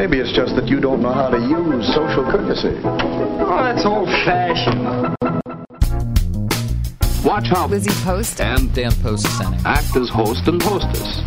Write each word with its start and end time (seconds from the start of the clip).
Maybe 0.00 0.18
it's 0.18 0.32
just 0.32 0.56
that 0.56 0.66
you 0.66 0.80
don't 0.80 1.02
know 1.02 1.12
how 1.12 1.28
to 1.28 1.38
use 1.38 1.86
social 1.94 2.24
courtesy. 2.24 2.74
Oh, 2.84 3.62
that's 3.62 3.84
old 3.84 4.08
fashioned. 4.24 5.14
Watch 7.22 7.48
how 7.48 7.66
Lizzie 7.66 7.92
Post 8.02 8.40
and 8.40 8.72
Dan 8.72 8.92
Post 9.02 9.26
Senning 9.26 9.62
act 9.66 9.94
as 9.96 10.08
host 10.08 10.48
and 10.48 10.62
hostess. 10.62 11.20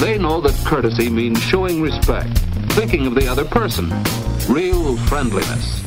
They 0.00 0.16
know 0.16 0.40
that 0.40 0.58
courtesy 0.64 1.10
means 1.10 1.42
showing 1.42 1.82
respect, 1.82 2.38
thinking 2.72 3.06
of 3.06 3.14
the 3.14 3.28
other 3.28 3.44
person, 3.44 3.90
real 4.48 4.96
friendliness. 4.96 5.82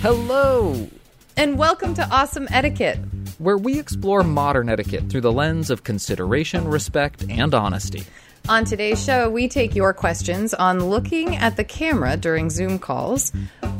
Hello, 0.00 0.88
and 1.36 1.56
welcome 1.56 1.94
to 1.94 2.04
Awesome 2.08 2.48
Etiquette. 2.50 2.98
where 3.38 3.58
we 3.58 3.78
explore 3.78 4.22
modern 4.22 4.68
etiquette 4.68 5.10
through 5.10 5.20
the 5.20 5.32
lens 5.32 5.70
of 5.70 5.84
consideration, 5.84 6.66
respect, 6.68 7.24
and 7.28 7.54
honesty. 7.54 8.04
On 8.46 8.66
today's 8.66 9.02
show, 9.02 9.30
we 9.30 9.48
take 9.48 9.74
your 9.74 9.94
questions 9.94 10.52
on 10.52 10.84
looking 10.90 11.34
at 11.36 11.56
the 11.56 11.64
camera 11.64 12.14
during 12.18 12.50
Zoom 12.50 12.78
calls, 12.78 13.32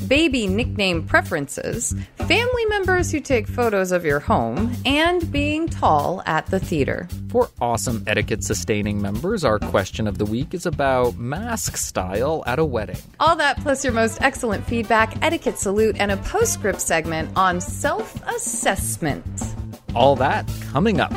baby 0.08 0.46
nickname 0.46 1.06
preferences, 1.06 1.94
family 2.16 2.64
members 2.66 3.10
who 3.10 3.20
take 3.20 3.46
photos 3.46 3.92
of 3.92 4.06
your 4.06 4.20
home, 4.20 4.74
and 4.86 5.30
being 5.30 5.68
tall 5.68 6.22
at 6.24 6.46
the 6.46 6.58
theater. 6.58 7.06
For 7.28 7.50
awesome 7.60 8.04
etiquette 8.06 8.42
sustaining 8.42 9.02
members, 9.02 9.44
our 9.44 9.58
question 9.58 10.06
of 10.06 10.16
the 10.16 10.24
week 10.24 10.54
is 10.54 10.64
about 10.64 11.18
mask 11.18 11.76
style 11.76 12.42
at 12.46 12.58
a 12.58 12.64
wedding. 12.64 12.96
All 13.20 13.36
that 13.36 13.60
plus 13.60 13.84
your 13.84 13.92
most 13.92 14.22
excellent 14.22 14.66
feedback, 14.66 15.22
etiquette 15.22 15.58
salute, 15.58 15.96
and 15.98 16.10
a 16.10 16.16
postscript 16.16 16.80
segment 16.80 17.30
on 17.36 17.60
self 17.60 18.26
assessment. 18.26 19.26
All 19.94 20.16
that 20.16 20.50
coming 20.72 21.00
up. 21.00 21.12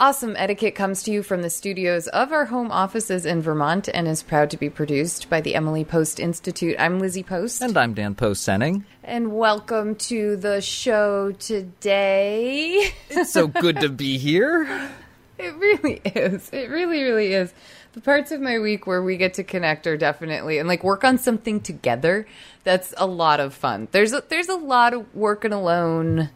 Awesome 0.00 0.36
Etiquette 0.38 0.76
comes 0.76 1.02
to 1.02 1.10
you 1.10 1.24
from 1.24 1.42
the 1.42 1.50
studios 1.50 2.06
of 2.06 2.32
our 2.32 2.44
home 2.44 2.70
offices 2.70 3.26
in 3.26 3.42
Vermont 3.42 3.88
and 3.92 4.06
is 4.06 4.22
proud 4.22 4.48
to 4.50 4.56
be 4.56 4.70
produced 4.70 5.28
by 5.28 5.40
the 5.40 5.56
Emily 5.56 5.84
Post 5.84 6.20
Institute. 6.20 6.76
I'm 6.78 7.00
Lizzie 7.00 7.24
Post. 7.24 7.62
And 7.62 7.76
I'm 7.76 7.94
Dan 7.94 8.14
Post 8.14 8.46
Senning. 8.46 8.84
And 9.02 9.36
welcome 9.36 9.96
to 9.96 10.36
the 10.36 10.60
show 10.60 11.32
today. 11.32 12.92
It's 13.10 13.32
so 13.32 13.48
good 13.48 13.80
to 13.80 13.88
be 13.88 14.18
here. 14.18 14.88
It 15.40 15.54
really 15.54 16.00
is. 16.04 16.50
It 16.52 16.68
really, 16.68 17.00
really 17.00 17.32
is. 17.32 17.54
The 17.92 18.00
parts 18.00 18.32
of 18.32 18.40
my 18.40 18.58
week 18.58 18.88
where 18.88 19.00
we 19.00 19.16
get 19.16 19.34
to 19.34 19.44
connect 19.44 19.86
are 19.86 19.96
definitely 19.96 20.58
and 20.58 20.66
like 20.66 20.82
work 20.82 21.04
on 21.04 21.16
something 21.16 21.60
together. 21.60 22.26
That's 22.64 22.92
a 22.96 23.06
lot 23.06 23.38
of 23.38 23.54
fun. 23.54 23.86
There's 23.92 24.12
a, 24.12 24.24
there's 24.28 24.48
a 24.48 24.56
lot 24.56 24.94
of 24.94 25.14
working 25.14 25.52
alone 25.52 26.30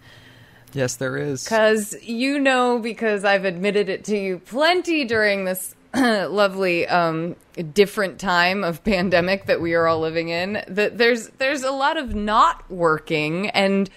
Yes, 0.74 0.96
there 0.96 1.16
is. 1.16 1.44
because 1.44 1.94
you 2.02 2.38
know 2.38 2.78
because 2.78 3.24
I've 3.24 3.44
admitted 3.44 3.88
it 3.88 4.04
to 4.04 4.16
you 4.16 4.38
plenty 4.38 5.04
during 5.04 5.44
this 5.44 5.74
lovely 5.94 6.86
um, 6.86 7.36
different 7.74 8.18
time 8.18 8.64
of 8.64 8.82
pandemic 8.82 9.46
that 9.46 9.60
we 9.60 9.74
are 9.74 9.86
all 9.86 10.00
living 10.00 10.30
in 10.30 10.64
that 10.68 10.96
there's 10.96 11.28
there's 11.38 11.62
a 11.62 11.70
lot 11.70 11.96
of 11.98 12.14
not 12.14 12.68
working 12.70 13.50
and 13.50 13.90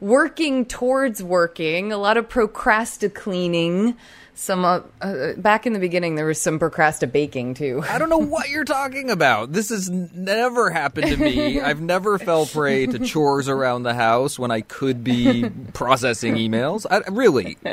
working 0.00 0.64
towards 0.66 1.22
working 1.22 1.90
a 1.90 1.96
lot 1.96 2.16
of 2.16 2.28
procrastinating 2.28 3.96
some 4.38 4.64
uh, 4.64 4.80
uh, 5.00 5.32
back 5.34 5.66
in 5.66 5.72
the 5.72 5.78
beginning 5.78 6.14
there 6.14 6.24
was 6.24 6.40
some 6.40 6.58
procrastinating 6.58 7.54
too 7.54 7.82
I 7.88 7.98
don't 7.98 8.08
know 8.08 8.18
what 8.18 8.48
you're 8.48 8.64
talking 8.64 9.10
about. 9.10 9.52
This 9.52 9.70
has 9.70 9.90
never 9.90 10.70
happened 10.70 11.08
to 11.08 11.16
me. 11.16 11.60
I've 11.68 11.80
never 11.80 12.18
fell 12.18 12.46
prey 12.46 12.86
to 12.86 12.98
chores 13.00 13.48
around 13.48 13.82
the 13.82 13.94
house 13.94 14.38
when 14.38 14.50
I 14.50 14.60
could 14.60 15.02
be 15.02 15.50
processing 15.72 16.34
emails. 16.34 16.86
I, 16.88 17.00
really. 17.10 17.56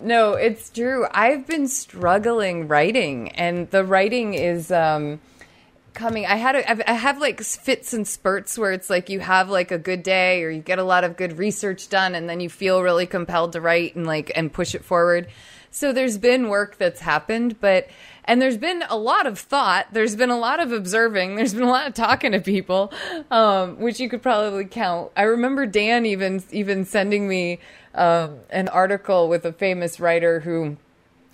No, 0.00 0.32
it's 0.32 0.70
true. 0.70 1.06
I've 1.12 1.46
been 1.46 1.68
struggling 1.68 2.66
writing, 2.66 3.30
and 3.32 3.70
the 3.70 3.84
writing 3.84 4.34
is 4.34 4.72
um, 4.72 5.20
coming. 5.94 6.26
I 6.26 6.36
had 6.36 6.56
a, 6.56 6.90
I 6.90 6.94
have 6.94 7.18
like 7.18 7.40
fits 7.40 7.92
and 7.92 8.06
spurts 8.06 8.58
where 8.58 8.72
it's 8.72 8.90
like 8.90 9.08
you 9.08 9.20
have 9.20 9.48
like 9.48 9.70
a 9.70 9.78
good 9.78 10.02
day, 10.02 10.42
or 10.42 10.50
you 10.50 10.60
get 10.60 10.78
a 10.78 10.84
lot 10.84 11.04
of 11.04 11.16
good 11.16 11.38
research 11.38 11.88
done, 11.88 12.14
and 12.14 12.28
then 12.28 12.40
you 12.40 12.48
feel 12.48 12.82
really 12.82 13.06
compelled 13.06 13.52
to 13.52 13.60
write 13.60 13.96
and 13.96 14.06
like 14.06 14.30
and 14.34 14.52
push 14.52 14.74
it 14.74 14.84
forward. 14.84 15.28
So 15.70 15.92
there's 15.92 16.18
been 16.18 16.48
work 16.48 16.78
that's 16.78 17.00
happened, 17.00 17.60
but 17.60 17.88
and 18.24 18.42
there's 18.42 18.56
been 18.56 18.82
a 18.88 18.96
lot 18.96 19.26
of 19.26 19.38
thought. 19.38 19.86
There's 19.92 20.16
been 20.16 20.30
a 20.30 20.38
lot 20.38 20.60
of 20.60 20.72
observing. 20.72 21.36
There's 21.36 21.54
been 21.54 21.62
a 21.62 21.70
lot 21.70 21.86
of 21.86 21.94
talking 21.94 22.32
to 22.32 22.40
people, 22.40 22.92
um, 23.30 23.78
which 23.78 24.00
you 24.00 24.08
could 24.08 24.22
probably 24.22 24.64
count. 24.64 25.12
I 25.16 25.22
remember 25.22 25.66
Dan 25.66 26.06
even 26.06 26.42
even 26.50 26.84
sending 26.84 27.28
me 27.28 27.60
um, 27.94 28.38
an 28.50 28.68
article 28.68 29.28
with 29.28 29.44
a 29.44 29.52
famous 29.52 30.00
writer 30.00 30.40
who 30.40 30.76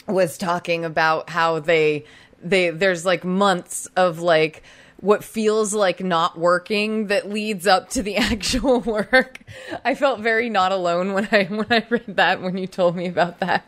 was 0.07 0.39
talking 0.39 0.85
about 0.85 1.31
how 1.31 1.59
they 1.59 2.05
they 2.43 2.71
there's 2.71 3.05
like 3.05 3.25
months 3.25 3.87
of 3.97 4.21
like 4.21 4.63
what 5.01 5.23
feels 5.23 5.75
like 5.75 6.03
not 6.03 6.39
working 6.39 7.09
that 7.09 7.29
leads 7.29 7.67
up 7.67 7.91
to 7.91 8.03
the 8.03 8.17
actual 8.33 8.81
work. 8.81 9.41
I 9.85 9.95
felt 9.95 10.21
very 10.21 10.49
not 10.49 10.73
alone 10.73 11.13
when 11.13 11.29
I 11.31 11.45
when 11.51 11.67
I 11.71 11.85
read 11.89 12.17
that 12.17 12.43
when 12.43 12.57
you 12.57 12.67
told 12.67 12.97
me 12.97 13.07
about 13.07 13.41
that. 13.41 13.67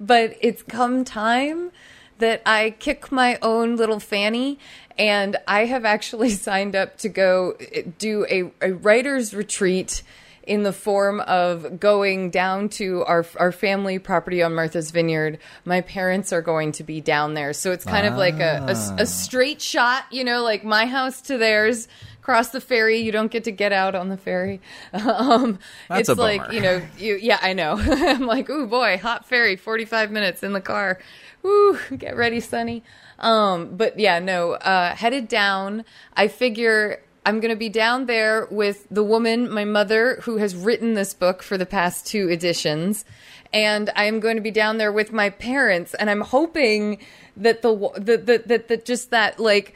But 0.00 0.36
it's 0.40 0.62
come 0.62 1.04
time 1.04 1.72
that 2.18 2.42
I 2.44 2.70
kick 2.78 3.10
my 3.10 3.38
own 3.42 3.76
little 3.76 4.00
fanny 4.00 4.58
and 4.98 5.36
I 5.46 5.66
have 5.66 5.84
actually 5.84 6.30
signed 6.48 6.74
up 6.76 6.98
to 6.98 7.08
go 7.08 7.56
eh, 7.72 7.82
do 7.98 8.26
a, 8.28 8.50
a 8.60 8.72
writer's 8.72 9.34
retreat 9.34 10.02
in 10.48 10.62
the 10.62 10.72
form 10.72 11.20
of 11.20 11.78
going 11.78 12.30
down 12.30 12.70
to 12.70 13.04
our 13.04 13.24
our 13.36 13.52
family 13.52 13.98
property 13.98 14.42
on 14.42 14.54
Martha's 14.54 14.90
Vineyard. 14.90 15.38
My 15.66 15.82
parents 15.82 16.32
are 16.32 16.40
going 16.40 16.72
to 16.72 16.82
be 16.82 17.00
down 17.02 17.34
there, 17.34 17.52
so 17.52 17.70
it's 17.70 17.84
kind 17.84 18.06
of 18.06 18.16
like 18.16 18.40
a 18.40 18.64
a 18.98 19.06
straight 19.06 19.60
shot, 19.60 20.04
you 20.10 20.24
know, 20.24 20.42
like 20.42 20.64
my 20.64 20.86
house 20.86 21.20
to 21.22 21.38
theirs. 21.38 21.86
Cross 22.22 22.50
the 22.50 22.60
ferry, 22.60 22.98
you 22.98 23.10
don't 23.10 23.30
get 23.30 23.44
to 23.44 23.50
get 23.50 23.72
out 23.72 23.94
on 23.94 24.08
the 24.08 24.16
ferry. 24.16 24.60
Um, 24.92 25.58
it's 25.90 26.08
a 26.08 26.14
like 26.14 26.52
you 26.52 26.60
know, 26.60 26.82
you 26.98 27.16
yeah, 27.20 27.38
I 27.42 27.52
know. 27.52 27.76
I'm 27.78 28.26
like, 28.26 28.48
oh 28.50 28.66
boy, 28.66 28.98
hot 28.98 29.26
ferry, 29.26 29.56
45 29.56 30.10
minutes 30.10 30.42
in 30.42 30.52
the 30.52 30.60
car. 30.60 30.98
Woo, 31.42 31.78
get 31.96 32.16
ready, 32.16 32.40
Sonny. 32.40 32.82
Um, 33.18 33.76
but 33.76 33.98
yeah, 33.98 34.18
no, 34.18 34.52
uh, 34.52 34.94
headed 34.94 35.28
down. 35.28 35.84
I 36.14 36.28
figure 36.28 37.02
I'm 37.28 37.40
going 37.40 37.50
to 37.50 37.56
be 37.56 37.68
down 37.68 38.06
there 38.06 38.48
with 38.50 38.86
the 38.90 39.04
woman, 39.04 39.50
my 39.50 39.66
mother, 39.66 40.18
who 40.22 40.38
has 40.38 40.56
written 40.56 40.94
this 40.94 41.12
book 41.12 41.42
for 41.42 41.58
the 41.58 41.66
past 41.66 42.06
two 42.06 42.30
editions. 42.30 43.04
And 43.52 43.90
I'm 43.94 44.18
going 44.18 44.36
to 44.36 44.42
be 44.42 44.50
down 44.50 44.78
there 44.78 44.90
with 44.90 45.12
my 45.12 45.28
parents. 45.28 45.92
And 45.92 46.08
I'm 46.08 46.22
hoping 46.22 47.00
that 47.36 47.60
the, 47.60 47.90
that, 47.98 48.48
that, 48.48 48.68
that, 48.68 48.84
just 48.86 49.10
that 49.10 49.38
like, 49.38 49.74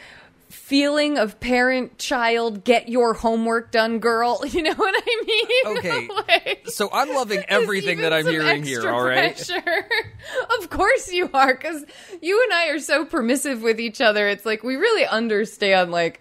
feeling 0.49 1.19
of 1.19 1.41
parent 1.41 1.99
child 1.99 2.63
get 2.65 2.89
your 2.89 3.15
homework 3.15 3.71
done 3.71 3.99
girl 4.01 4.43
you 4.47 4.63
know 4.63 4.75
what 4.75 4.95
i 4.95 5.23
mean 5.27 5.79
Okay. 5.79 6.09
Like- 6.09 6.69
So 6.69 6.91
I'm 6.93 7.09
loving 7.15 7.43
everything 7.49 8.03
that 8.03 8.13
I'm 8.13 8.27
hearing 8.27 8.63
here, 8.63 8.87
all 8.89 9.03
right? 9.03 9.35
pressure. 9.35 9.89
of 10.59 10.69
course 10.69 11.11
you 11.11 11.31
are, 11.33 11.55
because 11.55 11.85
you 12.21 12.43
and 12.43 12.53
I 12.53 12.69
are 12.69 12.79
so 12.79 13.05
permissive 13.07 13.63
with 13.63 13.81
each 13.81 14.01
other. 14.03 14.29
It's 14.29 14.45
like 14.45 14.63
we 14.63 14.77
really 14.77 15.07
understand, 15.07 15.91
like, 15.91 16.21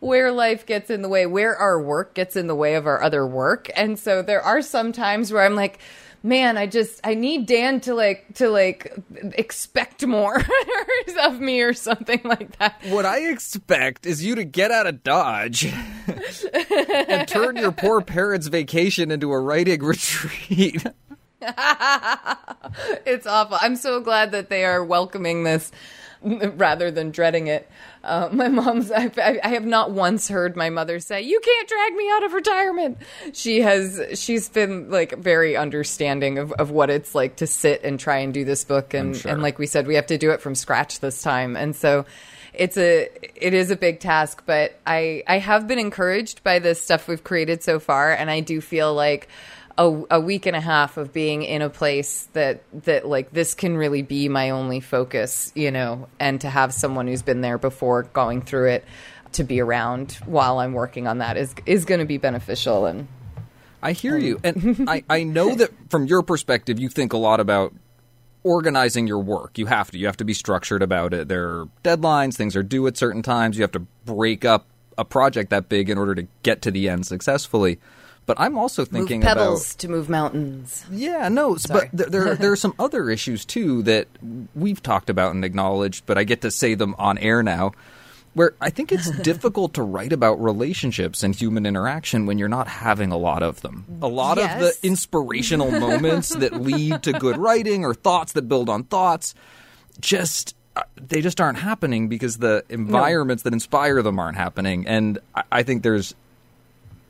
where 0.00 0.32
life 0.32 0.66
gets 0.66 0.90
in 0.90 1.02
the 1.02 1.08
way, 1.08 1.26
where 1.26 1.56
our 1.56 1.80
work 1.80 2.14
gets 2.14 2.34
in 2.36 2.46
the 2.46 2.54
way 2.54 2.74
of 2.74 2.86
our 2.86 3.02
other 3.02 3.26
work. 3.26 3.70
And 3.76 3.98
so 3.98 4.22
there 4.22 4.42
are 4.42 4.62
some 4.62 4.92
times 4.92 5.32
where 5.32 5.44
I'm 5.44 5.54
like, 5.54 5.78
man, 6.22 6.56
I 6.58 6.66
just 6.66 7.00
I 7.04 7.14
need 7.14 7.46
Dan 7.46 7.80
to 7.80 7.94
like 7.94 8.34
to 8.34 8.48
like 8.50 8.92
expect 9.34 10.06
more 10.06 10.42
of 11.22 11.40
me 11.40 11.60
or 11.62 11.72
something 11.72 12.20
like 12.24 12.58
that. 12.58 12.80
What 12.88 13.06
I 13.06 13.28
expect 13.30 14.06
is 14.06 14.24
you 14.24 14.34
to 14.34 14.44
get 14.44 14.70
out 14.70 14.86
of 14.86 15.02
Dodge 15.02 15.64
and 17.06 17.28
turn 17.28 17.56
your 17.56 17.72
poor 17.72 18.00
parents' 18.00 18.48
vacation 18.48 19.10
into 19.10 19.32
a 19.32 19.40
writing 19.40 19.80
retreat. 19.84 20.84
it's 23.06 23.26
awful. 23.26 23.58
I'm 23.60 23.76
so 23.76 24.00
glad 24.00 24.32
that 24.32 24.50
they 24.50 24.64
are 24.64 24.84
welcoming 24.84 25.44
this 25.44 25.72
rather 26.22 26.90
than 26.90 27.10
dreading 27.10 27.46
it. 27.46 27.68
Uh, 28.02 28.28
my 28.32 28.48
mom's, 28.48 28.90
I, 28.96 29.40
I 29.42 29.48
have 29.48 29.64
not 29.64 29.90
once 29.90 30.28
heard 30.28 30.56
my 30.56 30.70
mother 30.70 31.00
say, 31.00 31.22
You 31.22 31.40
can't 31.40 31.68
drag 31.68 31.94
me 31.94 32.10
out 32.10 32.24
of 32.24 32.32
retirement. 32.32 32.98
She 33.32 33.60
has, 33.60 34.00
she's 34.14 34.48
been 34.48 34.90
like 34.90 35.18
very 35.18 35.56
understanding 35.56 36.38
of, 36.38 36.52
of 36.52 36.70
what 36.70 36.90
it's 36.90 37.14
like 37.14 37.36
to 37.36 37.46
sit 37.46 37.82
and 37.84 37.98
try 38.00 38.18
and 38.18 38.32
do 38.32 38.44
this 38.44 38.64
book. 38.64 38.94
And, 38.94 39.16
sure. 39.16 39.32
and 39.32 39.42
like 39.42 39.58
we 39.58 39.66
said, 39.66 39.86
we 39.86 39.96
have 39.96 40.06
to 40.06 40.18
do 40.18 40.30
it 40.30 40.40
from 40.40 40.54
scratch 40.54 41.00
this 41.00 41.22
time. 41.22 41.56
And 41.56 41.74
so, 41.76 42.06
it's 42.52 42.76
a 42.76 43.08
it 43.36 43.54
is 43.54 43.70
a 43.70 43.76
big 43.76 44.00
task 44.00 44.42
but 44.44 44.76
i 44.84 45.22
i 45.28 45.38
have 45.38 45.68
been 45.68 45.78
encouraged 45.78 46.42
by 46.42 46.58
the 46.58 46.74
stuff 46.74 47.06
we've 47.06 47.22
created 47.22 47.62
so 47.62 47.78
far 47.78 48.12
and 48.12 48.28
i 48.28 48.40
do 48.40 48.60
feel 48.60 48.92
like 48.92 49.28
a, 49.80 50.04
a 50.10 50.20
week 50.20 50.44
and 50.44 50.54
a 50.54 50.60
half 50.60 50.98
of 50.98 51.10
being 51.10 51.42
in 51.42 51.62
a 51.62 51.70
place 51.70 52.28
that 52.34 52.62
that 52.84 53.08
like 53.08 53.32
this 53.32 53.54
can 53.54 53.78
really 53.78 54.02
be 54.02 54.28
my 54.28 54.50
only 54.50 54.78
focus 54.78 55.50
you 55.54 55.70
know 55.70 56.06
and 56.20 56.42
to 56.42 56.50
have 56.50 56.74
someone 56.74 57.06
who's 57.06 57.22
been 57.22 57.40
there 57.40 57.56
before 57.56 58.02
going 58.02 58.42
through 58.42 58.68
it 58.68 58.84
to 59.32 59.42
be 59.42 59.58
around 59.58 60.12
while 60.26 60.58
i'm 60.58 60.74
working 60.74 61.06
on 61.06 61.18
that 61.18 61.38
is 61.38 61.54
is 61.64 61.86
going 61.86 61.98
to 61.98 62.04
be 62.04 62.18
beneficial 62.18 62.84
and 62.84 63.08
I 63.82 63.92
hear 63.92 64.18
you. 64.18 64.38
Um, 64.44 64.76
and 64.76 64.90
I, 64.90 65.02
I 65.08 65.22
know 65.22 65.54
that 65.54 65.70
from 65.88 66.04
your 66.04 66.22
perspective, 66.22 66.78
you 66.78 66.90
think 66.90 67.14
a 67.14 67.16
lot 67.16 67.40
about 67.40 67.72
organizing 68.42 69.06
your 69.06 69.20
work. 69.20 69.56
You 69.56 69.64
have 69.64 69.90
to. 69.92 69.98
You 69.98 70.04
have 70.04 70.18
to 70.18 70.24
be 70.24 70.34
structured 70.34 70.82
about 70.82 71.14
it. 71.14 71.28
There 71.28 71.48
are 71.48 71.68
deadlines, 71.82 72.34
things 72.34 72.56
are 72.56 72.62
due 72.62 72.86
at 72.88 72.98
certain 72.98 73.22
times. 73.22 73.56
You 73.56 73.62
have 73.62 73.72
to 73.72 73.86
break 74.04 74.44
up 74.44 74.66
a 74.98 75.04
project 75.06 75.48
that 75.48 75.70
big 75.70 75.88
in 75.88 75.96
order 75.96 76.14
to 76.14 76.26
get 76.42 76.60
to 76.60 76.70
the 76.70 76.90
end 76.90 77.06
successfully. 77.06 77.78
But 78.26 78.38
I'm 78.38 78.56
also 78.58 78.84
thinking 78.84 79.20
move 79.20 79.26
pebbles 79.26 79.70
about 79.72 79.78
to 79.80 79.88
move 79.88 80.08
mountains 80.08 80.84
yeah, 80.90 81.28
no, 81.28 81.56
Sorry. 81.56 81.88
but 81.92 82.10
there 82.10 82.24
there, 82.24 82.34
there 82.42 82.52
are 82.52 82.56
some 82.56 82.74
other 82.78 83.10
issues 83.10 83.44
too 83.44 83.82
that 83.82 84.06
we've 84.54 84.82
talked 84.82 85.10
about 85.10 85.34
and 85.34 85.44
acknowledged, 85.44 86.06
but 86.06 86.16
I 86.16 86.24
get 86.24 86.42
to 86.42 86.50
say 86.50 86.74
them 86.74 86.94
on 86.98 87.18
air 87.18 87.42
now. 87.42 87.72
Where 88.34 88.54
I 88.60 88.70
think 88.70 88.92
it's 88.92 89.10
difficult 89.22 89.74
to 89.74 89.82
write 89.82 90.12
about 90.12 90.40
relationships 90.40 91.24
and 91.24 91.34
human 91.34 91.66
interaction 91.66 92.26
when 92.26 92.38
you're 92.38 92.48
not 92.48 92.68
having 92.68 93.10
a 93.10 93.16
lot 93.16 93.42
of 93.42 93.60
them. 93.62 93.84
A 94.00 94.06
lot 94.06 94.36
Yes. 94.38 94.54
of 94.54 94.60
the 94.82 94.86
inspirational 94.86 95.72
moments 95.72 96.28
that 96.28 96.52
lead 96.60 97.02
to 97.02 97.12
good 97.14 97.36
writing 97.36 97.84
or 97.84 97.92
thoughts 97.92 98.34
that 98.34 98.42
build 98.42 98.68
on 98.68 98.84
thoughts 98.84 99.34
just 100.00 100.54
uh, 100.76 100.82
they 101.08 101.20
just 101.20 101.40
aren't 101.40 101.58
happening 101.58 102.06
because 102.08 102.38
the 102.38 102.64
environments 102.68 103.42
that 103.42 103.52
inspire 103.52 104.00
them 104.02 104.20
aren't 104.20 104.36
happening. 104.36 104.86
And 104.86 105.18
I 105.50 105.64
think 105.64 105.82
there's 105.82 106.14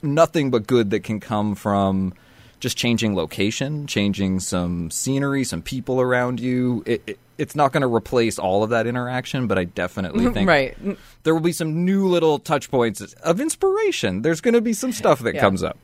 nothing 0.03 0.51
but 0.51 0.67
good 0.67 0.91
that 0.91 1.05
can 1.05 1.21
come 1.21 1.55
from 1.55 2.15
just 2.61 2.77
changing 2.77 3.15
location, 3.17 3.87
changing 3.87 4.41
some 4.41 4.91
scenery, 4.91 5.45
some 5.45 5.63
people 5.63 6.01
around 6.01 6.41
you. 6.41 6.83
It, 6.87 7.03
it, 7.07 7.19
it's 7.39 7.57
not 7.57 7.73
going 7.73 7.81
to 7.81 7.93
replace 7.93 8.39
all 8.39 8.63
of 8.63 8.69
that 8.71 8.87
interaction, 8.87 9.47
but 9.47 9.57
I 9.59 9.65
definitely 9.65 10.29
think 10.35 10.47
right 10.49 10.77
there 11.23 11.33
will 11.35 11.41
be 11.41 11.53
some 11.53 11.87
new 11.87 12.07
little 12.07 12.39
touch 12.39 12.71
points 12.71 13.01
of 13.01 13.41
inspiration. 13.41 14.21
There's 14.23 14.43
going 14.43 14.55
to 14.55 14.61
be 14.61 14.75
some 14.75 14.93
stuff 14.93 15.21
that 15.21 15.35
Yeah. 15.35 15.41
comes 15.41 15.63
up. 15.63 15.79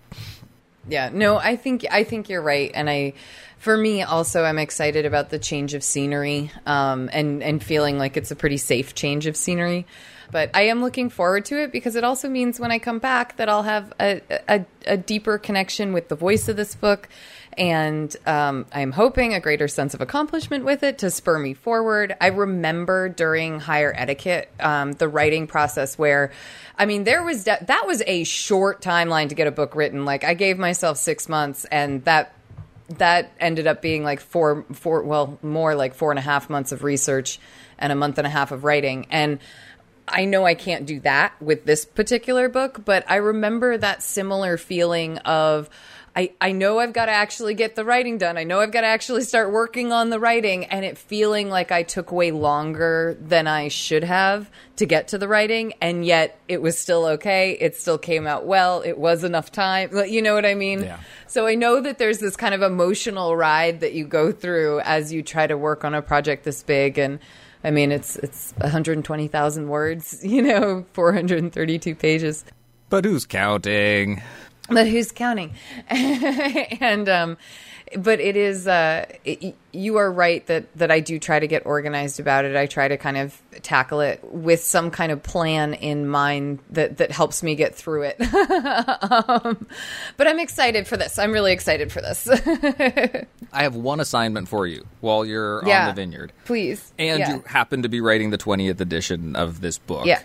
Yeah, 0.88 1.08
no, 1.12 1.36
I 1.38 1.56
think 1.56 1.84
I 1.90 2.04
think 2.04 2.28
you're 2.28 2.42
right, 2.42 2.70
and 2.72 2.88
I, 2.88 3.14
for 3.58 3.76
me 3.76 4.02
also, 4.02 4.44
I'm 4.44 4.58
excited 4.58 5.04
about 5.04 5.30
the 5.30 5.38
change 5.40 5.74
of 5.74 5.82
scenery, 5.82 6.52
um, 6.64 7.10
and 7.12 7.42
and 7.42 7.60
feeling 7.60 7.98
like 7.98 8.16
it's 8.16 8.30
a 8.30 8.36
pretty 8.36 8.56
safe 8.58 8.94
change 8.94 9.26
of 9.26 9.36
scenery. 9.36 9.84
But 10.30 10.50
I 10.54 10.62
am 10.62 10.82
looking 10.82 11.08
forward 11.08 11.44
to 11.46 11.62
it 11.62 11.72
because 11.72 11.96
it 11.96 12.04
also 12.04 12.28
means 12.28 12.58
when 12.58 12.70
I 12.70 12.78
come 12.78 12.98
back 12.98 13.36
that 13.36 13.48
I'll 13.48 13.62
have 13.62 13.92
a 14.00 14.20
a, 14.48 14.64
a 14.86 14.96
deeper 14.96 15.38
connection 15.38 15.92
with 15.92 16.08
the 16.08 16.16
voice 16.16 16.48
of 16.48 16.56
this 16.56 16.74
book, 16.74 17.08
and 17.56 18.14
um, 18.26 18.66
I'm 18.72 18.92
hoping 18.92 19.34
a 19.34 19.40
greater 19.40 19.68
sense 19.68 19.94
of 19.94 20.00
accomplishment 20.00 20.64
with 20.64 20.82
it 20.82 20.98
to 20.98 21.10
spur 21.10 21.38
me 21.38 21.54
forward. 21.54 22.16
I 22.20 22.28
remember 22.28 23.08
during 23.08 23.60
higher 23.60 23.92
etiquette, 23.96 24.50
um, 24.60 24.92
the 24.92 25.08
writing 25.08 25.46
process 25.46 25.98
where, 25.98 26.32
I 26.76 26.86
mean, 26.86 27.04
there 27.04 27.22
was 27.22 27.44
de- 27.44 27.64
that 27.66 27.86
was 27.86 28.02
a 28.06 28.24
short 28.24 28.82
timeline 28.82 29.28
to 29.30 29.34
get 29.34 29.46
a 29.46 29.52
book 29.52 29.74
written. 29.74 30.04
Like 30.04 30.24
I 30.24 30.34
gave 30.34 30.58
myself 30.58 30.98
six 30.98 31.28
months, 31.28 31.64
and 31.66 32.04
that 32.04 32.32
that 32.98 33.32
ended 33.40 33.66
up 33.66 33.82
being 33.82 34.04
like 34.04 34.20
four 34.20 34.64
four 34.72 35.02
well 35.02 35.38
more 35.42 35.74
like 35.74 35.94
four 35.94 36.10
and 36.10 36.18
a 36.18 36.22
half 36.22 36.48
months 36.48 36.72
of 36.72 36.84
research 36.84 37.40
and 37.78 37.92
a 37.92 37.96
month 37.96 38.18
and 38.18 38.26
a 38.26 38.30
half 38.30 38.52
of 38.52 38.64
writing 38.64 39.06
and 39.10 39.38
I 40.08 40.24
know 40.24 40.44
I 40.44 40.54
can't 40.54 40.86
do 40.86 41.00
that 41.00 41.40
with 41.40 41.64
this 41.64 41.84
particular 41.84 42.48
book, 42.48 42.84
but 42.84 43.04
I 43.10 43.16
remember 43.16 43.76
that 43.76 44.02
similar 44.02 44.56
feeling 44.56 45.18
of 45.18 45.68
I, 46.16 46.32
I 46.40 46.52
know 46.52 46.78
I've 46.78 46.94
got 46.94 47.06
to 47.06 47.12
actually 47.12 47.52
get 47.52 47.76
the 47.76 47.84
writing 47.84 48.16
done. 48.16 48.38
I 48.38 48.44
know 48.44 48.60
I've 48.60 48.72
got 48.72 48.80
to 48.80 48.86
actually 48.86 49.22
start 49.24 49.52
working 49.52 49.92
on 49.92 50.08
the 50.08 50.18
writing 50.18 50.64
and 50.64 50.82
it 50.82 50.96
feeling 50.96 51.50
like 51.50 51.70
I 51.70 51.82
took 51.82 52.10
way 52.10 52.30
longer 52.30 53.18
than 53.20 53.46
I 53.46 53.68
should 53.68 54.02
have 54.02 54.50
to 54.76 54.86
get 54.86 55.08
to 55.08 55.18
the 55.18 55.28
writing 55.28 55.74
and 55.82 56.06
yet 56.06 56.40
it 56.48 56.62
was 56.62 56.78
still 56.78 57.04
okay. 57.04 57.52
It 57.60 57.76
still 57.76 57.98
came 57.98 58.26
out 58.26 58.46
well. 58.46 58.80
It 58.80 58.96
was 58.96 59.24
enough 59.24 59.52
time. 59.52 59.90
You 60.08 60.22
know 60.22 60.34
what 60.34 60.46
I 60.46 60.54
mean? 60.54 60.84
Yeah. 60.84 61.00
So 61.26 61.46
I 61.46 61.54
know 61.54 61.82
that 61.82 61.98
there's 61.98 62.18
this 62.18 62.34
kind 62.34 62.54
of 62.54 62.62
emotional 62.62 63.36
ride 63.36 63.80
that 63.80 63.92
you 63.92 64.06
go 64.06 64.32
through 64.32 64.80
as 64.80 65.12
you 65.12 65.22
try 65.22 65.46
to 65.46 65.58
work 65.58 65.84
on 65.84 65.92
a 65.92 66.00
project 66.00 66.44
this 66.44 66.62
big 66.62 66.96
and 66.96 67.18
I 67.66 67.72
mean 67.72 67.90
it's 67.90 68.14
it's 68.16 68.54
120,000 68.58 69.68
words, 69.68 70.20
you 70.24 70.40
know, 70.40 70.86
432 70.92 71.94
pages. 71.96 72.44
But 72.88 73.04
who's 73.04 73.26
counting? 73.26 74.22
But 74.68 74.86
who's 74.88 75.12
counting? 75.12 75.54
and 75.88 77.08
um 77.08 77.36
but 77.96 78.18
it 78.18 78.36
is 78.36 78.66
uh 78.66 79.06
it, 79.24 79.54
you 79.72 79.96
are 79.96 80.10
right 80.10 80.44
that 80.48 80.76
that 80.76 80.90
I 80.90 80.98
do 80.98 81.20
try 81.20 81.38
to 81.38 81.46
get 81.46 81.64
organized 81.66 82.18
about 82.18 82.44
it. 82.44 82.56
I 82.56 82.66
try 82.66 82.88
to 82.88 82.96
kind 82.96 83.16
of 83.16 83.40
tackle 83.62 84.00
it 84.00 84.20
with 84.24 84.60
some 84.62 84.90
kind 84.90 85.12
of 85.12 85.22
plan 85.22 85.74
in 85.74 86.08
mind 86.08 86.58
that 86.70 86.96
that 86.98 87.12
helps 87.12 87.44
me 87.44 87.54
get 87.54 87.76
through 87.76 88.02
it. 88.12 88.20
um, 89.20 89.66
but 90.16 90.26
I'm 90.26 90.40
excited 90.40 90.88
for 90.88 90.96
this. 90.96 91.16
I'm 91.18 91.30
really 91.32 91.52
excited 91.52 91.92
for 91.92 92.00
this. 92.00 92.28
I 93.52 93.62
have 93.62 93.76
one 93.76 94.00
assignment 94.00 94.48
for 94.48 94.66
you 94.66 94.84
while 95.00 95.24
you're 95.24 95.62
Yeah. 95.66 95.82
on 95.88 95.94
the 95.94 96.02
vineyard. 96.02 96.32
Please. 96.44 96.92
And 96.98 97.20
Yeah. 97.20 97.34
you 97.36 97.44
happen 97.46 97.82
to 97.82 97.88
be 97.88 98.00
writing 98.00 98.30
the 98.30 98.38
20th 98.38 98.80
edition 98.80 99.36
of 99.36 99.60
this 99.60 99.78
book. 99.78 100.06
Yeah. 100.06 100.20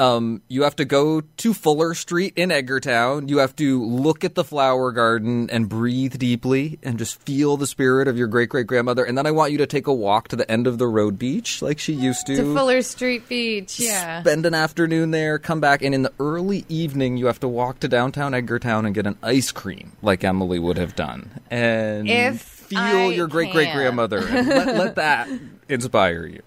Um, 0.00 0.40
you 0.48 0.62
have 0.62 0.76
to 0.76 0.86
go 0.86 1.20
to 1.20 1.52
Fuller 1.52 1.92
Street 1.92 2.32
in 2.36 2.48
Edgartown. 2.48 3.28
You 3.28 3.38
have 3.38 3.54
to 3.56 3.84
look 3.84 4.24
at 4.24 4.34
the 4.34 4.42
flower 4.44 4.92
garden 4.92 5.50
and 5.50 5.68
breathe 5.68 6.18
deeply 6.18 6.78
and 6.82 6.98
just 6.98 7.20
feel 7.20 7.58
the 7.58 7.66
spirit 7.66 8.08
of 8.08 8.16
your 8.16 8.26
great 8.26 8.48
great 8.48 8.66
grandmother. 8.66 9.04
And 9.04 9.18
then 9.18 9.26
I 9.26 9.30
want 9.30 9.52
you 9.52 9.58
to 9.58 9.66
take 9.66 9.86
a 9.86 9.92
walk 9.92 10.28
to 10.28 10.36
the 10.36 10.50
end 10.50 10.66
of 10.66 10.78
the 10.78 10.86
road 10.88 11.18
beach 11.18 11.60
like 11.60 11.78
she 11.78 11.92
used 11.92 12.26
to. 12.28 12.36
to 12.36 12.54
Fuller 12.54 12.80
Street 12.80 13.28
Beach. 13.28 13.78
Yeah. 13.78 14.22
Spend 14.22 14.46
an 14.46 14.54
afternoon 14.54 15.10
there, 15.10 15.38
come 15.38 15.60
back, 15.60 15.82
and 15.82 15.94
in 15.94 16.00
the 16.02 16.12
early 16.18 16.64
evening, 16.70 17.18
you 17.18 17.26
have 17.26 17.40
to 17.40 17.48
walk 17.48 17.80
to 17.80 17.88
downtown 17.88 18.32
Edgartown 18.32 18.86
and 18.86 18.94
get 18.94 19.06
an 19.06 19.18
ice 19.22 19.52
cream 19.52 19.92
like 20.00 20.24
Emily 20.24 20.58
would 20.58 20.78
have 20.78 20.96
done. 20.96 21.30
And 21.50 22.08
If 22.08 22.40
feel 22.70 22.78
I 22.78 23.06
your 23.08 23.26
great 23.26 23.52
great 23.52 23.72
grandmother 23.74 24.20
let, 24.22 24.76
let 24.76 24.94
that 24.94 25.28
inspire 25.68 26.24
you. 26.24 26.40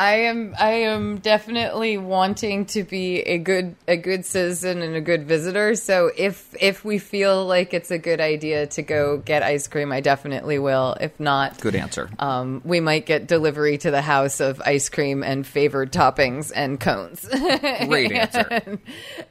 I 0.00 0.14
am 0.14 0.54
I 0.56 0.70
am 0.70 1.18
definitely 1.18 1.98
wanting 1.98 2.66
to 2.66 2.84
be 2.84 3.18
a 3.22 3.36
good 3.38 3.74
a 3.88 3.96
good 3.96 4.24
citizen 4.24 4.80
and 4.80 4.94
a 4.94 5.00
good 5.00 5.26
visitor. 5.26 5.74
So 5.74 6.12
if 6.16 6.54
if 6.60 6.84
we 6.84 6.98
feel 6.98 7.44
like 7.44 7.74
it's 7.74 7.90
a 7.90 7.98
good 7.98 8.20
idea 8.20 8.68
to 8.68 8.82
go 8.82 9.16
get 9.16 9.42
ice 9.42 9.66
cream, 9.66 9.90
I 9.90 10.00
definitely 10.00 10.60
will. 10.60 10.96
If 11.00 11.18
not, 11.18 11.60
Good 11.60 11.74
answer. 11.74 12.08
um, 12.20 12.62
we 12.64 12.78
might 12.78 13.06
get 13.06 13.26
delivery 13.26 13.76
to 13.78 13.90
the 13.90 14.00
house 14.00 14.38
of 14.38 14.62
ice 14.64 14.88
cream 14.88 15.24
and 15.24 15.44
favored 15.44 15.92
toppings 15.92 16.52
and 16.54 16.78
cones. 16.78 17.28
Great 17.28 18.12
answer. 18.12 18.78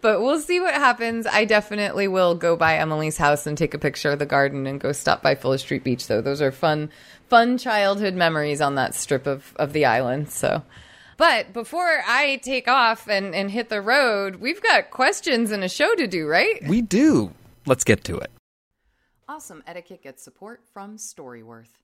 but 0.00 0.22
we'll 0.22 0.40
see 0.40 0.58
what 0.58 0.72
happens. 0.72 1.26
I 1.26 1.44
definitely 1.44 2.08
will 2.08 2.34
go 2.34 2.56
by 2.56 2.76
Emily's 2.78 3.18
house 3.18 3.46
and 3.46 3.58
take 3.58 3.74
a 3.74 3.78
picture 3.78 4.10
of 4.12 4.18
the 4.18 4.26
garden 4.26 4.66
and 4.66 4.80
go 4.80 4.92
stop 4.92 5.22
by 5.22 5.34
Fuller 5.34 5.58
Street 5.58 5.84
Beach. 5.84 6.06
Though 6.06 6.22
those 6.22 6.40
are 6.40 6.50
fun, 6.52 6.90
fun 7.28 7.58
childhood 7.58 8.14
memories 8.14 8.60
on 8.60 8.74
that 8.76 8.94
strip 8.94 9.26
of 9.26 9.54
of 9.56 9.72
the 9.72 9.84
island. 9.84 10.30
So. 10.30 10.62
But 11.18 11.54
before 11.54 12.02
I 12.06 12.36
take 12.42 12.68
off 12.68 13.08
and, 13.08 13.34
and 13.34 13.50
hit 13.50 13.70
the 13.70 13.80
road, 13.80 14.36
we've 14.36 14.62
got 14.62 14.90
questions 14.90 15.50
and 15.50 15.64
a 15.64 15.68
show 15.68 15.94
to 15.94 16.06
do, 16.06 16.26
right? 16.26 16.62
We 16.68 16.82
do. 16.82 17.32
Let's 17.64 17.84
get 17.84 18.04
to 18.04 18.18
it. 18.18 18.30
Awesome 19.26 19.62
Etiquette 19.66 20.02
gets 20.02 20.22
support 20.22 20.62
from 20.72 20.98
Storyworth. 20.98 21.80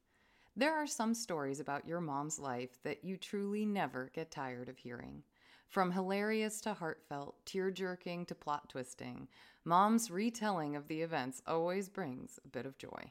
There 0.54 0.74
are 0.74 0.86
some 0.86 1.14
stories 1.14 1.60
about 1.60 1.88
your 1.88 2.00
mom's 2.00 2.38
life 2.38 2.78
that 2.84 3.04
you 3.04 3.16
truly 3.16 3.64
never 3.64 4.10
get 4.14 4.30
tired 4.30 4.68
of 4.68 4.76
hearing. 4.76 5.22
From 5.68 5.90
hilarious 5.92 6.60
to 6.60 6.74
heartfelt, 6.74 7.36
tear 7.46 7.70
jerking 7.70 8.26
to 8.26 8.34
plot 8.34 8.68
twisting, 8.68 9.28
mom's 9.64 10.10
retelling 10.10 10.76
of 10.76 10.88
the 10.88 11.00
events 11.00 11.40
always 11.46 11.88
brings 11.88 12.38
a 12.44 12.48
bit 12.48 12.66
of 12.66 12.76
joy. 12.76 13.10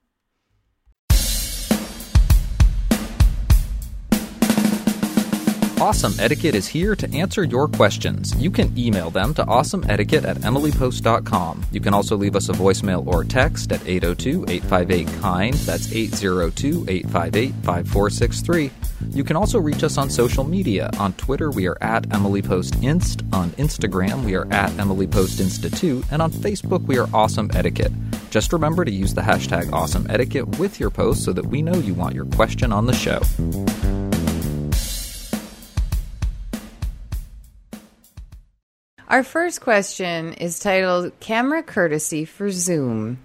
Awesome 5.81 6.13
Etiquette 6.19 6.53
is 6.53 6.67
here 6.67 6.95
to 6.95 7.11
answer 7.11 7.43
your 7.43 7.67
questions. 7.67 8.35
You 8.35 8.51
can 8.51 8.77
email 8.77 9.09
them 9.09 9.33
to 9.33 9.43
awesomeetiquette 9.43 10.25
at 10.25 10.37
emilypost.com. 10.37 11.65
You 11.71 11.81
can 11.81 11.95
also 11.95 12.15
leave 12.15 12.35
us 12.35 12.49
a 12.49 12.53
voicemail 12.53 13.07
or 13.07 13.23
text 13.23 13.71
at 13.71 13.81
802 13.87 14.45
858 14.47 15.07
KIND. 15.07 15.53
That's 15.65 15.91
802 15.91 16.85
858 16.87 17.53
5463. 17.65 18.71
You 19.09 19.23
can 19.23 19.35
also 19.35 19.57
reach 19.57 19.83
us 19.83 19.97
on 19.97 20.11
social 20.11 20.43
media. 20.43 20.91
On 20.99 21.13
Twitter, 21.13 21.49
we 21.49 21.65
are 21.65 21.79
at 21.81 22.07
EmilyPostInst. 22.09 23.33
On 23.33 23.49
Instagram, 23.53 24.23
we 24.23 24.35
are 24.35 24.45
at 24.53 24.69
Emily 24.77 25.07
Post 25.07 25.39
And 25.39 26.21
on 26.21 26.31
Facebook, 26.31 26.83
we 26.83 26.99
are 26.99 27.09
Awesome 27.11 27.49
Etiquette. 27.55 27.91
Just 28.29 28.53
remember 28.53 28.85
to 28.85 28.91
use 28.91 29.15
the 29.15 29.21
hashtag 29.21 29.73
Awesome 29.73 30.05
Etiquette 30.11 30.59
with 30.59 30.79
your 30.79 30.91
post 30.91 31.23
so 31.23 31.33
that 31.33 31.47
we 31.47 31.63
know 31.63 31.73
you 31.73 31.95
want 31.95 32.13
your 32.13 32.25
question 32.25 32.71
on 32.71 32.85
the 32.85 32.93
show. 32.93 33.19
Our 39.11 39.23
first 39.23 39.59
question 39.59 40.31
is 40.35 40.57
titled 40.57 41.19
Camera 41.19 41.63
Courtesy 41.63 42.23
for 42.23 42.49
Zoom. 42.49 43.19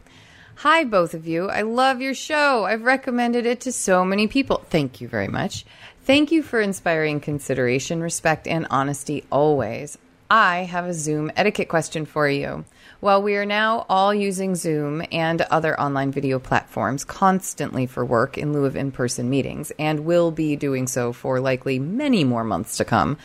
Hi, 0.57 0.83
both 0.83 1.15
of 1.15 1.29
you. 1.29 1.49
I 1.49 1.63
love 1.63 2.01
your 2.01 2.13
show. 2.13 2.65
I've 2.65 2.83
recommended 2.83 3.47
it 3.47 3.61
to 3.61 3.71
so 3.71 4.05
many 4.05 4.27
people. 4.27 4.65
Thank 4.69 5.01
you 5.01 5.07
very 5.07 5.29
much. 5.29 5.65
Thank 6.03 6.33
you 6.33 6.43
for 6.43 6.61
inspiring 6.61 7.21
consideration, 7.21 8.01
respect, 8.01 8.49
and 8.49 8.67
honesty 8.69 9.23
always. 9.31 9.97
I 10.29 10.65
have 10.65 10.87
a 10.87 10.93
Zoom 10.93 11.31
etiquette 11.37 11.69
question 11.69 12.05
for 12.05 12.29
you. 12.29 12.65
While 12.99 13.23
we 13.23 13.37
are 13.37 13.47
now 13.47 13.87
all 13.89 14.13
using 14.13 14.57
Zoom 14.57 15.05
and 15.13 15.43
other 15.43 15.81
online 15.81 16.11
video 16.11 16.41
platforms 16.41 17.05
constantly 17.05 17.87
for 17.87 18.05
work 18.05 18.37
in 18.37 18.53
lieu 18.53 18.65
of 18.65 18.75
in 18.75 18.91
person 18.91 19.31
meetings, 19.31 19.71
and 19.79 20.01
will 20.01 20.33
be 20.33 20.57
doing 20.57 20.89
so 20.89 21.13
for 21.13 21.39
likely 21.39 21.79
many 21.79 22.25
more 22.25 22.43
months 22.43 22.77
to 22.79 22.85
come, 22.85 23.19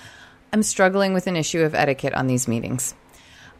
I'm 0.53 0.63
struggling 0.63 1.13
with 1.13 1.27
an 1.27 1.37
issue 1.37 1.61
of 1.61 1.73
etiquette 1.73 2.13
on 2.13 2.27
these 2.27 2.45
meetings. 2.45 2.93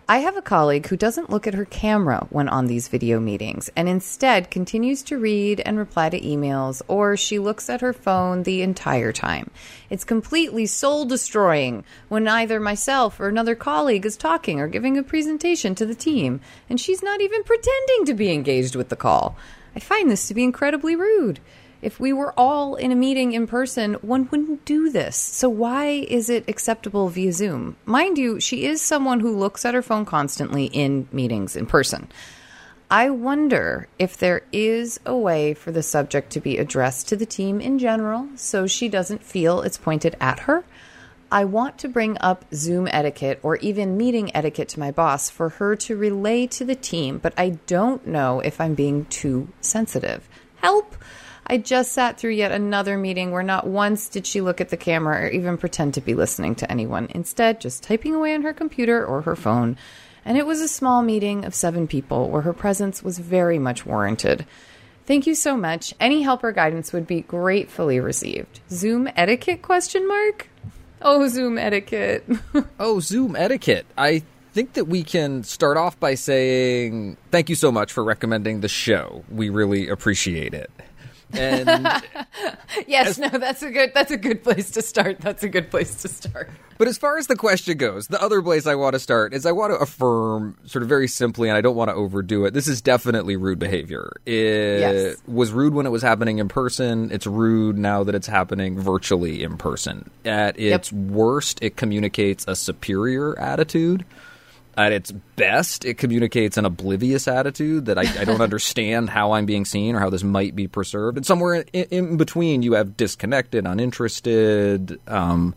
I 0.10 0.18
have 0.18 0.36
a 0.36 0.42
colleague 0.42 0.88
who 0.88 0.98
doesn't 0.98 1.30
look 1.30 1.48
at 1.48 1.54
her 1.54 1.64
camera 1.64 2.28
when 2.32 2.50
on 2.50 2.66
these 2.66 2.90
video 2.90 3.18
meetings 3.18 3.70
and 3.78 3.88
instead 3.88 4.52
continues 4.52 5.02
to 5.04 5.18
read 5.18 5.62
and 5.62 5.78
reply 5.78 6.10
to 6.10 6.20
emails, 6.20 6.82
or 6.90 7.16
she 7.16 7.40
looks 7.40 7.70
at 7.70 7.80
her 7.80 7.94
phone 7.94 8.44
the 8.44 8.62
entire 8.62 9.14
time. 9.14 9.50
It's 9.90 10.04
completely 10.04 10.66
soul 10.66 11.06
destroying 11.06 11.86
when 12.10 12.28
either 12.28 12.60
myself 12.60 13.22
or 13.22 13.30
another 13.30 13.56
colleague 13.56 14.06
is 14.06 14.18
talking 14.18 14.60
or 14.60 14.68
giving 14.68 14.98
a 14.98 15.04
presentation 15.04 15.76
to 15.76 15.86
the 15.86 15.96
team, 15.96 16.42
and 16.70 16.78
she's 16.78 17.02
not 17.02 17.22
even 17.22 17.44
pretending 17.44 18.06
to 18.08 18.14
be 18.14 18.34
engaged 18.34 18.76
with 18.76 18.90
the 18.90 18.98
call. 18.98 19.38
I 19.78 19.80
find 19.80 20.12
this 20.12 20.28
to 20.28 20.34
be 20.34 20.44
incredibly 20.44 20.98
rude. 20.98 21.40
If 21.82 22.00
we 22.00 22.14
were 22.14 22.34
all 22.38 22.76
in 22.76 22.92
a 22.92 22.96
meeting 22.96 23.34
in 23.34 23.48
person, 23.48 23.96
one 23.96 24.28
wouldn't 24.30 24.66
do 24.66 24.92
this. 24.92 25.16
So 25.18 25.50
why 25.50 25.88
is 25.88 26.30
it 26.30 26.48
acceptable 26.48 27.10
via 27.10 27.34
Zoom? 27.34 27.76
Mind 27.86 28.20
you, 28.20 28.40
she 28.40 28.66
is 28.66 28.82
someone 28.82 29.20
who 29.20 29.36
looks 29.36 29.66
at 29.66 29.74
her 29.74 29.82
phone 29.82 30.06
constantly 30.06 30.66
in 30.66 31.08
meetings 31.12 31.56
in 31.56 31.66
person. 31.66 32.08
I 32.92 33.10
wonder 33.10 33.88
if 33.98 34.18
there 34.18 34.44
is 34.52 35.00
a 35.06 35.16
way 35.16 35.54
for 35.54 35.72
the 35.72 35.82
subject 35.82 36.30
to 36.32 36.42
be 36.42 36.58
addressed 36.58 37.08
to 37.08 37.16
the 37.16 37.26
team 37.26 37.62
in 37.62 37.80
general 37.80 38.28
so 38.36 38.68
she 38.68 38.90
doesn't 38.90 39.24
feel 39.24 39.62
it's 39.62 39.78
pointed 39.78 40.16
at 40.20 40.42
her. 40.42 40.64
I 41.32 41.46
want 41.46 41.78
to 41.80 41.88
bring 41.88 42.18
up 42.20 42.44
Zoom 42.54 42.90
etiquette 42.92 43.40
or 43.42 43.56
even 43.56 43.96
meeting 43.96 44.36
etiquette 44.36 44.68
to 44.70 44.80
my 44.82 44.92
boss 44.92 45.30
for 45.30 45.50
her 45.50 45.78
to 45.78 45.96
relay 45.96 46.46
to 46.48 46.66
the 46.66 46.76
team, 46.76 47.18
but 47.18 47.34
I 47.38 47.52
don't 47.66 48.06
know 48.06 48.42
if 48.42 48.60
I'm 48.60 48.76
being 48.76 49.06
too 49.06 49.48
sensitive. 49.62 50.28
Help! 50.58 50.94
I 51.52 51.58
just 51.58 51.92
sat 51.92 52.18
through 52.18 52.32
yet 52.32 52.54
another 52.54 52.98
meeting 52.98 53.32
where 53.32 53.44
not 53.44 53.68
once 53.68 54.08
did 54.08 54.26
she 54.26 54.40
look 54.40 54.62
at 54.62 54.70
the 54.70 54.78
camera 54.78 55.26
or 55.26 55.28
even 55.28 55.58
pretend 55.58 55.94
to 55.96 56.02
be 56.02 56.14
listening 56.14 56.56
to 56.56 56.72
anyone. 56.72 57.10
Instead, 57.14 57.60
just 57.60 57.84
typing 57.84 58.16
away 58.16 58.34
on 58.34 58.44
her 58.44 58.54
computer 58.54 59.06
or 59.06 59.24
her 59.24 59.36
phone. 59.36 59.76
And 60.24 60.38
it 60.38 60.46
was 60.46 60.62
a 60.62 60.70
small 60.70 61.02
meeting 61.02 61.44
of 61.44 61.54
seven 61.54 61.90
people 61.90 62.30
where 62.30 62.44
her 62.44 62.54
presence 62.54 63.04
was 63.04 63.20
very 63.20 63.60
much 63.60 63.86
warranted. 63.86 64.46
Thank 65.06 65.28
you 65.28 65.36
so 65.36 65.58
much. 65.58 65.94
Any 66.00 66.22
help 66.22 66.42
or 66.42 66.54
guidance 66.54 66.94
would 66.94 67.06
be 67.06 67.20
gratefully 67.20 68.00
received. 68.00 68.62
Zoom 68.70 69.10
etiquette 69.18 69.62
question 69.62 70.08
mark? 70.08 70.48
Oh, 71.02 71.28
Zoom 71.28 71.58
etiquette. 71.58 72.24
oh, 72.80 73.02
Zoom 73.02 73.36
etiquette. 73.36 73.88
I 73.98 74.24
think 74.54 74.72
that 74.74 74.86
we 74.86 75.04
can 75.04 75.44
start 75.44 75.76
off 75.76 76.00
by 76.00 76.16
saying 76.16 77.18
thank 77.30 77.50
you 77.50 77.56
so 77.56 77.74
much 77.74 77.92
for 77.92 78.06
recommending 78.06 78.62
the 78.62 78.70
show. 78.70 79.26
We 79.30 79.50
really 79.50 79.90
appreciate 79.90 80.54
it. 80.54 80.72
And 81.34 81.70
yes, 82.88 83.08
as, 83.08 83.20
no, 83.20 83.30
that's 83.30 83.64
a 83.64 83.72
good 83.72 83.92
that's 83.94 84.12
a 84.12 84.18
good 84.18 84.44
place 84.44 84.72
to 84.72 84.82
start. 84.82 85.20
That's 85.20 85.44
a 85.44 85.50
good 85.50 85.70
place 85.70 86.02
to 86.02 86.08
start. 86.08 86.50
But 86.78 86.88
as 86.88 86.98
far 86.98 87.18
as 87.18 87.28
the 87.28 87.36
question 87.36 87.78
goes, 87.78 88.08
the 88.08 88.22
other 88.22 88.42
place 88.42 88.66
I 88.66 88.76
want 88.76 88.94
to 88.94 89.00
start 89.00 89.34
is 89.34 89.46
I 89.46 89.52
want 89.52 89.72
to 89.72 89.78
affirm 89.78 90.58
sort 90.66 90.82
of 90.82 90.90
very 90.90 91.08
simply 91.08 91.48
and 91.48 91.58
I 91.58 91.62
don't 91.62 91.76
want 91.76 91.90
to 91.90 91.96
overdo 91.96 92.46
it. 92.46 92.54
This 92.54 92.68
is 92.68 92.82
definitely 92.82 93.36
rude 93.36 93.60
behavior. 93.60 94.14
It 94.26 94.80
yes. 94.80 95.18
was 95.28 95.52
rude 95.52 95.74
when 95.74 95.86
it 95.86 95.92
was 95.92 96.02
happening 96.02 96.40
in 96.40 96.48
person. 96.48 97.12
It's 97.12 97.28
rude 97.28 97.78
now 97.78 98.04
that 98.04 98.16
it's 98.16 98.28
happening 98.28 98.80
virtually 98.80 99.44
in 99.44 99.58
person. 99.58 100.10
At 100.26 100.60
its 100.60 100.92
yep. 100.92 101.02
worst, 101.12 101.60
it 101.62 101.76
communicates 101.76 102.46
a 102.48 102.56
superior 102.56 103.38
attitude 103.38 104.06
at 104.78 104.92
its 104.92 105.12
best, 105.12 105.86
it 105.86 105.98
communicates 105.98 106.58
an 106.58 106.66
oblivious 106.66 107.28
attitude 107.28 107.86
that 107.86 107.98
I, 107.98 108.02
I 108.22 108.26
don't 108.26 108.42
understand 108.42 109.10
how 109.10 109.34
I'm 109.34 109.46
being 109.46 109.66
seen 109.66 109.96
or 109.96 110.00
how 110.00 110.10
this 110.10 110.24
might 110.24 110.56
be 110.56 110.68
preserved. 110.68 111.18
And 111.18 111.26
somewhere 111.26 111.66
in, 111.74 111.86
in 111.92 112.18
between, 112.18 112.64
you 112.64 112.74
have 112.74 112.98
disconnected, 112.98 113.66
uninterested. 113.66 115.00
Um, 115.08 115.56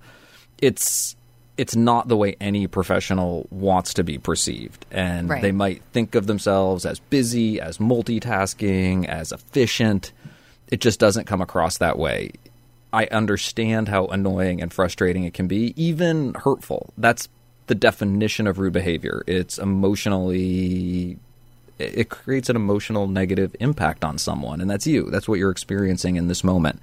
it's 0.59 1.17
it's 1.57 1.77
not 1.77 2.09
the 2.09 2.17
way 2.17 2.37
any 2.41 2.67
professional 2.67 3.47
wants 3.51 3.95
to 3.95 4.03
be 4.03 4.19
perceived, 4.19 4.85
and 4.91 5.29
right. 5.29 5.41
they 5.41 5.53
might 5.53 5.83
think 5.93 6.17
of 6.17 6.27
themselves 6.27 6.85
as 6.85 6.99
busy, 6.99 7.61
as 7.61 7.79
multitasking, 7.79 9.07
as 9.07 9.31
efficient. 9.31 10.13
It 10.69 10.81
just 10.81 10.99
doesn't 10.99 11.27
come 11.27 11.41
across 11.41 11.79
that 11.79 11.97
way. 11.97 12.33
I 12.93 13.07
understand 13.07 13.89
how 13.89 14.07
annoying 14.07 14.63
and 14.63 14.73
frustrating 14.73 15.25
it 15.25 15.35
can 15.35 15.47
be, 15.47 15.75
even 15.77 16.35
hurtful. 16.35 16.93
That's 16.97 17.29
the 17.67 17.75
definition 17.75 18.47
of 18.47 18.59
rude 18.59 18.73
behavior. 18.73 19.25
It's 19.27 19.59
emotionally 19.59 21.19
it 21.77 22.09
creates 22.09 22.49
an 22.49 22.55
emotional 22.55 23.09
negative 23.09 23.57
impact 23.59 24.05
on 24.05 24.17
someone 24.17 24.61
and 24.61 24.71
that's 24.71 24.87
you. 24.87 25.11
That's 25.11 25.27
what 25.27 25.39
you're 25.39 25.51
experiencing 25.51 26.17
in 26.17 26.29
this 26.29 26.45
moment. 26.45 26.81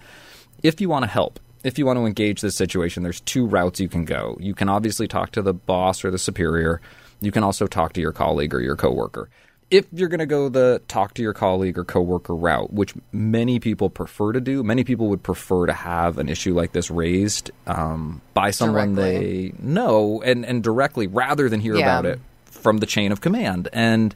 If 0.63 0.81
you 0.81 0.89
want 0.89 1.03
to 1.03 1.09
help, 1.09 1.39
if 1.63 1.79
you 1.79 1.85
want 1.85 1.97
to 1.97 2.05
engage 2.05 2.41
this 2.41 2.55
situation, 2.55 3.03
there's 3.03 3.21
two 3.21 3.45
routes 3.45 3.79
you 3.79 3.88
can 3.88 4.05
go. 4.05 4.38
You 4.39 4.53
can 4.53 4.67
obviously 4.67 5.07
talk 5.07 5.31
to 5.31 5.41
the 5.41 5.53
boss 5.53 6.03
or 6.03 6.11
the 6.11 6.19
superior. 6.19 6.81
You 7.21 7.31
can 7.31 7.43
also 7.43 7.67
talk 7.67 7.93
to 7.93 8.01
your 8.01 8.11
colleague 8.11 8.53
or 8.53 8.61
your 8.61 8.75
coworker. 8.75 9.29
If 9.71 9.85
you're 9.93 10.09
going 10.09 10.19
to 10.19 10.25
go 10.25 10.49
the 10.49 10.81
talk 10.89 11.13
to 11.13 11.21
your 11.21 11.33
colleague 11.33 11.77
or 11.77 11.85
coworker 11.85 12.35
route, 12.35 12.73
which 12.73 12.93
many 13.13 13.57
people 13.59 13.89
prefer 13.89 14.33
to 14.33 14.41
do, 14.41 14.63
many 14.63 14.83
people 14.83 15.07
would 15.07 15.23
prefer 15.23 15.65
to 15.65 15.73
have 15.73 16.17
an 16.17 16.27
issue 16.27 16.53
like 16.53 16.73
this 16.73 16.91
raised 16.91 17.51
um, 17.67 18.21
by 18.33 18.51
someone 18.51 18.95
Directly. 18.95 19.51
they 19.51 19.53
know 19.59 20.21
and, 20.21 20.45
and 20.45 20.61
directly 20.61 21.07
rather 21.07 21.47
than 21.47 21.61
hear 21.61 21.75
Yeah. 21.75 21.83
about 21.99 22.05
it 22.05 22.19
from 22.45 22.79
the 22.79 22.85
chain 22.85 23.13
of 23.13 23.21
command. 23.21 23.69
And 23.71 24.13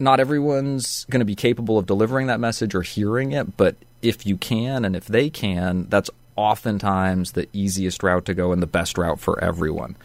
not 0.00 0.18
everyone's 0.18 1.04
going 1.04 1.20
to 1.20 1.24
be 1.24 1.36
capable 1.36 1.78
of 1.78 1.86
delivering 1.86 2.26
that 2.26 2.40
message 2.40 2.74
or 2.74 2.82
hearing 2.82 3.30
it, 3.30 3.56
but 3.56 3.76
if 4.02 4.26
you 4.26 4.36
can 4.36 4.84
and 4.84 4.96
if 4.96 5.06
they 5.06 5.30
can, 5.30 5.86
that's 5.88 6.10
oftentimes 6.34 7.32
the 7.32 7.48
easiest 7.52 8.02
route 8.02 8.24
to 8.24 8.34
go 8.34 8.50
and 8.50 8.60
the 8.60 8.66
best 8.66 8.98
route 8.98 9.20
for 9.20 9.42
everyone. 9.42 9.96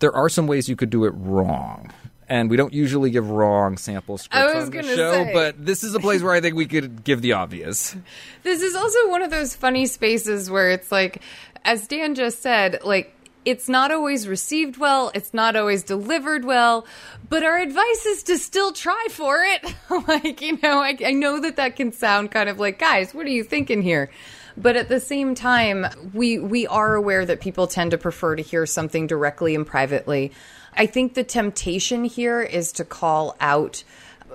There 0.00 0.14
are 0.14 0.28
some 0.28 0.46
ways 0.46 0.68
you 0.68 0.76
could 0.76 0.90
do 0.90 1.06
it 1.06 1.14
wrong. 1.16 1.90
And 2.28 2.48
we 2.48 2.56
don't 2.56 2.72
usually 2.72 3.10
give 3.10 3.30
wrong 3.30 3.76
sample 3.76 4.16
scripts 4.16 4.54
on 4.54 4.70
the 4.70 4.82
show, 4.82 5.12
say. 5.12 5.32
but 5.32 5.64
this 5.64 5.84
is 5.84 5.94
a 5.94 6.00
place 6.00 6.22
where 6.22 6.32
I 6.32 6.40
think 6.40 6.54
we 6.56 6.66
could 6.66 7.04
give 7.04 7.22
the 7.22 7.32
obvious. 7.32 7.96
This 8.42 8.60
is 8.60 8.74
also 8.74 9.08
one 9.08 9.22
of 9.22 9.30
those 9.30 9.54
funny 9.54 9.86
spaces 9.86 10.50
where 10.50 10.70
it's 10.70 10.92
like, 10.92 11.22
as 11.64 11.86
Dan 11.86 12.14
just 12.14 12.42
said, 12.42 12.80
like, 12.84 13.14
it's 13.44 13.68
not 13.68 13.90
always 13.90 14.26
received 14.28 14.76
well, 14.76 15.10
it's 15.14 15.34
not 15.34 15.56
always 15.56 15.82
delivered 15.82 16.44
well, 16.44 16.86
but 17.28 17.42
our 17.42 17.58
advice 17.58 18.06
is 18.06 18.22
to 18.24 18.38
still 18.38 18.72
try 18.72 19.06
for 19.10 19.38
it. 19.38 19.74
like, 20.08 20.40
you 20.40 20.58
know, 20.62 20.80
I, 20.80 20.96
I 21.04 21.12
know 21.12 21.40
that 21.40 21.56
that 21.56 21.76
can 21.76 21.92
sound 21.92 22.30
kind 22.30 22.48
of 22.48 22.58
like, 22.58 22.78
guys, 22.78 23.14
what 23.14 23.26
are 23.26 23.30
you 23.30 23.44
thinking 23.44 23.82
here? 23.82 24.10
But 24.56 24.76
at 24.76 24.88
the 24.88 25.00
same 25.00 25.34
time, 25.34 25.86
we 26.12 26.38
we 26.38 26.66
are 26.68 26.94
aware 26.94 27.26
that 27.26 27.40
people 27.40 27.66
tend 27.66 27.90
to 27.90 27.98
prefer 27.98 28.36
to 28.36 28.42
hear 28.42 28.66
something 28.66 29.06
directly 29.06 29.54
and 29.54 29.66
privately. 29.66 30.32
I 30.76 30.86
think 30.86 31.14
the 31.14 31.24
temptation 31.24 32.04
here 32.04 32.42
is 32.42 32.72
to 32.72 32.84
call 32.84 33.36
out 33.40 33.84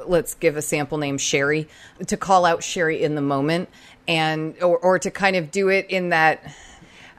let's 0.05 0.33
give 0.35 0.55
a 0.55 0.61
sample 0.61 0.97
name 0.97 1.17
Sherry 1.17 1.67
to 2.07 2.17
call 2.17 2.45
out 2.45 2.63
Sherry 2.63 3.01
in 3.01 3.15
the 3.15 3.21
moment 3.21 3.69
and 4.07 4.55
or, 4.61 4.77
or 4.77 4.99
to 4.99 5.11
kind 5.11 5.35
of 5.35 5.51
do 5.51 5.69
it 5.69 5.87
in 5.89 6.09
that 6.09 6.43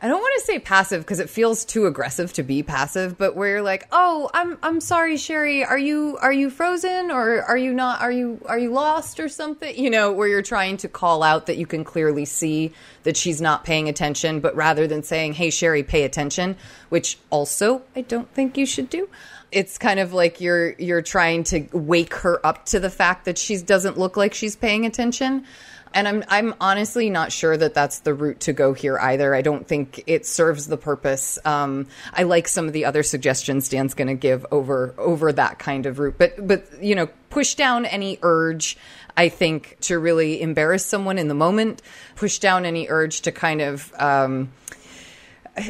I 0.03 0.09
don't 0.09 0.21
want 0.21 0.33
to 0.41 0.47
say 0.47 0.59
passive 0.59 1.03
because 1.03 1.21
it 1.21 1.29
feels 1.29 1.63
too 1.67 1.85
aggressive 1.85 2.33
to 2.35 2.43
be 2.43 2.63
passive, 2.63 3.19
but 3.19 3.37
where 3.37 3.51
you're 3.51 3.63
like, 3.63 3.87
"Oh, 3.93 4.31
I'm 4.33 4.57
I'm 4.63 4.81
sorry, 4.81 5.19
Sherry. 5.19 5.63
Are 5.63 5.79
you 5.79 6.17
are 6.23 6.33
you 6.33 6.49
frozen 6.49 7.11
or 7.11 7.43
are 7.43 7.59
you 7.59 7.75
not? 7.75 8.01
Are 8.01 8.11
you 8.11 8.41
are 8.47 8.59
you 8.59 8.71
lost 8.71 9.21
or 9.21 9.29
something?" 9.29 9.77
You 9.77 9.91
know, 9.91 10.11
where 10.11 10.27
you're 10.27 10.41
trying 10.41 10.79
to 10.79 10.89
call 10.89 11.23
out 11.23 11.47
that 11.47 11.59
you 11.59 11.67
can 11.67 11.85
clearly 11.85 12.25
see 12.25 12.73
that 13.03 13.19
she's 13.19 13.43
not 13.43 13.65
paying 13.65 13.91
attention, 13.91 14.41
but 14.41 14.57
rather 14.57 14.87
than 14.87 15.03
saying, 15.03 15.35
"Hey, 15.35 15.51
Sherry, 15.51 15.83
pay 15.83 16.05
attention," 16.05 16.57
which 16.89 17.19
also 17.29 17.83
I 17.95 18.01
don't 18.01 18.33
think 18.33 18.57
you 18.57 18.65
should 18.65 18.89
do. 18.89 19.07
It's 19.53 19.77
kind 19.77 20.01
of 20.01 20.15
like 20.15 20.41
you're 20.41 20.73
you're 20.79 21.03
trying 21.03 21.45
to 21.45 21.67
wake 21.73 22.15
her 22.15 22.45
up 22.47 22.65
to 22.67 22.81
the 22.81 22.91
fact 22.91 23.27
that 23.27 23.37
she 23.37 23.59
doesn't 23.59 23.99
look 23.99 24.17
like 24.17 24.33
she's 24.33 24.57
paying 24.57 24.87
attention. 24.87 25.45
And 25.93 26.07
I'm 26.07 26.25
I'm 26.29 26.55
honestly 26.61 27.11
not 27.11 27.33
sure 27.33 27.57
that 27.57 27.75
that's 27.75 28.01
the 28.01 28.15
route 28.15 28.41
to 28.41 28.53
go 28.53 28.75
here 28.75 28.99
either. 28.99 29.35
I 29.35 29.43
don't 29.43 29.67
think 29.67 30.05
it 30.07 30.25
serves 30.25 30.69
the 30.69 30.77
purpose. 30.77 31.39
Um, 31.45 31.89
I 32.13 32.23
like 32.23 32.47
some 32.47 32.67
of 32.69 32.73
the 32.73 32.85
other 32.85 33.03
suggestions 33.03 33.69
Dan's 33.69 33.95
going 33.95 34.09
to 34.09 34.15
give 34.15 34.47
over 34.53 34.95
over 34.99 35.33
that 35.33 35.59
kind 35.59 35.87
of 35.87 35.99
route, 35.99 36.15
but 36.17 36.47
but 36.47 36.83
you 36.83 36.95
know, 36.95 37.09
push 37.31 37.55
down 37.55 37.87
any 37.87 38.19
urge. 38.23 38.77
I 39.17 39.29
think 39.29 39.77
to 39.83 39.99
really 39.99 40.41
embarrass 40.41 40.85
someone 40.85 41.19
in 41.19 41.27
the 41.27 41.35
moment, 41.35 41.83
push 42.15 42.39
down 42.39 42.65
any 42.65 42.87
urge 42.89 43.23
to 43.23 43.33
kind 43.33 43.61
of. 43.61 43.93
Um, 43.99 44.53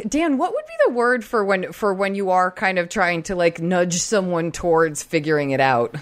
Dan, 0.06 0.36
what 0.36 0.52
would 0.52 0.66
be 0.66 0.74
the 0.86 0.92
word 0.92 1.24
for 1.24 1.42
when 1.44 1.72
for 1.72 1.94
when 1.94 2.14
you 2.14 2.30
are 2.30 2.50
kind 2.50 2.78
of 2.78 2.90
trying 2.90 3.22
to 3.24 3.34
like 3.34 3.60
nudge 3.60 4.00
someone 4.02 4.52
towards 4.52 5.02
figuring 5.02 5.50
it 5.50 5.60
out? 5.60 5.96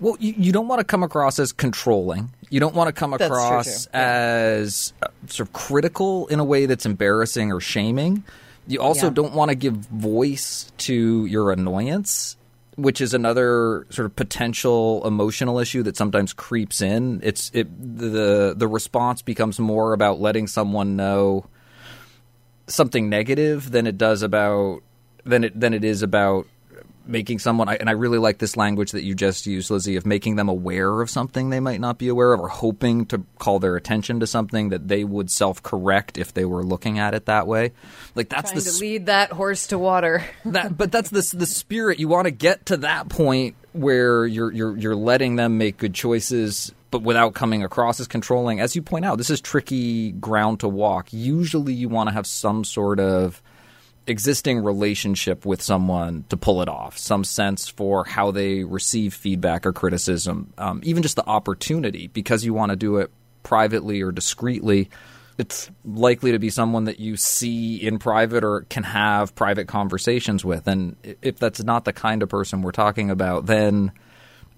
Well, 0.00 0.16
you, 0.20 0.34
you 0.36 0.52
don't 0.52 0.68
want 0.68 0.78
to 0.80 0.84
come 0.84 1.02
across 1.02 1.38
as 1.38 1.52
controlling. 1.52 2.30
You 2.50 2.60
don't 2.60 2.74
want 2.74 2.88
to 2.88 2.92
come 2.92 3.12
across 3.14 3.84
too. 3.84 3.90
Yeah. 3.94 4.00
as 4.00 4.92
uh, 5.02 5.08
sort 5.26 5.48
of 5.48 5.52
critical 5.52 6.26
in 6.28 6.38
a 6.40 6.44
way 6.44 6.66
that's 6.66 6.86
embarrassing 6.86 7.52
or 7.52 7.60
shaming. 7.60 8.22
You 8.66 8.80
also 8.80 9.06
Yeah. 9.06 9.12
don't 9.14 9.34
want 9.34 9.50
to 9.50 9.54
give 9.54 9.74
voice 9.74 10.70
to 10.78 11.26
your 11.26 11.50
annoyance, 11.50 12.36
which 12.76 13.00
is 13.00 13.12
another 13.14 13.86
sort 13.90 14.06
of 14.06 14.14
potential 14.14 15.02
emotional 15.06 15.58
issue 15.58 15.82
that 15.84 15.96
sometimes 15.96 16.32
creeps 16.32 16.80
in. 16.80 17.20
It's 17.24 17.50
it 17.54 17.66
the 17.98 18.54
the 18.56 18.68
response 18.68 19.20
becomes 19.22 19.58
more 19.58 19.94
about 19.94 20.20
letting 20.20 20.46
someone 20.46 20.96
know 20.96 21.46
something 22.66 23.08
negative 23.08 23.70
than 23.70 23.86
it 23.86 23.96
does 23.98 24.22
about 24.22 24.82
than 25.24 25.44
it 25.44 25.58
than 25.58 25.72
it 25.74 25.82
is 25.84 26.02
about 26.02 26.46
making 27.08 27.38
someone 27.38 27.68
and 27.68 27.88
I 27.88 27.92
really 27.92 28.18
like 28.18 28.38
this 28.38 28.56
language 28.56 28.92
that 28.92 29.02
you 29.02 29.14
just 29.14 29.46
used 29.46 29.70
Lizzie 29.70 29.96
of 29.96 30.06
making 30.06 30.36
them 30.36 30.48
aware 30.48 31.00
of 31.00 31.10
something 31.10 31.50
they 31.50 31.60
might 31.60 31.80
not 31.80 31.98
be 31.98 32.08
aware 32.08 32.32
of 32.32 32.40
or 32.40 32.48
hoping 32.48 33.06
to 33.06 33.24
call 33.38 33.58
their 33.58 33.76
attention 33.76 34.20
to 34.20 34.26
something 34.26 34.68
that 34.70 34.88
they 34.88 35.04
would 35.04 35.30
self-correct 35.30 36.18
if 36.18 36.34
they 36.34 36.44
were 36.44 36.62
looking 36.62 36.98
at 36.98 37.14
it 37.14 37.26
that 37.26 37.46
way. 37.46 37.72
Like 38.14 38.28
that's 38.28 38.52
Trying 38.52 38.64
the 38.64 38.70
to 38.70 38.78
lead 38.78 39.06
that 39.06 39.32
horse 39.32 39.68
to 39.68 39.78
water. 39.78 40.24
that 40.44 40.76
but 40.76 40.92
that's 40.92 41.10
the 41.10 41.36
the 41.36 41.46
spirit. 41.46 41.98
You 41.98 42.08
want 42.08 42.26
to 42.26 42.30
get 42.30 42.66
to 42.66 42.78
that 42.78 43.08
point 43.08 43.56
where 43.72 44.26
you're 44.26 44.52
you're 44.52 44.76
you're 44.76 44.96
letting 44.96 45.36
them 45.36 45.58
make 45.58 45.78
good 45.78 45.94
choices 45.94 46.72
but 46.90 47.02
without 47.02 47.34
coming 47.34 47.62
across 47.62 48.00
as 48.00 48.06
controlling. 48.08 48.60
As 48.60 48.74
you 48.74 48.82
point 48.82 49.04
out 49.04 49.18
this 49.18 49.30
is 49.30 49.40
tricky 49.40 50.12
ground 50.12 50.60
to 50.60 50.68
walk. 50.68 51.12
Usually 51.12 51.72
you 51.72 51.88
want 51.88 52.08
to 52.08 52.12
have 52.12 52.26
some 52.26 52.64
sort 52.64 53.00
of 53.00 53.42
existing 54.08 54.58
relationship 54.58 55.44
with 55.44 55.62
someone 55.62 56.24
to 56.28 56.36
pull 56.36 56.62
it 56.62 56.68
off 56.68 56.96
some 56.98 57.22
sense 57.22 57.68
for 57.68 58.04
how 58.04 58.30
they 58.30 58.64
receive 58.64 59.14
feedback 59.14 59.66
or 59.66 59.72
criticism 59.72 60.52
um, 60.58 60.80
even 60.82 61.02
just 61.02 61.16
the 61.16 61.26
opportunity 61.26 62.06
because 62.08 62.44
you 62.44 62.54
want 62.54 62.70
to 62.70 62.76
do 62.76 62.96
it 62.96 63.10
privately 63.42 64.02
or 64.02 64.10
discreetly 64.10 64.88
it's 65.38 65.70
likely 65.84 66.32
to 66.32 66.38
be 66.40 66.50
someone 66.50 66.84
that 66.84 66.98
you 66.98 67.16
see 67.16 67.76
in 67.76 68.00
private 68.00 68.42
or 68.42 68.62
can 68.62 68.82
have 68.82 69.36
private 69.36 69.68
conversations 69.68 70.44
with. 70.44 70.66
And 70.66 70.96
if 71.22 71.38
that's 71.38 71.62
not 71.62 71.84
the 71.84 71.92
kind 71.92 72.24
of 72.24 72.28
person 72.28 72.60
we're 72.60 72.72
talking 72.72 73.08
about, 73.08 73.46
then 73.46 73.92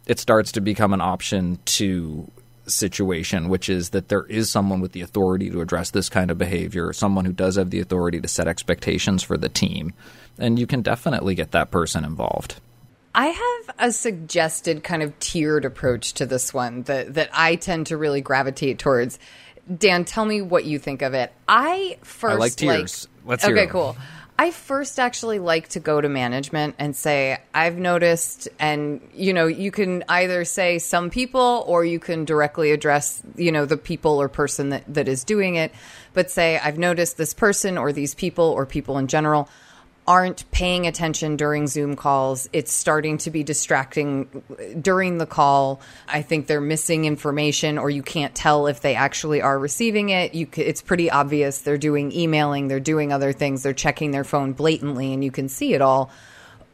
it 0.07 0.19
starts 0.19 0.53
to 0.53 0.63
become 0.63 0.95
an 0.95 1.03
option 1.03 1.59
two 1.67 2.31
situation, 2.75 3.49
which 3.49 3.69
is 3.69 3.91
that 3.91 4.09
there 4.09 4.25
is 4.25 4.51
someone 4.51 4.81
with 4.81 4.93
the 4.93 5.01
authority 5.01 5.51
to 5.51 5.61
address 5.61 5.91
this 5.91 6.09
kind 6.09 6.31
of 6.31 6.39
behavior, 6.39 6.93
someone 6.93 7.25
who 7.25 7.33
does 7.33 7.57
have 7.57 7.71
the 7.71 7.81
authority 7.81 8.21
to 8.21 8.29
set 8.29 8.49
expectations 8.49 9.23
for 9.23 9.37
the 9.37 9.49
team. 9.49 9.93
And 10.39 10.59
you 10.59 10.67
can 10.67 10.83
definitely 10.83 11.35
get 11.35 11.53
that 11.53 11.71
person 11.71 12.05
involved. 12.05 12.61
I 13.15 13.27
have 13.27 13.77
a 13.79 13.93
suggested 13.93 14.85
kind 14.85 15.03
of 15.03 15.19
tiered 15.19 15.65
approach 15.65 16.15
to 16.15 16.27
this 16.27 16.55
one 16.55 16.83
that 16.83 17.15
that 17.15 17.31
I 17.33 17.57
tend 17.57 17.89
to 17.89 17.97
really 17.97 18.21
gravitate 18.21 18.79
towards. 18.79 19.19
Dan, 19.77 20.05
tell 20.05 20.25
me 20.25 20.41
what 20.43 20.65
you 20.65 20.79
think 20.79 21.03
of 21.03 21.15
it. 21.15 21.33
I 21.49 21.99
first 22.03 22.35
I 22.35 22.39
like 22.39 22.55
tiers. 22.55 23.09
Let's 23.25 23.45
hear 23.45 23.55
okay, 23.55 23.67
them. 23.67 23.73
cool. 23.73 23.97
I 24.41 24.53
first 24.53 24.99
actually 24.99 25.39
like 25.39 25.69
to 25.69 25.81
go 25.81 26.01
to 26.01 26.09
management 26.09 26.77
and 26.79 26.97
say, 26.97 27.37
I've 27.53 27.77
noticed, 27.77 28.49
and 28.59 29.07
you 29.13 29.35
know, 29.35 29.47
you 29.47 29.71
can 29.71 30.03
either 30.09 30.47
say 30.47 30.79
some 30.79 31.11
people 31.11 31.63
or 31.67 31.85
you 31.85 32.01
can 32.01 32.25
directly 32.25 32.71
address, 32.73 33.23
you 33.37 33.53
know, 33.53 33.67
the 33.67 33.77
people 33.77 34.13
or 34.13 34.31
person 34.31 34.71
that, 34.71 34.85
that 34.95 35.09
is 35.09 35.25
doing 35.25 35.57
it, 35.57 35.73
but 36.15 36.31
say, 36.31 36.59
I've 36.59 36.79
noticed 36.79 37.19
this 37.19 37.35
person 37.35 37.77
or 37.77 37.93
these 37.93 38.15
people 38.15 38.47
or 38.47 38.65
people 38.65 38.97
in 38.97 39.09
general 39.09 39.47
aren't 40.11 40.51
paying 40.51 40.89
attention 40.89 41.37
during 41.37 41.69
Zoom 41.69 41.95
calls. 41.95 42.49
It's 42.53 42.73
starting 42.73 43.17
to 43.19 43.31
be 43.31 43.45
distracting 43.45 44.43
during 44.83 45.19
the 45.19 45.25
call. 45.25 45.81
I 46.09 46.21
think 46.21 46.49
they're 46.49 46.61
missing 46.61 47.05
information, 47.05 47.79
or 47.79 47.91
you 47.91 48.03
can't 48.03 48.35
tell 48.35 48.67
if 48.67 48.81
they 48.81 48.97
actually 48.97 49.41
are 49.41 49.57
receiving 49.57 50.09
it. 50.09 50.35
You, 50.35 50.49
it's 50.57 50.83
pretty 50.83 51.13
obvious 51.13 51.61
they're 51.61 51.79
doing 51.79 52.11
emailing, 52.11 52.67
they're 52.67 52.81
doing 52.81 53.13
other 53.13 53.33
things, 53.33 53.63
they're 53.63 53.73
checking 53.73 54.11
their 54.11 54.25
phone 54.25 54.53
blatantly, 54.53 55.15
and 55.15 55.23
you 55.23 55.31
can 55.31 55.49
see 55.49 55.75
it 55.75 55.81
all. 55.81 56.11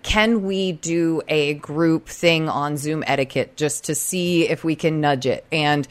Can 0.03 0.45
we 0.45 0.73
do 0.73 1.21
a 1.29 1.55
group 1.55 2.09
thing 2.09 2.49
on 2.49 2.79
Zoom 2.79 3.05
etiquette 3.07 3.55
just 3.55 3.85
to 3.85 3.95
see 3.95 4.49
if 4.49 4.65
we 4.65 4.77
can 4.77 5.03
nudge 5.03 5.27
it? 5.27 5.45
And 5.53 5.87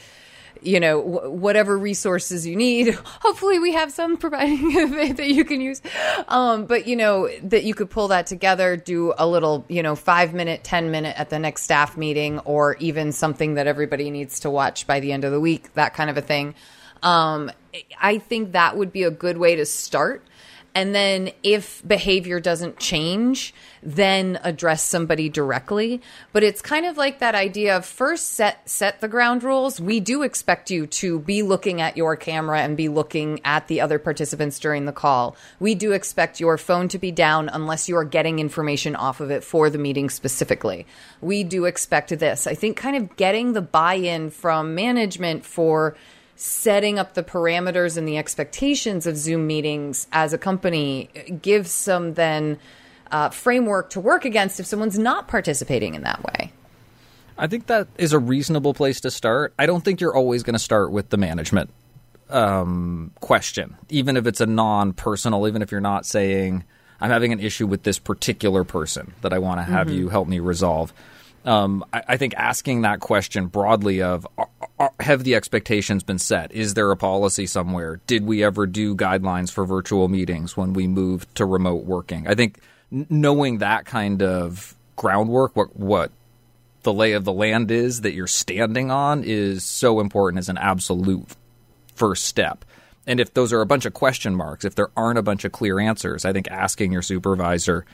you 0.66 0.80
know 0.80 1.02
wh- 1.02 1.32
whatever 1.34 1.78
resources 1.78 2.46
you 2.46 2.56
need. 2.56 2.94
Hopefully 3.22 3.60
we 3.60 3.74
have 3.74 3.92
some 3.92 4.18
providing 4.18 4.72
that 5.16 5.30
you 5.30 5.46
can 5.46 5.62
use. 5.62 5.82
Um, 6.28 6.66
but 6.66 6.88
you 6.88 6.96
know 6.96 7.30
that 7.44 7.64
you 7.64 7.74
could 7.74 7.90
pull 7.90 8.10
that 8.10 8.28
together 8.28 8.76
do 8.78 9.14
a 9.18 9.28
little 9.28 9.66
you 9.68 9.84
know 9.84 9.96
five 9.96 10.34
minute 10.34 10.64
ten 10.64 10.92
minute 10.92 11.18
at 11.20 11.30
the 11.30 11.40
next 11.40 11.64
staff 11.64 11.98
meeting 11.98 12.40
or 12.40 12.76
even 12.78 13.12
something 13.12 13.56
that 13.56 13.68
everybody 13.68 14.10
needs 14.10 14.42
to 14.42 14.50
watch 14.50 14.88
by 14.88 15.00
the 15.00 15.12
end 15.12 15.24
of 15.24 15.32
the 15.32 15.40
week 15.40 15.74
that 15.74 15.94
kind 15.94 16.10
of 16.10 16.18
a 16.18 16.22
thing. 16.22 16.56
Um, 17.04 17.52
i 18.00 18.18
think 18.18 18.54
that 18.54 18.78
would 18.78 18.92
be 18.92 19.04
a 19.04 19.12
good 19.12 19.38
way 19.38 19.58
to 19.58 19.66
start 19.66 20.24
And 20.76 20.94
then 20.94 21.32
if 21.42 21.82
behavior 21.88 22.42
doesn't 22.42 22.80
change, 22.80 23.54
then 23.82 24.38
address 24.44 24.84
somebody 24.84 25.30
directly. 25.30 26.02
But 26.34 26.44
it's 26.44 26.62
kind 26.62 26.86
of 26.86 26.98
like 26.98 27.20
that 27.20 27.34
idea 27.34 27.78
of 27.78 27.86
first 27.86 28.34
set 28.34 28.70
set 28.70 29.00
the 29.00 29.08
ground 29.08 29.42
rules. 29.42 29.80
We 29.80 30.02
do 30.02 30.22
expect 30.22 30.70
you 30.70 30.86
to 30.88 31.20
be 31.20 31.44
looking 31.44 31.80
at 31.80 31.96
your 31.96 32.18
camera 32.18 32.60
and 32.60 32.76
be 32.76 32.90
looking 32.90 33.40
at 33.46 33.70
the 33.70 33.80
other 33.80 33.98
participants 34.00 34.60
during 34.60 34.86
the 34.86 34.92
call. 34.92 35.38
We 35.62 35.76
do 35.76 35.94
expect 35.94 36.42
your 36.42 36.58
phone 36.58 36.90
to 36.90 37.00
be 37.00 37.12
down 37.12 37.48
unless 37.48 37.88
you 37.88 37.96
are 37.96 38.04
getting 38.04 38.40
information 38.40 38.98
off 38.98 39.22
of 39.22 39.32
it 39.32 39.46
for 39.46 39.70
the 39.70 39.78
meeting 39.78 40.10
specifically. 40.10 40.86
We 41.22 41.46
do 41.46 41.64
expect 41.64 42.10
this. 42.20 42.48
I 42.48 42.54
think 42.54 42.76
kind 42.76 42.98
of 42.98 43.16
getting 43.16 43.54
the 43.54 43.62
buy-in 43.62 44.30
from 44.30 44.76
management 44.76 45.46
for 45.46 45.96
setting 46.36 47.00
up 47.00 47.14
the 47.14 47.24
parameters 47.24 47.98
and 47.98 48.08
the 48.08 48.18
expectations 48.18 49.08
of 49.08 49.16
Zoom 49.18 49.48
meetings 49.48 50.08
as 50.12 50.34
a 50.34 50.38
company 50.38 51.10
gives 51.42 51.72
some 51.72 52.14
then 52.16 52.60
uh, 53.12 53.30
framework 53.30 53.90
to 53.92 54.00
work 54.00 54.26
against 54.26 54.60
if 54.60 54.66
someone's 54.66 55.00
not 55.00 55.28
participating 55.28 55.96
in 55.96 56.04
that 56.04 56.24
way. 56.24 56.52
I 57.38 57.48
think 57.48 57.68
that 57.68 57.88
is 57.98 58.14
a 58.14 58.20
reasonable 58.20 58.74
place 58.74 59.02
to 59.02 59.12
start. 59.12 59.54
I 59.60 59.66
don't 59.66 59.84
think 59.84 60.02
you're 60.02 60.16
always 60.16 60.44
going 60.44 60.54
to 60.54 60.60
start 60.60 60.92
with 60.92 61.10
the 61.10 61.18
management 61.18 61.70
um, 62.30 63.12
question, 63.20 63.76
even 63.90 64.18
if 64.18 64.26
it's 64.26 64.42
a 64.42 64.46
non 64.46 64.94
personal, 64.94 65.48
even 65.48 65.62
if 65.62 65.72
you're 65.72 65.82
not 65.82 66.06
saying, 66.06 66.64
I'm 67.00 67.10
having 67.10 67.34
an 67.34 67.40
issue 67.40 67.68
with 67.68 67.84
this 67.84 68.00
particular 68.00 68.64
person 68.64 69.14
that 69.22 69.34
I 69.34 69.40
want 69.40 69.60
to 69.60 69.64
have 69.64 69.88
mm-hmm. 69.88 69.98
you 69.98 70.10
help 70.10 70.28
me 70.28 70.40
resolve. 70.40 70.94
Um, 71.46 71.86
I, 71.94 72.04
I, 72.10 72.18
think 72.18 72.34
asking 72.36 72.82
that 72.82 73.02
question 73.02 73.46
broadly 73.46 74.02
of 74.02 74.28
are, 74.36 74.50
are, 74.80 74.92
have 75.00 75.24
the 75.24 75.36
expectations 75.36 76.02
been 76.02 76.18
set? 76.18 76.52
Is 76.52 76.74
there 76.74 76.90
a 76.90 76.98
policy 76.98 77.46
somewhere? 77.46 78.02
Did 78.08 78.26
we 78.26 78.44
ever 78.44 78.66
do 78.66 78.96
guidelines 78.96 79.52
for 79.52 79.64
virtual 79.64 80.08
meetings 80.08 80.58
when 80.58 80.74
we 80.74 80.88
moved 80.88 81.36
to 81.36 81.46
remote 81.46 81.86
working? 81.86 82.28
I 82.28 82.34
think 82.34 82.60
knowing 82.90 83.60
that 83.60 83.86
kind 83.86 84.24
of 84.24 84.76
groundwork, 84.96 85.56
what 85.56 85.76
what 85.76 86.12
the 86.82 86.94
lay 86.94 87.12
of 87.12 87.26
the 87.26 87.34
land 87.34 87.70
is 87.70 88.02
that 88.02 88.14
you're 88.14 88.26
standing 88.26 88.90
on, 88.90 89.24
is 89.24 89.64
so 89.64 90.00
important 90.00 90.40
as 90.40 90.50
an 90.50 90.58
absolute 90.58 91.28
first 91.94 92.26
step. 92.26 92.66
And 93.06 93.20
if 93.20 93.36
those 93.36 93.54
are 93.54 93.62
a 93.62 93.68
bunch 93.68 93.86
of 93.86 93.94
question 93.94 94.36
marks, 94.36 94.66
if 94.66 94.74
there 94.74 94.90
aren't 94.98 95.20
a 95.20 95.24
bunch 95.24 95.46
of 95.46 95.52
clear 95.52 95.80
answers, 95.80 96.26
I 96.26 96.34
think 96.34 96.48
asking 96.50 96.92
your 96.92 97.04
supervisor 97.04 97.86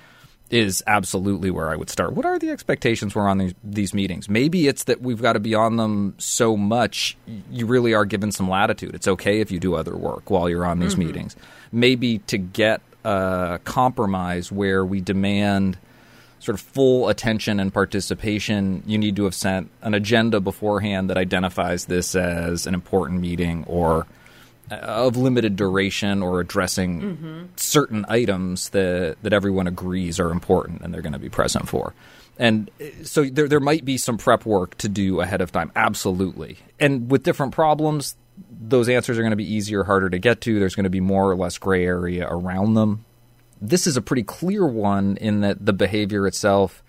is 0.51 0.83
absolutely 0.85 1.49
where 1.49 1.69
I 1.69 1.75
would 1.75 1.89
start. 1.89 2.13
What 2.13 2.25
are 2.25 2.37
the 2.37 2.49
expectations 2.49 3.15
we're 3.15 3.27
on 3.27 3.37
these, 3.37 3.53
these 3.63 3.93
meetings? 3.93 4.29
Maybe 4.29 4.67
it's 4.67 4.83
that 4.83 5.01
we've 5.01 5.21
got 5.21 5.33
to 5.33 5.39
be 5.39 5.55
on 5.55 5.77
them 5.77 6.13
so 6.17 6.57
much, 6.57 7.17
you 7.49 7.65
really 7.65 7.93
are 7.93 8.05
given 8.05 8.31
some 8.31 8.49
latitude. 8.49 8.93
It's 8.93 9.07
okay 9.07 9.39
if 9.39 9.49
you 9.49 9.59
do 9.59 9.75
other 9.75 9.95
work 9.95 10.29
while 10.29 10.49
you're 10.49 10.65
on 10.65 10.79
these 10.79 10.95
mm-hmm. 10.95 11.07
meetings. 11.07 11.35
Maybe 11.71 12.19
to 12.19 12.37
get 12.37 12.81
a 13.05 13.59
compromise 13.63 14.51
where 14.51 14.85
we 14.85 14.99
demand 14.99 15.77
sort 16.39 16.55
of 16.55 16.61
full 16.61 17.07
attention 17.07 17.59
and 17.59 17.73
participation, 17.73 18.83
you 18.85 18.97
need 18.97 19.15
to 19.15 19.23
have 19.23 19.35
sent 19.35 19.71
an 19.81 19.93
agenda 19.93 20.41
beforehand 20.41 21.09
that 21.09 21.17
identifies 21.17 21.85
this 21.85 22.13
as 22.13 22.67
an 22.67 22.73
important 22.73 23.21
meeting 23.21 23.63
or– 23.67 24.05
of 24.71 25.17
limited 25.17 25.55
duration 25.55 26.23
or 26.23 26.39
addressing 26.39 27.01
mm-hmm. 27.01 27.43
certain 27.55 28.05
items 28.07 28.69
that 28.69 29.17
that 29.21 29.34
everyone 29.34 29.67
agrees 29.67 30.19
are 30.19 30.31
important 30.31 30.81
and 30.81 30.93
they're 30.93 31.01
going 31.01 31.13
to 31.13 31.19
be 31.19 31.29
present 31.29 31.67
for. 31.67 31.93
And 32.39 32.71
so 33.03 33.25
there 33.25 33.47
there 33.47 33.60
might 33.60 33.86
be 33.86 33.97
some 33.97 34.17
prep 34.17 34.45
work 34.45 34.77
to 34.77 34.89
do 34.89 35.19
ahead 35.21 35.41
of 35.41 35.51
time, 35.51 35.71
absolutely. 35.75 36.57
And 36.79 37.12
with 37.12 37.23
different 37.23 37.53
problems, 37.53 38.15
those 38.49 38.89
answers 38.89 39.17
are 39.17 39.21
going 39.21 39.31
to 39.31 39.38
be 39.38 39.53
easier, 39.53 39.84
harder 39.84 40.10
to 40.10 40.19
get 40.19 40.41
to. 40.41 40.60
There's 40.60 40.75
going 40.75 40.86
to 40.86 40.89
be 40.89 41.01
more 41.01 41.29
or 41.29 41.36
less 41.36 41.57
gray 41.57 41.86
area 41.86 42.27
around 42.29 42.73
them. 42.75 43.05
This 43.62 43.86
is 43.86 43.97
a 43.97 44.01
pretty 44.01 44.23
clear 44.23 44.65
one 44.65 45.17
in 45.17 45.41
that 45.41 45.65
the 45.65 45.73
behavior 45.73 46.25
itself 46.25 46.81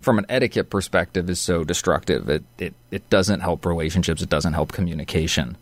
from 0.00 0.18
an 0.18 0.26
etiquette 0.28 0.70
perspective 0.70 1.30
is 1.30 1.40
so 1.40 1.64
destructive. 1.64 2.28
It 2.28 2.44
it 2.58 2.74
it 2.90 3.08
doesn't 3.08 3.40
help 3.40 3.64
relationships, 3.64 4.22
it 4.22 4.28
doesn't 4.28 4.52
help 4.52 4.72
communication 4.72 5.56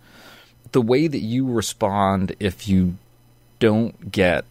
the 0.73 0.83
way 0.83 1.07
that 1.07 1.21
you 1.21 1.47
respond 1.47 2.35
if 2.41 2.69
you 2.69 2.97
don't 3.59 4.11
get 4.11 4.45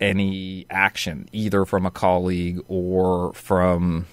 any 0.00 0.66
action, 0.70 1.28
either 1.32 1.64
from 1.64 1.86
a 1.86 1.90
colleague 1.90 2.60
or 2.68 3.32
from 3.34 4.06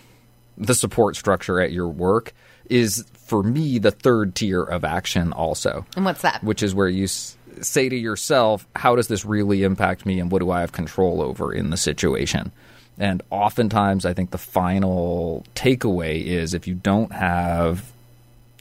the 0.58 0.76
support 0.76 1.16
structure 1.16 1.62
at 1.62 1.72
your 1.72 1.88
work, 1.88 2.34
is 2.70 3.06
for 3.14 3.44
me 3.44 3.78
the 3.80 3.92
third 3.92 4.36
tier 4.36 4.64
of 4.64 4.84
action, 4.84 5.32
also. 5.34 5.86
And 5.96 6.04
what's 6.06 6.22
that? 6.22 6.44
Which 6.44 6.62
is 6.64 6.74
where 6.76 6.90
you 6.90 7.06
s- 7.06 7.38
say 7.62 7.88
to 7.90 7.96
yourself, 7.96 8.68
how 8.76 8.96
does 8.96 9.08
this 9.08 9.24
really 9.26 9.64
impact 9.64 10.06
me 10.06 10.20
and 10.20 10.30
what 10.32 10.40
do 10.40 10.52
I 10.52 10.62
have 10.62 10.72
control 10.72 11.22
over 11.22 11.54
in 11.54 11.70
the 11.70 11.78
situation? 11.78 12.52
And 13.00 13.22
oftentimes, 13.30 14.06
I 14.06 14.14
think 14.14 14.32
the 14.32 14.38
final 14.38 15.46
takeaway 15.56 16.24
is 16.24 16.54
if 16.54 16.68
you 16.68 16.74
don't 16.74 17.12
have 17.14 17.92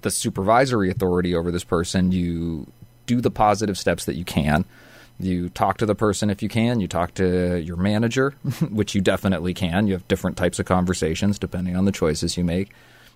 the 0.02 0.10
supervisory 0.10 0.90
authority 0.90 1.34
over 1.34 1.50
this 1.50 1.64
person, 1.64 2.12
you 2.12 2.66
do 3.06 3.20
the 3.20 3.30
positive 3.30 3.78
steps 3.78 4.04
that 4.04 4.16
you 4.16 4.24
can. 4.24 4.64
You 5.18 5.48
talk 5.48 5.78
to 5.78 5.86
the 5.86 5.94
person 5.94 6.28
if 6.28 6.42
you 6.42 6.48
can. 6.48 6.80
You 6.80 6.88
talk 6.88 7.14
to 7.14 7.58
your 7.58 7.76
manager, 7.76 8.30
which 8.70 8.94
you 8.94 9.00
definitely 9.00 9.54
can. 9.54 9.86
You 9.86 9.94
have 9.94 10.06
different 10.08 10.36
types 10.36 10.58
of 10.58 10.66
conversations 10.66 11.38
depending 11.38 11.76
on 11.76 11.84
the 11.84 11.92
choices 11.92 12.36
you 12.36 12.44
make. 12.44 12.70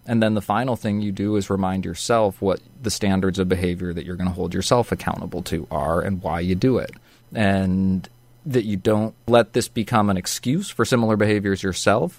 And 0.06 0.22
then 0.22 0.34
the 0.34 0.40
final 0.40 0.76
thing 0.76 1.00
you 1.00 1.12
do 1.12 1.36
is 1.36 1.50
remind 1.50 1.84
yourself 1.84 2.40
what 2.40 2.60
the 2.82 2.90
standards 2.90 3.38
of 3.38 3.48
behavior 3.48 3.92
that 3.92 4.06
you're 4.06 4.16
going 4.16 4.28
to 4.28 4.34
hold 4.34 4.54
yourself 4.54 4.92
accountable 4.92 5.42
to 5.42 5.66
are 5.70 6.00
and 6.00 6.22
why 6.22 6.40
you 6.40 6.54
do 6.54 6.78
it. 6.78 6.92
And 7.34 8.08
that 8.46 8.64
you 8.64 8.76
don't 8.76 9.14
let 9.26 9.52
this 9.52 9.68
become 9.68 10.08
an 10.08 10.16
excuse 10.16 10.70
for 10.70 10.84
similar 10.84 11.16
behaviors 11.16 11.62
yourself, 11.62 12.18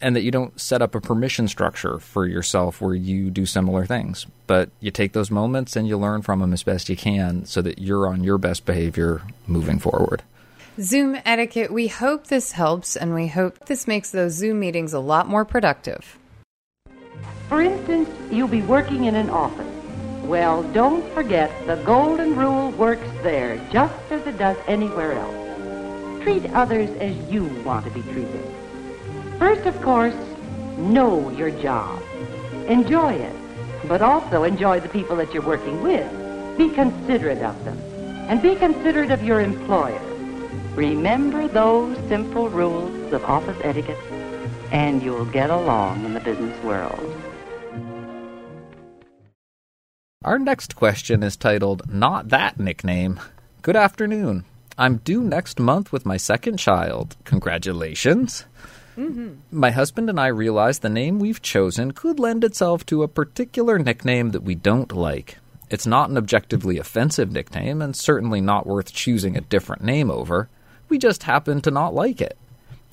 and 0.00 0.14
that 0.14 0.22
you 0.22 0.30
don't 0.30 0.60
set 0.60 0.82
up 0.82 0.94
a 0.94 1.00
permission 1.00 1.48
structure 1.48 1.98
for 1.98 2.26
yourself 2.26 2.80
where 2.80 2.94
you 2.94 3.30
do 3.30 3.46
similar 3.46 3.86
things. 3.86 4.26
But 4.46 4.70
you 4.80 4.90
take 4.90 5.12
those 5.12 5.30
moments 5.30 5.76
and 5.76 5.88
you 5.88 5.96
learn 5.96 6.22
from 6.22 6.40
them 6.40 6.52
as 6.52 6.62
best 6.62 6.88
you 6.88 6.96
can 6.96 7.44
so 7.44 7.62
that 7.62 7.78
you're 7.78 8.06
on 8.06 8.24
your 8.24 8.38
best 8.38 8.64
behavior 8.64 9.22
moving 9.46 9.78
forward. 9.78 10.22
Zoom 10.80 11.16
etiquette, 11.24 11.72
we 11.72 11.88
hope 11.88 12.26
this 12.26 12.52
helps 12.52 12.96
and 12.96 13.14
we 13.14 13.28
hope 13.28 13.66
this 13.66 13.86
makes 13.86 14.10
those 14.10 14.32
Zoom 14.32 14.60
meetings 14.60 14.92
a 14.92 15.00
lot 15.00 15.26
more 15.26 15.44
productive. 15.44 16.18
For 17.48 17.62
instance, 17.62 18.10
you'll 18.30 18.48
be 18.48 18.62
working 18.62 19.04
in 19.04 19.14
an 19.14 19.30
office. 19.30 19.72
Well, 20.24 20.64
don't 20.72 21.08
forget 21.14 21.50
the 21.66 21.76
golden 21.76 22.36
rule 22.36 22.72
works 22.72 23.08
there 23.22 23.56
just 23.70 23.94
as 24.10 24.26
it 24.26 24.36
does 24.36 24.56
anywhere 24.66 25.12
else. 25.12 26.22
Treat 26.22 26.52
others 26.52 26.90
as 26.98 27.16
you 27.30 27.44
want 27.64 27.84
to 27.84 27.90
be 27.92 28.02
treated. 28.02 28.55
First, 29.38 29.66
of 29.66 29.80
course, 29.82 30.14
know 30.78 31.30
your 31.30 31.50
job. 31.50 32.02
Enjoy 32.68 33.12
it, 33.12 33.34
but 33.86 34.02
also 34.02 34.44
enjoy 34.44 34.80
the 34.80 34.88
people 34.88 35.16
that 35.16 35.34
you're 35.34 35.42
working 35.42 35.82
with. 35.82 36.10
Be 36.56 36.70
considerate 36.70 37.42
of 37.42 37.64
them, 37.64 37.78
and 38.28 38.40
be 38.40 38.56
considerate 38.56 39.10
of 39.10 39.22
your 39.22 39.40
employer. 39.40 40.00
Remember 40.74 41.48
those 41.48 41.96
simple 42.08 42.48
rules 42.48 43.12
of 43.12 43.24
office 43.24 43.58
etiquette, 43.62 43.98
and 44.72 45.02
you'll 45.02 45.26
get 45.26 45.50
along 45.50 46.04
in 46.04 46.14
the 46.14 46.20
business 46.20 46.62
world. 46.64 47.14
Our 50.24 50.38
next 50.38 50.74
question 50.74 51.22
is 51.22 51.36
titled 51.36 51.92
Not 51.92 52.30
That 52.30 52.58
Nickname. 52.58 53.20
Good 53.62 53.76
afternoon. 53.76 54.44
I'm 54.76 54.96
due 54.98 55.22
next 55.22 55.60
month 55.60 55.92
with 55.92 56.04
my 56.04 56.16
second 56.16 56.58
child. 56.58 57.16
Congratulations. 57.24 58.44
Mm-hmm. 58.96 59.34
My 59.50 59.70
husband 59.70 60.08
and 60.08 60.18
I 60.18 60.28
realized 60.28 60.82
the 60.82 60.88
name 60.88 61.18
we've 61.18 61.42
chosen 61.42 61.92
could 61.92 62.18
lend 62.18 62.44
itself 62.44 62.86
to 62.86 63.02
a 63.02 63.08
particular 63.08 63.78
nickname 63.78 64.30
that 64.30 64.42
we 64.42 64.54
don't 64.54 64.92
like. 64.92 65.38
It's 65.68 65.86
not 65.86 66.10
an 66.10 66.16
objectively 66.16 66.78
offensive 66.78 67.30
nickname, 67.32 67.82
and 67.82 67.94
certainly 67.94 68.40
not 68.40 68.66
worth 68.66 68.92
choosing 68.92 69.36
a 69.36 69.40
different 69.40 69.82
name 69.82 70.10
over. 70.10 70.48
We 70.88 70.98
just 70.98 71.24
happen 71.24 71.60
to 71.62 71.70
not 71.70 71.92
like 71.94 72.20
it. 72.20 72.38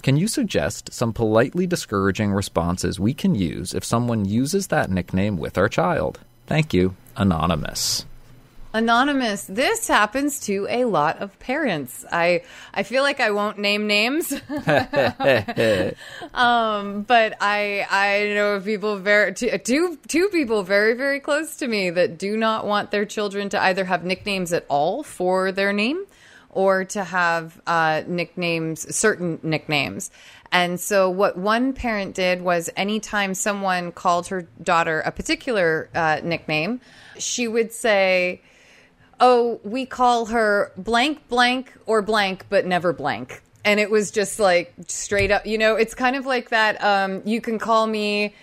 Can 0.01 0.17
you 0.17 0.27
suggest 0.27 0.91
some 0.91 1.13
politely 1.13 1.65
discouraging 1.65 2.33
responses 2.33 2.99
we 2.99 3.13
can 3.13 3.35
use 3.35 3.73
if 3.73 3.85
someone 3.85 4.25
uses 4.25 4.67
that 4.67 4.89
nickname 4.89 5.37
with 5.37 5.57
our 5.57 5.69
child? 5.69 6.19
Thank 6.47 6.73
you, 6.73 6.95
Anonymous. 7.15 8.05
Anonymous, 8.75 9.43
this 9.43 9.87
happens 9.87 10.39
to 10.41 10.65
a 10.67 10.85
lot 10.85 11.21
of 11.21 11.37
parents. 11.37 12.03
I 12.11 12.41
I 12.73 12.81
feel 12.81 13.03
like 13.03 13.19
I 13.19 13.29
won't 13.29 13.59
name 13.59 13.85
names, 13.85 14.33
um, 16.33 17.03
but 17.03 17.37
I 17.39 17.85
I 17.87 18.31
know 18.33 18.53
of 18.55 18.65
people 18.65 18.97
very 18.97 19.31
two, 19.35 19.55
two 19.59 19.99
two 20.07 20.27
people 20.29 20.63
very 20.63 20.95
very 20.95 21.19
close 21.19 21.57
to 21.57 21.67
me 21.67 21.91
that 21.91 22.17
do 22.17 22.35
not 22.35 22.65
want 22.65 22.89
their 22.89 23.05
children 23.05 23.49
to 23.49 23.61
either 23.61 23.85
have 23.85 24.03
nicknames 24.03 24.51
at 24.53 24.65
all 24.69 25.03
for 25.03 25.51
their 25.51 25.71
name, 25.71 26.05
or 26.49 26.83
to 26.85 27.03
have 27.03 27.61
uh, 27.67 28.01
nicknames 28.07 28.95
certain 28.95 29.39
nicknames. 29.43 30.09
And 30.51 30.79
so, 30.79 31.11
what 31.11 31.37
one 31.37 31.73
parent 31.73 32.15
did 32.15 32.41
was 32.41 32.71
anytime 32.75 33.35
someone 33.35 33.91
called 33.91 34.27
her 34.29 34.47
daughter 34.63 35.01
a 35.01 35.11
particular 35.11 35.89
uh, 35.93 36.21
nickname, 36.23 36.81
she 37.19 37.47
would 37.47 37.71
say 37.71 38.41
oh, 39.19 39.59
we 39.63 39.85
call 39.85 40.27
her 40.27 40.71
blank, 40.77 41.27
blank, 41.29 41.73
or 41.85 42.01
blank, 42.01 42.45
but 42.49 42.65
never 42.65 42.93
blank. 42.93 43.41
And 43.65 43.79
it 43.79 43.89
was 43.89 44.11
just 44.11 44.39
like 44.39 44.73
straight 44.87 45.31
up, 45.31 45.45
you 45.45 45.57
know, 45.57 45.75
it's 45.75 45.93
kind 45.95 46.15
of 46.15 46.25
like 46.25 46.49
that. 46.49 46.83
Um, 46.83 47.21
you 47.25 47.39
can 47.39 47.59
call 47.59 47.87
me 47.87 48.33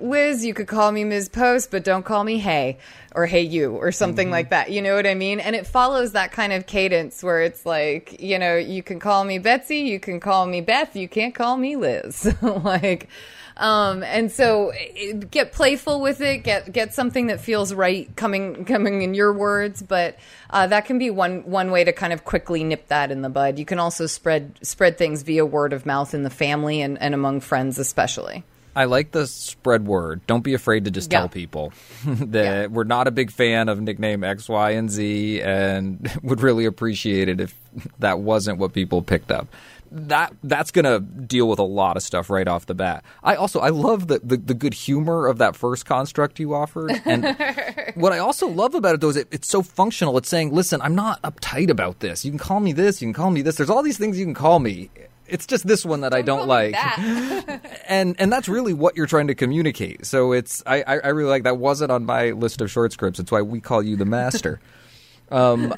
Liz, 0.00 0.44
you 0.44 0.54
could 0.54 0.66
call 0.66 0.90
me 0.92 1.04
Ms. 1.04 1.28
Post, 1.28 1.70
but 1.70 1.84
don't 1.84 2.04
call 2.04 2.24
me 2.24 2.38
Hey 2.38 2.78
or 3.14 3.26
Hey 3.26 3.42
You 3.42 3.72
or 3.72 3.92
something 3.92 4.26
Mm-hmm. 4.26 4.32
like 4.32 4.50
that. 4.50 4.70
You 4.70 4.82
know 4.82 4.94
what 4.94 5.06
I 5.06 5.14
mean? 5.14 5.40
And 5.40 5.56
it 5.56 5.66
follows 5.66 6.12
that 6.12 6.32
kind 6.32 6.52
of 6.52 6.66
cadence 6.66 7.22
where 7.22 7.42
it's 7.42 7.64
like, 7.66 8.20
you 8.20 8.38
know, 8.38 8.56
you 8.56 8.82
can 8.82 9.00
call 9.00 9.24
me 9.24 9.38
Betsy, 9.38 9.78
you 9.78 9.98
can 10.00 10.20
call 10.20 10.46
me 10.46 10.60
Beth, 10.60 10.94
you 10.96 11.08
can't 11.08 11.34
call 11.34 11.56
me 11.56 11.76
Liz. 11.76 12.32
like, 12.42 13.08
um, 13.56 14.04
and 14.04 14.30
so 14.30 14.70
it, 14.74 15.30
get 15.32 15.52
playful 15.52 16.00
with 16.00 16.20
it, 16.20 16.44
get 16.44 16.72
get 16.72 16.94
something 16.94 17.26
that 17.26 17.40
feels 17.40 17.74
right 17.74 18.14
coming 18.14 18.64
coming 18.64 19.02
in 19.02 19.14
your 19.14 19.32
words, 19.32 19.82
but 19.82 20.16
uh, 20.50 20.68
that 20.68 20.84
can 20.84 20.98
be 20.98 21.10
one 21.10 21.42
one 21.50 21.72
way 21.72 21.82
to 21.82 21.92
kind 21.92 22.12
of 22.12 22.24
quickly 22.24 22.62
nip 22.62 22.86
that 22.86 23.10
in 23.10 23.22
the 23.22 23.28
bud. 23.28 23.58
You 23.58 23.64
can 23.64 23.80
also 23.80 24.06
spread 24.06 24.58
spread 24.62 24.96
things 24.96 25.22
via 25.22 25.44
word 25.44 25.72
of 25.72 25.86
mouth 25.86 26.14
in 26.14 26.22
the 26.22 26.30
family 26.30 26.80
and, 26.80 27.00
and 27.02 27.14
among 27.14 27.40
friends 27.40 27.80
especially. 27.80 28.44
I 28.78 28.84
like 28.84 29.10
the 29.10 29.26
spread 29.26 29.86
word. 29.86 30.20
Don't 30.26 30.44
be 30.44 30.54
afraid 30.54 30.84
to 30.84 30.90
just 30.90 31.10
Yeah. 31.12 31.18
tell 31.20 31.28
people 31.28 31.72
that 32.06 32.44
Yeah. 32.44 32.66
we're 32.66 32.84
not 32.84 33.08
a 33.08 33.10
big 33.10 33.30
fan 33.30 33.68
of 33.68 33.80
nickname 33.80 34.22
X, 34.24 34.48
Y, 34.48 34.70
and 34.70 34.90
Z, 34.90 35.42
and 35.42 36.10
would 36.22 36.40
really 36.42 36.64
appreciate 36.64 37.28
it 37.28 37.40
if 37.40 37.54
that 37.98 38.20
wasn't 38.20 38.58
what 38.58 38.72
people 38.72 39.02
picked 39.02 39.30
up. 39.32 39.48
That 39.90 40.34
that's 40.44 40.70
gonna 40.70 41.00
deal 41.00 41.48
with 41.48 41.58
a 41.58 41.62
lot 41.64 41.96
of 41.96 42.02
stuff 42.02 42.28
right 42.28 42.46
off 42.46 42.66
the 42.66 42.74
bat. 42.74 43.02
I 43.24 43.36
also 43.36 43.58
I 43.60 43.70
love 43.70 44.06
the, 44.08 44.18
the, 44.22 44.36
the 44.36 44.52
good 44.52 44.74
humor 44.74 45.26
of 45.26 45.38
that 45.38 45.56
first 45.56 45.86
construct 45.86 46.38
you 46.38 46.54
offered, 46.54 46.92
and 47.06 47.24
what 47.94 48.12
I 48.12 48.18
also 48.18 48.48
love 48.48 48.74
about 48.74 48.96
it 48.96 49.00
though 49.00 49.08
is 49.08 49.16
it, 49.16 49.28
it's 49.30 49.48
so 49.48 49.62
functional. 49.62 50.18
It's 50.18 50.28
saying, 50.28 50.52
listen, 50.52 50.82
I'm 50.82 50.94
not 50.94 51.22
uptight 51.22 51.70
about 51.70 52.00
this. 52.00 52.22
You 52.22 52.30
can 52.30 52.38
call 52.38 52.60
me 52.60 52.72
this. 52.74 53.00
You 53.00 53.06
can 53.06 53.14
call 53.14 53.30
me 53.30 53.40
this. 53.40 53.56
There's 53.56 53.70
all 53.70 53.82
these 53.82 53.96
things 53.96 54.18
you 54.18 54.26
can 54.26 54.34
call 54.34 54.58
me. 54.58 54.90
It's 55.28 55.46
just 55.46 55.66
this 55.66 55.84
one 55.84 56.00
that 56.00 56.14
I 56.14 56.22
don't 56.22 56.46
like 56.46 56.74
and 57.88 58.16
and 58.18 58.32
that's 58.32 58.48
really 58.48 58.72
what 58.72 58.96
you're 58.96 59.06
trying 59.06 59.28
to 59.28 59.34
communicate. 59.34 60.06
So 60.06 60.32
it's 60.32 60.62
I 60.66 60.82
I 60.82 61.08
really 61.08 61.30
like 61.30 61.44
that 61.44 61.58
wasn't 61.58 61.92
on 61.92 62.06
my 62.06 62.30
list 62.30 62.60
of 62.60 62.70
short 62.70 62.92
scripts. 62.92 63.18
It's 63.18 63.30
why 63.30 63.42
we 63.42 63.60
call 63.60 63.82
you 63.82 63.96
the 63.96 64.04
master. 64.04 64.60
um, 65.30 65.74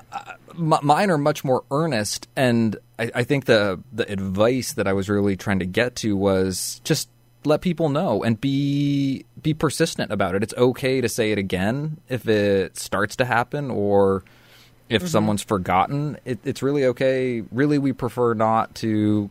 m- 0.57 0.79
mine 0.83 1.11
are 1.11 1.19
much 1.19 1.45
more 1.45 1.65
earnest, 1.71 2.29
and 2.37 2.77
I, 2.99 3.11
I 3.17 3.25
think 3.25 3.47
the 3.47 3.81
the 3.93 4.11
advice 4.11 4.75
that 4.75 4.87
I 4.87 4.93
was 4.93 5.09
really 5.09 5.37
trying 5.37 5.59
to 5.61 5.67
get 5.67 5.97
to 5.97 6.17
was 6.17 6.81
just 6.85 7.09
let 7.45 7.61
people 7.63 7.89
know 7.89 8.23
and 8.23 8.41
be 8.41 9.25
be 9.43 9.55
persistent 9.55 10.13
about 10.13 10.35
it. 10.35 10.43
It's 10.43 10.55
okay 10.57 11.01
to 11.01 11.09
say 11.09 11.33
it 11.33 11.39
again 11.39 11.99
if 12.09 12.29
it 12.29 12.77
starts 12.77 13.17
to 13.17 13.25
happen 13.25 13.71
or 13.71 14.25
if 14.91 15.09
someone's 15.09 15.43
forgotten. 15.43 16.19
It, 16.25 16.41
it's 16.45 16.63
really 16.63 16.85
okay. 16.87 17.43
Really, 17.53 17.79
we 17.79 17.93
prefer 17.93 18.35
not 18.35 18.75
to 18.77 19.31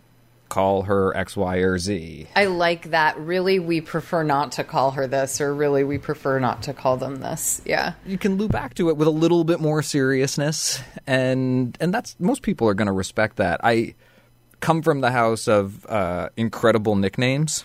call 0.49 0.83
her 0.83 1.15
X, 1.15 1.37
Y, 1.37 1.57
or 1.57 1.77
Z. 1.77 2.27
I 2.35 2.45
like 2.45 2.89
that. 2.91 3.17
Really, 3.19 3.59
we 3.59 3.81
prefer 3.81 4.23
not 4.23 4.51
to 4.53 4.63
call 4.63 4.91
her 4.91 5.07
this, 5.07 5.39
or 5.39 5.53
really, 5.53 5.83
we 5.83 5.97
prefer 5.97 6.39
not 6.39 6.63
to 6.63 6.73
call 6.73 6.97
them 6.97 7.17
this. 7.17 7.61
Yeah. 7.65 7.93
you 8.05 8.17
can 8.17 8.35
loop 8.37 8.51
back 8.51 8.73
to 8.75 8.89
it 8.89 8.97
with 8.97 9.07
a 9.07 9.11
little 9.11 9.43
bit 9.43 9.59
more 9.59 9.81
seriousness 9.83 10.81
and 11.07 11.77
and 11.79 11.93
that's 11.93 12.15
most 12.19 12.41
people 12.41 12.67
are 12.67 12.73
going 12.73 12.87
to 12.87 12.91
respect 12.91 13.37
that 13.37 13.59
i 13.63 13.93
come 14.59 14.81
from 14.81 15.01
the 15.01 15.11
house 15.11 15.47
of 15.47 15.85
uh, 15.87 16.29
incredible 16.35 16.95
nicknames 16.95 17.63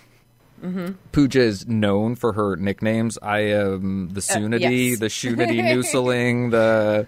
Mm-hmm. 0.62 0.92
Pooja 1.12 1.40
is 1.42 1.66
known 1.68 2.14
for 2.14 2.32
her 2.32 2.56
nicknames. 2.56 3.18
I 3.20 3.40
am 3.40 4.08
the 4.14 4.20
Sunity, 4.22 4.64
Uh, 4.64 4.68
yes. 4.70 4.98
the 4.98 5.06
Shunity 5.08 5.60
Nooseling, 5.70 6.52
the 6.52 7.06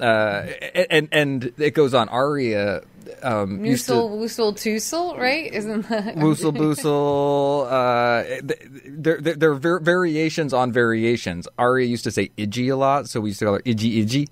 uh, 0.00 0.46
and 0.90 1.08
and 1.12 1.52
it 1.58 1.74
goes 1.74 1.94
on. 1.94 2.08
Aria 2.08 2.82
um, 3.22 3.62
to- 3.62 3.64
Woosel, 3.66 4.52
toosel, 4.54 5.18
right? 5.18 5.52
Isn't 5.52 5.88
that? 5.88 6.14
Woosel 6.16 6.56
boosel. 6.56 7.66
Uh, 7.66 8.40
there, 8.86 9.20
there, 9.20 9.34
there 9.36 9.50
are 9.52 9.54
var- 9.54 9.80
variations 9.80 10.52
on 10.52 10.72
variations. 10.72 11.48
Aria 11.58 11.86
used 11.86 12.04
to 12.04 12.10
say 12.10 12.30
Iggy 12.36 12.72
a 12.72 12.76
lot, 12.76 13.08
so 13.08 13.20
we 13.20 13.30
used 13.30 13.38
to 13.40 13.46
call 13.46 13.54
her 13.54 13.62
Iggy 13.62 14.04
Iggy. 14.04 14.28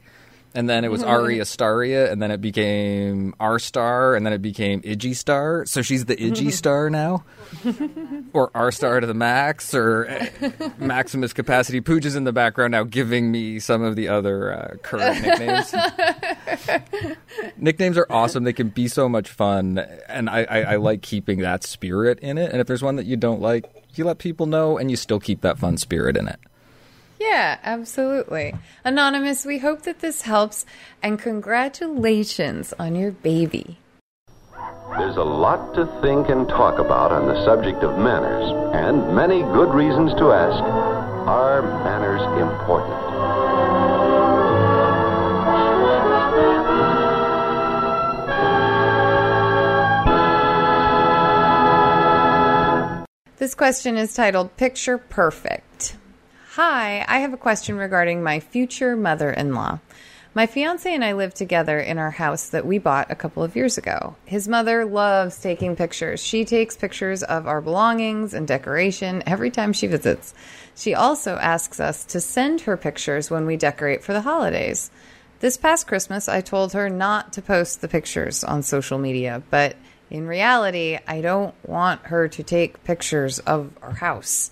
And 0.55 0.69
then 0.69 0.85
it 0.85 0.91
was 0.91 1.03
Aria 1.03 1.43
Staria, 1.43 2.11
and 2.11 2.23
then 2.23 2.31
it 2.31 2.41
became 2.41 3.35
R 3.39 3.59
Star, 3.59 4.15
and 4.15 4.25
then 4.25 4.33
it 4.33 4.41
became 4.41 4.81
Iggy 4.83 5.15
Star. 5.15 5.67
So 5.67 5.83
she's 5.83 6.07
the 6.07 6.17
Iggy 6.17 6.53
Star 6.53 6.89
now, 6.89 7.25
or 8.33 8.51
R 8.55 8.73
Star 8.73 8.99
to 9.01 9.07
the 9.07 9.15
max, 9.15 9.75
or 9.75 10.09
uh, 10.09 10.71
Maximus 10.79 11.33
Capacity. 11.33 11.81
Pooja's 11.81 12.17
in 12.17 12.25
the 12.25 12.33
background 12.33 12.73
now, 12.73 12.85
giving 12.85 13.31
me 13.31 13.59
some 13.59 13.83
of 13.83 13.95
the 13.95 14.09
other 14.09 14.53
uh, 14.53 14.77
current 14.83 15.23
nicknames. 15.23 15.75
Nicknames 17.59 17.99
are 17.99 18.07
awesome. 18.09 18.45
They 18.45 18.53
can 18.53 18.69
be 18.71 18.89
so 18.89 19.09
much 19.09 19.29
fun, 19.29 19.79
and 20.09 20.31
I, 20.31 20.45
I, 20.45 20.61
I 20.61 20.77
like 20.77 21.03
keeping 21.03 21.41
that 21.41 21.63
spirit 21.63 22.19
in 22.21 22.39
it. 22.39 22.51
And 22.51 22.61
if 22.61 22.67
there's 22.67 22.83
one 22.83 22.97
that 22.97 23.07
you 23.07 23.17
don't 23.17 23.41
like, 23.41 23.67
you 23.95 24.05
let 24.05 24.19
people 24.19 24.47
know, 24.47 24.79
and 24.79 24.91
you 24.91 24.97
still 24.97 25.21
keep 25.21 25.43
that 25.43 25.59
fun 25.59 25.77
spirit 25.77 26.17
in 26.17 26.27
it. 26.27 26.41
Yeah, 27.19 27.59
absolutely. 27.65 28.55
Anonymous, 28.85 29.45
we 29.45 29.59
hope 29.59 29.83
that 29.83 30.01
this 30.01 30.23
helps, 30.23 30.65
and 31.03 31.19
congratulations 31.19 32.73
on 32.79 32.95
your 32.95 33.11
baby. 33.11 33.79
There's 34.97 35.17
a 35.17 35.23
lot 35.23 35.75
to 35.75 35.87
think 36.01 36.29
and 36.29 36.49
talk 36.49 36.79
about 36.79 37.13
on 37.13 37.27
the 37.27 37.45
subject 37.45 37.83
of 37.83 37.99
manners, 37.99 38.51
and 38.75 39.15
many 39.15 39.43
good 39.43 39.75
reasons 39.75 40.15
to 40.15 40.33
ask 40.33 40.63
are 41.29 41.63
manners 41.85 42.23
important? 42.41 43.09
This 53.39 53.55
question 53.55 53.97
is 53.97 54.15
titled 54.15 54.57
Picture 54.57 54.99
Perfect. 54.99 55.97
Hi, 56.61 57.05
I 57.07 57.21
have 57.21 57.33
a 57.33 57.37
question 57.37 57.77
regarding 57.77 58.21
my 58.21 58.41
future 58.41 58.97
mother 58.97 59.31
in 59.31 59.55
law. 59.55 59.79
My 60.35 60.47
fiance 60.47 60.93
and 60.93 61.05
I 61.05 61.13
live 61.13 61.33
together 61.33 61.79
in 61.79 61.99
our 61.99 62.11
house 62.11 62.49
that 62.49 62.67
we 62.67 62.79
bought 62.79 63.13
a 63.13 63.15
couple 63.15 63.45
of 63.45 63.55
years 63.55 63.79
ago. 63.79 64.17
His 64.25 64.49
mother 64.49 64.85
loves 64.85 65.41
taking 65.41 65.77
pictures. 65.77 66.21
She 66.21 66.45
takes 66.45 66.77
pictures 66.77 67.23
of 67.23 67.47
our 67.47 67.61
belongings 67.61 68.35
and 68.35 68.49
decoration 68.49 69.23
every 69.25 69.53
time 69.53 69.73
she 69.73 69.87
visits. 69.87 70.35
She 70.75 70.97
also 70.97 71.37
asks 71.37 71.79
us 71.79 72.05
to 72.07 72.21
send 72.21 72.63
her 72.63 72.77
pictures 72.77 73.31
when 73.31 73.47
we 73.47 73.57
decorate 73.57 74.03
for 74.03 74.13
the 74.13 74.23
holidays. 74.23 74.91
This 75.39 75.57
past 75.57 75.87
Christmas, 75.87 76.29
I 76.29 76.41
told 76.41 76.73
her 76.73 76.91
not 76.91 77.35
to 77.35 77.41
post 77.41 77.83
the 77.83 77.89
pictures 77.89 78.43
on 78.43 78.65
social 78.65 78.99
media, 78.99 79.45
but 79.51 79.77
in 80.11 80.27
reality, 80.27 80.99
I 81.07 81.21
don't 81.21 81.55
want 81.65 82.01
her 82.07 82.27
to 82.27 82.43
take 82.43 82.83
pictures 82.83 83.39
of 83.39 83.71
our 83.81 83.95
house. 83.95 84.51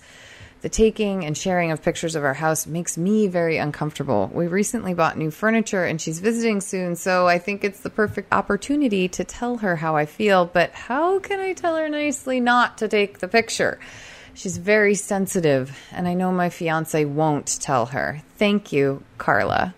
The 0.61 0.69
taking 0.69 1.23
and 1.23 1.37
sharing 1.37 1.71
of 1.71 1.83
pictures 1.83 2.15
of 2.15 2.23
our 2.23 2.33
house 2.33 2.65
makes 2.65 2.97
me 2.97 3.27
very 3.27 3.57
uncomfortable. 3.57 4.31
We 4.33 4.47
recently 4.47 4.95
bought 4.95 5.15
new 5.17 5.29
furniture 5.29 5.85
and 5.85 6.01
she's 6.01 6.19
visiting 6.19 6.61
soon, 6.61 6.95
so 6.95 7.27
I 7.27 7.37
think 7.37 7.63
it's 7.63 7.81
the 7.81 7.91
perfect 7.91 8.33
opportunity 8.33 9.07
to 9.09 9.23
tell 9.23 9.57
her 9.57 9.75
how 9.75 9.95
I 9.95 10.07
feel. 10.07 10.45
But 10.45 10.71
how 10.71 11.19
can 11.19 11.39
I 11.39 11.53
tell 11.53 11.75
her 11.75 11.87
nicely 11.87 12.39
not 12.39 12.79
to 12.79 12.87
take 12.87 13.19
the 13.19 13.27
picture? 13.27 13.79
She's 14.33 14.57
very 14.57 14.95
sensitive, 14.95 15.77
and 15.91 16.07
I 16.07 16.13
know 16.13 16.31
my 16.31 16.49
fiance 16.49 17.05
won't 17.05 17.59
tell 17.61 17.87
her. 17.87 18.21
Thank 18.37 18.71
you, 18.71 19.03
Carla. 19.17 19.75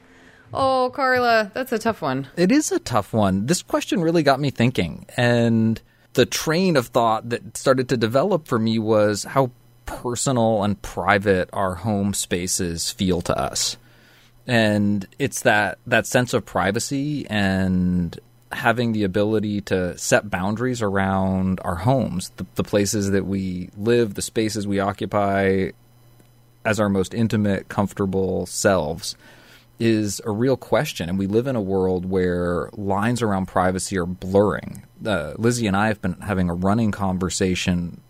Oh, 0.54 0.92
Carla, 0.94 1.52
that's 1.54 1.72
a 1.72 1.80
tough 1.80 2.02
one. 2.02 2.28
It 2.36 2.52
is 2.52 2.72
a 2.72 2.80
tough 2.80 3.14
one. 3.14 3.46
This 3.46 3.62
question 3.62 4.02
really 4.02 4.24
got 4.24 4.40
me 4.40 4.50
thinking. 4.50 5.06
And 5.16 5.82
the 6.14 6.26
train 6.26 6.76
of 6.76 6.88
thought 6.88 7.30
that 7.30 7.56
started 7.56 7.90
to 7.90 7.98
develop 7.98 8.48
for 8.48 8.58
me 8.58 8.80
was 8.80 9.26
how 9.26 9.52
personal 10.02 10.64
and 10.64 10.82
private 10.82 11.50
our 11.52 11.76
home 11.76 12.14
spaces 12.14 12.90
feel 12.90 13.22
to 13.22 13.38
us. 13.38 13.76
And 14.48 15.06
it's 15.20 15.42
that, 15.42 15.78
that 15.86 16.08
sense 16.08 16.34
of 16.34 16.46
privacy 16.46 17.28
and 17.30 18.18
having 18.52 18.94
the 18.94 19.04
ability 19.04 19.62
to 19.62 19.98
set 19.98 20.30
boundaries 20.30 20.82
around 20.82 21.60
our 21.66 21.76
homes, 21.76 22.32
the, 22.38 22.46
the 22.56 22.64
places 22.64 23.12
that 23.12 23.26
we 23.26 23.70
live, 23.78 24.14
the 24.14 24.22
spaces 24.22 24.66
we 24.66 24.80
occupy 24.80 25.72
as 26.64 26.80
our 26.80 26.90
most 26.90 27.14
intimate, 27.14 27.68
comfortable 27.68 28.46
selves 28.46 29.18
is 29.80 30.22
a 30.26 30.32
real 30.32 30.58
question, 30.58 31.10
and 31.10 31.20
we 31.20 31.28
live 31.28 31.48
in 31.48 31.56
a 31.56 31.62
world 31.62 32.06
where 32.06 32.70
lines 32.74 33.22
around 33.22 33.48
privacy 33.48 33.98
are 33.98 34.06
blurring. 34.06 34.84
Uh, 35.06 35.34
Lizzie 35.38 35.68
and 35.68 35.76
I 35.76 35.88
have 35.88 36.02
been 36.02 36.20
having 36.22 36.50
a 36.50 36.54
running 36.54 36.92
conversation 36.92 38.02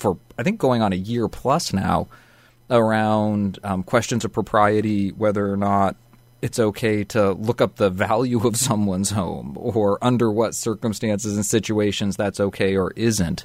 for 0.00 0.18
I 0.38 0.42
think 0.42 0.58
going 0.58 0.82
on 0.82 0.92
a 0.92 0.96
year 0.96 1.28
plus 1.28 1.72
now 1.72 2.08
around 2.70 3.58
um, 3.64 3.82
questions 3.82 4.24
of 4.24 4.32
propriety, 4.32 5.10
whether 5.10 5.52
or 5.52 5.56
not 5.56 5.96
it's 6.40 6.58
okay 6.58 7.04
to 7.04 7.32
look 7.32 7.60
up 7.60 7.76
the 7.76 7.90
value 7.90 8.46
of 8.46 8.56
someone's 8.68 9.10
home, 9.10 9.56
or 9.56 9.98
under 10.02 10.30
what 10.30 10.54
circumstances 10.54 11.36
and 11.36 11.44
situations 11.44 12.16
that's 12.16 12.40
okay 12.40 12.76
or 12.76 12.92
isn't. 12.96 13.44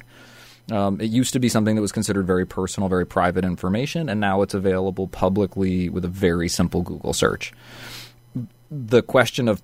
Um, 0.70 1.00
it 1.00 1.10
used 1.10 1.32
to 1.34 1.38
be 1.38 1.48
something 1.48 1.76
that 1.76 1.82
was 1.82 1.92
considered 1.92 2.26
very 2.26 2.44
personal, 2.44 2.88
very 2.88 3.06
private 3.06 3.44
information, 3.44 4.08
and 4.08 4.20
now 4.20 4.42
it's 4.42 4.54
available 4.54 5.06
publicly 5.06 5.88
with 5.88 6.04
a 6.04 6.08
very 6.08 6.48
simple 6.48 6.82
Google 6.82 7.12
search. 7.12 7.52
the 8.68 9.02
question 9.02 9.46
of 9.48 9.62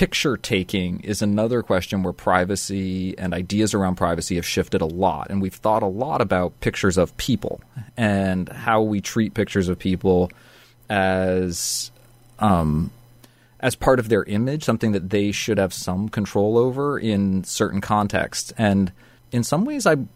picture 0.00 0.38
taking 0.38 0.98
is 1.00 1.20
another 1.20 1.62
question 1.62 2.02
where 2.02 2.14
privacy 2.14 3.14
and 3.18 3.34
ideas 3.34 3.74
around 3.74 3.96
privacy 3.96 4.36
have 4.36 4.46
shifted 4.46 4.80
a 4.80 4.86
lot. 4.86 5.28
And 5.28 5.42
we've 5.42 5.52
thought 5.52 5.82
a 5.82 5.86
lot 5.86 6.22
about 6.22 6.58
pictures 6.60 6.96
of 6.96 7.14
people 7.18 7.60
and 7.98 8.48
how 8.48 8.80
we 8.80 9.02
treat 9.02 9.34
pictures 9.34 9.68
of 9.68 9.78
people 9.78 10.30
as 10.88 11.90
um, 12.38 12.90
as 13.60 13.74
part 13.74 13.98
of 13.98 14.08
their 14.08 14.24
image, 14.24 14.64
something 14.64 14.92
that 14.92 15.10
they 15.10 15.32
should 15.32 15.58
have 15.58 15.74
some 15.74 16.08
control 16.08 16.56
over 16.56 16.98
in 16.98 17.44
certain 17.44 17.82
contexts. 17.82 18.54
And 18.56 18.92
in 19.32 19.44
some 19.44 19.66
ways, 19.66 19.84
I'm 19.84 20.08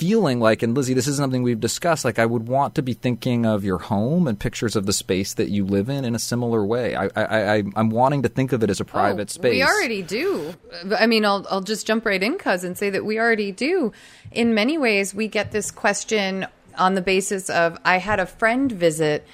feeling 0.00 0.40
like, 0.40 0.62
and 0.62 0.74
Lizzie, 0.74 0.94
this 0.94 1.06
is 1.06 1.18
something 1.18 1.42
we've 1.42 1.60
discussed, 1.60 2.06
like 2.06 2.18
I 2.18 2.24
would 2.24 2.48
want 2.48 2.74
to 2.76 2.82
be 2.82 2.94
thinking 2.94 3.44
of 3.44 3.64
your 3.64 3.76
home 3.76 4.26
and 4.26 4.40
pictures 4.40 4.74
of 4.74 4.86
the 4.86 4.94
space 4.94 5.34
that 5.34 5.50
you 5.50 5.66
live 5.66 5.90
in 5.90 6.06
in 6.06 6.14
a 6.14 6.18
similar 6.18 6.64
way. 6.64 6.96
I, 6.96 7.10
I, 7.14 7.24
I, 7.26 7.56
am 7.76 7.90
wanting 7.90 8.22
to 8.22 8.30
think 8.30 8.52
of 8.52 8.62
it 8.62 8.70
as 8.70 8.80
a 8.80 8.84
private 8.86 9.28
oh, 9.28 9.34
space. 9.34 9.52
We 9.52 9.62
already 9.62 10.00
do. 10.00 10.54
I 10.98 11.06
mean, 11.06 11.26
I'll, 11.26 11.46
I'll 11.50 11.60
just 11.60 11.86
jump 11.86 12.06
right 12.06 12.22
in, 12.22 12.38
cuz, 12.38 12.64
and 12.64 12.78
say 12.78 12.88
that 12.88 13.04
we 13.04 13.18
already 13.18 13.52
do. 13.52 13.92
In 14.32 14.54
many 14.54 14.78
ways, 14.78 15.14
we 15.14 15.28
get 15.28 15.52
this 15.52 15.70
question 15.70 16.46
on 16.78 16.94
the 16.94 17.02
basis 17.02 17.50
of 17.50 17.76
I 17.84 17.98
had 17.98 18.20
a 18.20 18.26
friend 18.26 18.72
visit 18.72 19.26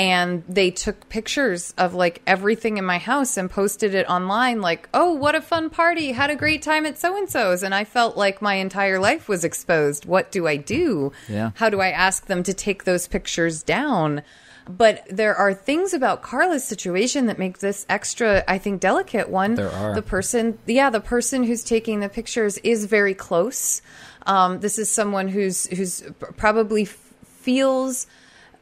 and 0.00 0.42
they 0.48 0.70
took 0.70 1.10
pictures 1.10 1.74
of 1.76 1.92
like 1.92 2.22
everything 2.26 2.78
in 2.78 2.84
my 2.86 2.96
house 2.96 3.36
and 3.36 3.50
posted 3.50 3.94
it 3.94 4.08
online 4.08 4.62
like 4.62 4.88
oh 4.94 5.12
what 5.12 5.34
a 5.34 5.42
fun 5.42 5.68
party 5.68 6.12
had 6.12 6.30
a 6.30 6.34
great 6.34 6.62
time 6.62 6.86
at 6.86 6.98
so 6.98 7.14
and 7.18 7.28
so's 7.28 7.62
and 7.62 7.74
i 7.74 7.84
felt 7.84 8.16
like 8.16 8.40
my 8.40 8.54
entire 8.54 8.98
life 8.98 9.28
was 9.28 9.44
exposed 9.44 10.06
what 10.06 10.32
do 10.32 10.46
i 10.46 10.56
do 10.56 11.12
yeah. 11.28 11.50
how 11.56 11.68
do 11.68 11.82
i 11.82 11.90
ask 11.90 12.26
them 12.26 12.42
to 12.42 12.54
take 12.54 12.84
those 12.84 13.06
pictures 13.06 13.62
down 13.62 14.22
but 14.66 15.04
there 15.10 15.34
are 15.34 15.52
things 15.52 15.94
about 15.94 16.22
Carla's 16.22 16.62
situation 16.62 17.26
that 17.26 17.40
make 17.40 17.58
this 17.58 17.84
extra, 17.88 18.44
I 18.46 18.58
think, 18.58 18.80
delicate. 18.80 19.28
One, 19.28 19.56
there 19.56 19.72
are. 19.72 19.94
the 19.94 20.02
person, 20.02 20.60
yeah, 20.64 20.90
the 20.90 21.00
person 21.00 21.42
who's 21.42 21.64
taking 21.64 21.98
the 21.98 22.08
pictures 22.08 22.56
is 22.58 22.84
very 22.84 23.14
close. 23.14 23.82
Um, 24.26 24.60
this 24.60 24.78
is 24.78 24.88
someone 24.88 25.26
who's 25.26 25.66
who's 25.66 26.04
probably 26.36 26.84
feels 26.84 28.06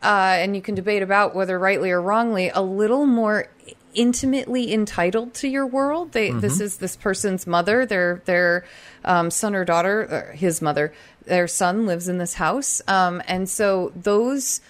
uh, 0.03 0.37
and 0.39 0.55
you 0.55 0.63
can 0.63 0.75
debate 0.75 1.03
about 1.03 1.35
whether 1.35 1.59
rightly 1.59 1.91
or 1.91 2.01
wrongly, 2.01 2.51
a 2.51 2.63
little 2.63 3.07
more 3.07 3.49
intimately 3.95 4.73
entitled 4.73 5.35
to 5.35 5.49
your 5.49 5.67
world. 5.67 6.13
They, 6.13 6.29
mm-hmm. 6.29 6.41
This 6.41 6.61
is 6.61 6.77
this 6.77 6.97
person's 6.97 7.47
mother, 7.47 7.85
their 7.85 8.23
their 8.25 8.65
um, 9.05 9.31
son 9.31 9.55
or 9.55 9.65
daughter, 9.65 10.03
or 10.03 10.33
his 10.35 10.63
mother, 10.63 10.93
their 11.25 11.49
son 11.49 11.87
lives 11.87 12.09
in 12.09 12.19
this 12.19 12.35
house, 12.35 12.81
um, 12.87 13.23
and 13.27 13.49
so 13.49 13.93
those 13.97 14.61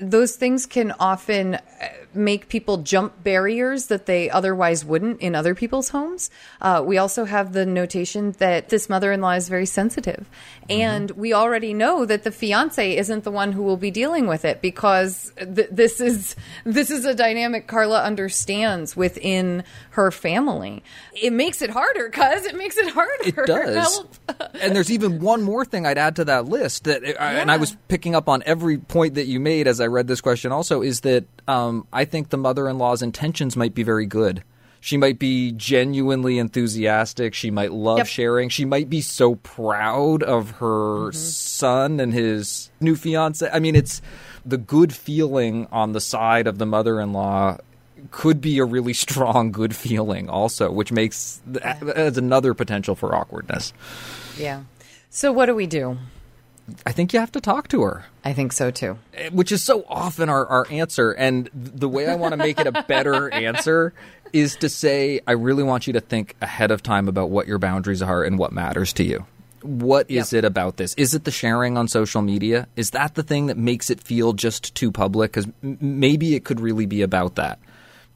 those 0.00 0.36
things 0.36 0.64
can 0.66 0.92
often 0.92 1.56
uh, 1.56 1.60
make 2.14 2.48
people 2.48 2.78
jump 2.78 3.22
barriers 3.22 3.86
that 3.86 4.06
they 4.06 4.30
otherwise 4.30 4.84
wouldn't 4.84 5.20
in 5.20 5.34
other 5.34 5.54
people's 5.54 5.90
homes. 5.90 6.30
Uh, 6.60 6.82
we 6.84 6.98
also 6.98 7.24
have 7.24 7.52
the 7.52 7.66
notation 7.66 8.32
that 8.38 8.68
this 8.68 8.88
mother 8.88 9.12
in 9.12 9.20
law 9.20 9.32
is 9.32 9.48
very 9.48 9.66
sensitive. 9.66 10.28
Mm-hmm. 10.62 10.72
And 10.72 11.10
we 11.12 11.32
already 11.32 11.74
know 11.74 12.04
that 12.04 12.22
the 12.22 12.30
fiance 12.30 12.96
isn't 12.96 13.24
the 13.24 13.30
one 13.30 13.52
who 13.52 13.62
will 13.62 13.76
be 13.76 13.90
dealing 13.90 14.26
with 14.26 14.44
it 14.44 14.60
because 14.60 15.32
th- 15.36 15.68
this 15.70 16.00
is 16.00 16.36
this 16.64 16.90
is 16.90 17.04
a 17.04 17.14
dynamic 17.14 17.66
Carla 17.66 18.02
understands 18.02 18.96
within 18.96 19.64
her 19.90 20.10
family. 20.10 20.82
It 21.12 21.32
makes 21.32 21.62
it 21.62 21.70
harder, 21.70 22.08
cuz 22.10 22.44
it 22.44 22.56
makes 22.56 22.76
it 22.76 22.90
harder. 22.90 23.42
It 23.42 23.46
does. 23.46 24.04
and 24.60 24.74
there's 24.74 24.90
even 24.90 25.20
one 25.20 25.42
more 25.42 25.64
thing 25.64 25.86
I'd 25.86 25.98
add 25.98 26.16
to 26.16 26.24
that 26.26 26.46
list 26.46 26.84
that, 26.84 27.02
yeah. 27.02 27.14
and 27.18 27.50
I 27.50 27.56
was 27.56 27.76
picking 27.88 28.14
up 28.14 28.28
on 28.28 28.42
every 28.46 28.78
point 28.78 29.14
that 29.14 29.26
you 29.26 29.40
made 29.40 29.66
as 29.66 29.80
I 29.80 29.86
read 29.86 30.06
this 30.06 30.20
question. 30.20 30.52
Also, 30.52 30.82
is 30.82 31.00
that 31.00 31.24
um, 31.48 31.86
I 31.92 31.99
think 32.04 32.28
the 32.28 32.36
mother-in-law's 32.36 33.02
intentions 33.02 33.56
might 33.56 33.74
be 33.74 33.82
very 33.82 34.06
good. 34.06 34.42
She 34.80 34.96
might 34.96 35.18
be 35.18 35.52
genuinely 35.52 36.38
enthusiastic. 36.38 37.34
She 37.34 37.50
might 37.50 37.70
love 37.72 37.98
yep. 37.98 38.06
sharing. 38.06 38.48
She 38.48 38.64
might 38.64 38.88
be 38.88 39.02
so 39.02 39.34
proud 39.34 40.22
of 40.22 40.52
her 40.52 41.10
mm-hmm. 41.10 41.16
son 41.16 42.00
and 42.00 42.14
his 42.14 42.70
new 42.80 42.96
fiance. 42.96 43.48
I 43.52 43.58
mean, 43.58 43.76
it's 43.76 44.00
the 44.46 44.56
good 44.56 44.94
feeling 44.94 45.68
on 45.70 45.92
the 45.92 46.00
side 46.00 46.46
of 46.46 46.56
the 46.56 46.64
mother-in-law 46.64 47.58
could 48.10 48.40
be 48.40 48.58
a 48.58 48.64
really 48.64 48.92
strong 48.94 49.52
good 49.52 49.76
feeling 49.76 50.30
also, 50.30 50.70
which 50.70 50.90
makes 50.90 51.42
adds 51.62 52.16
another 52.16 52.54
potential 52.54 52.94
for 52.94 53.14
awkwardness. 53.14 53.74
Yeah. 54.38 54.62
So 55.10 55.30
what 55.30 55.46
do 55.46 55.54
we 55.54 55.66
do? 55.66 55.98
I 56.86 56.92
think 56.92 57.12
you 57.12 57.20
have 57.20 57.32
to 57.32 57.40
talk 57.40 57.68
to 57.68 57.82
her. 57.82 58.04
I 58.24 58.32
think 58.32 58.52
so 58.52 58.70
too. 58.70 58.98
Eh, 59.14 59.30
which 59.32 59.52
is 59.52 59.64
so 59.64 59.84
often 59.88 60.28
our, 60.28 60.46
our 60.46 60.66
answer. 60.70 61.12
And 61.12 61.48
the 61.54 61.88
way 61.88 62.08
I 62.08 62.16
want 62.16 62.32
to 62.32 62.36
make 62.36 62.58
it 62.58 62.66
a 62.66 62.84
better 62.88 63.30
answer 63.32 63.92
is 64.32 64.56
to 64.56 64.68
say, 64.68 65.20
I 65.26 65.32
really 65.32 65.62
want 65.62 65.86
you 65.86 65.92
to 65.94 66.00
think 66.00 66.36
ahead 66.40 66.70
of 66.70 66.82
time 66.82 67.08
about 67.08 67.30
what 67.30 67.46
your 67.46 67.58
boundaries 67.58 68.02
are 68.02 68.22
and 68.22 68.38
what 68.38 68.52
matters 68.52 68.92
to 68.94 69.04
you. 69.04 69.26
What 69.62 70.10
is 70.10 70.32
yep. 70.32 70.44
it 70.44 70.46
about 70.46 70.76
this? 70.78 70.94
Is 70.94 71.14
it 71.14 71.24
the 71.24 71.30
sharing 71.30 71.76
on 71.76 71.86
social 71.86 72.22
media? 72.22 72.66
Is 72.76 72.90
that 72.90 73.14
the 73.14 73.22
thing 73.22 73.46
that 73.46 73.58
makes 73.58 73.90
it 73.90 74.00
feel 74.00 74.32
just 74.32 74.74
too 74.74 74.90
public? 74.90 75.32
Because 75.32 75.48
m- 75.62 75.78
maybe 75.80 76.34
it 76.34 76.44
could 76.44 76.60
really 76.60 76.86
be 76.86 77.02
about 77.02 77.34
that. 77.34 77.58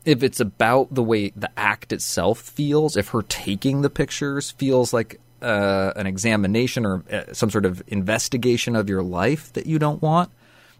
If 0.04 0.22
it's 0.22 0.40
about 0.40 0.94
the 0.94 1.02
way 1.02 1.32
the 1.36 1.50
act 1.58 1.92
itself 1.92 2.38
feels, 2.38 2.96
if 2.96 3.08
her 3.08 3.22
taking 3.22 3.82
the 3.82 3.90
pictures 3.90 4.52
feels 4.52 4.92
like 4.92 5.20
uh, 5.44 5.92
an 5.96 6.06
examination 6.06 6.86
or 6.86 7.04
uh, 7.12 7.32
some 7.32 7.50
sort 7.50 7.66
of 7.66 7.82
investigation 7.86 8.74
of 8.74 8.88
your 8.88 9.02
life 9.02 9.52
that 9.52 9.66
you 9.66 9.78
don't 9.78 10.00
want, 10.00 10.30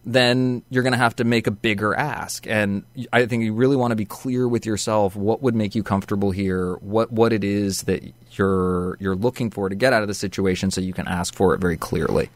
then 0.06 0.62
you're 0.70 0.82
going 0.82 0.92
to 0.92 0.98
have 0.98 1.16
to 1.16 1.24
make 1.24 1.46
a 1.46 1.50
bigger 1.50 1.94
ask. 1.94 2.46
And 2.46 2.84
I 3.12 3.26
think 3.26 3.42
you 3.42 3.54
really 3.54 3.76
want 3.76 3.92
to 3.92 3.96
be 3.96 4.04
clear 4.04 4.46
with 4.48 4.66
yourself 4.66 5.16
what 5.16 5.42
would 5.42 5.54
make 5.54 5.74
you 5.74 5.82
comfortable 5.82 6.30
here, 6.30 6.74
what 6.76 7.12
what 7.12 7.32
it 7.32 7.44
is 7.44 7.82
that 7.82 8.02
you're 8.32 8.96
you're 9.00 9.16
looking 9.16 9.50
for 9.50 9.68
to 9.68 9.74
get 9.74 9.92
out 9.92 10.02
of 10.02 10.08
the 10.08 10.14
situation, 10.14 10.70
so 10.70 10.80
you 10.80 10.92
can 10.92 11.08
ask 11.08 11.34
for 11.34 11.54
it 11.54 11.60
very 11.60 11.76
clearly. 11.76 12.30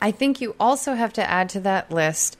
I 0.00 0.10
think 0.12 0.40
you 0.40 0.56
also 0.58 0.94
have 0.94 1.12
to 1.14 1.30
add 1.30 1.50
to 1.50 1.60
that 1.60 1.90
list 1.90 2.38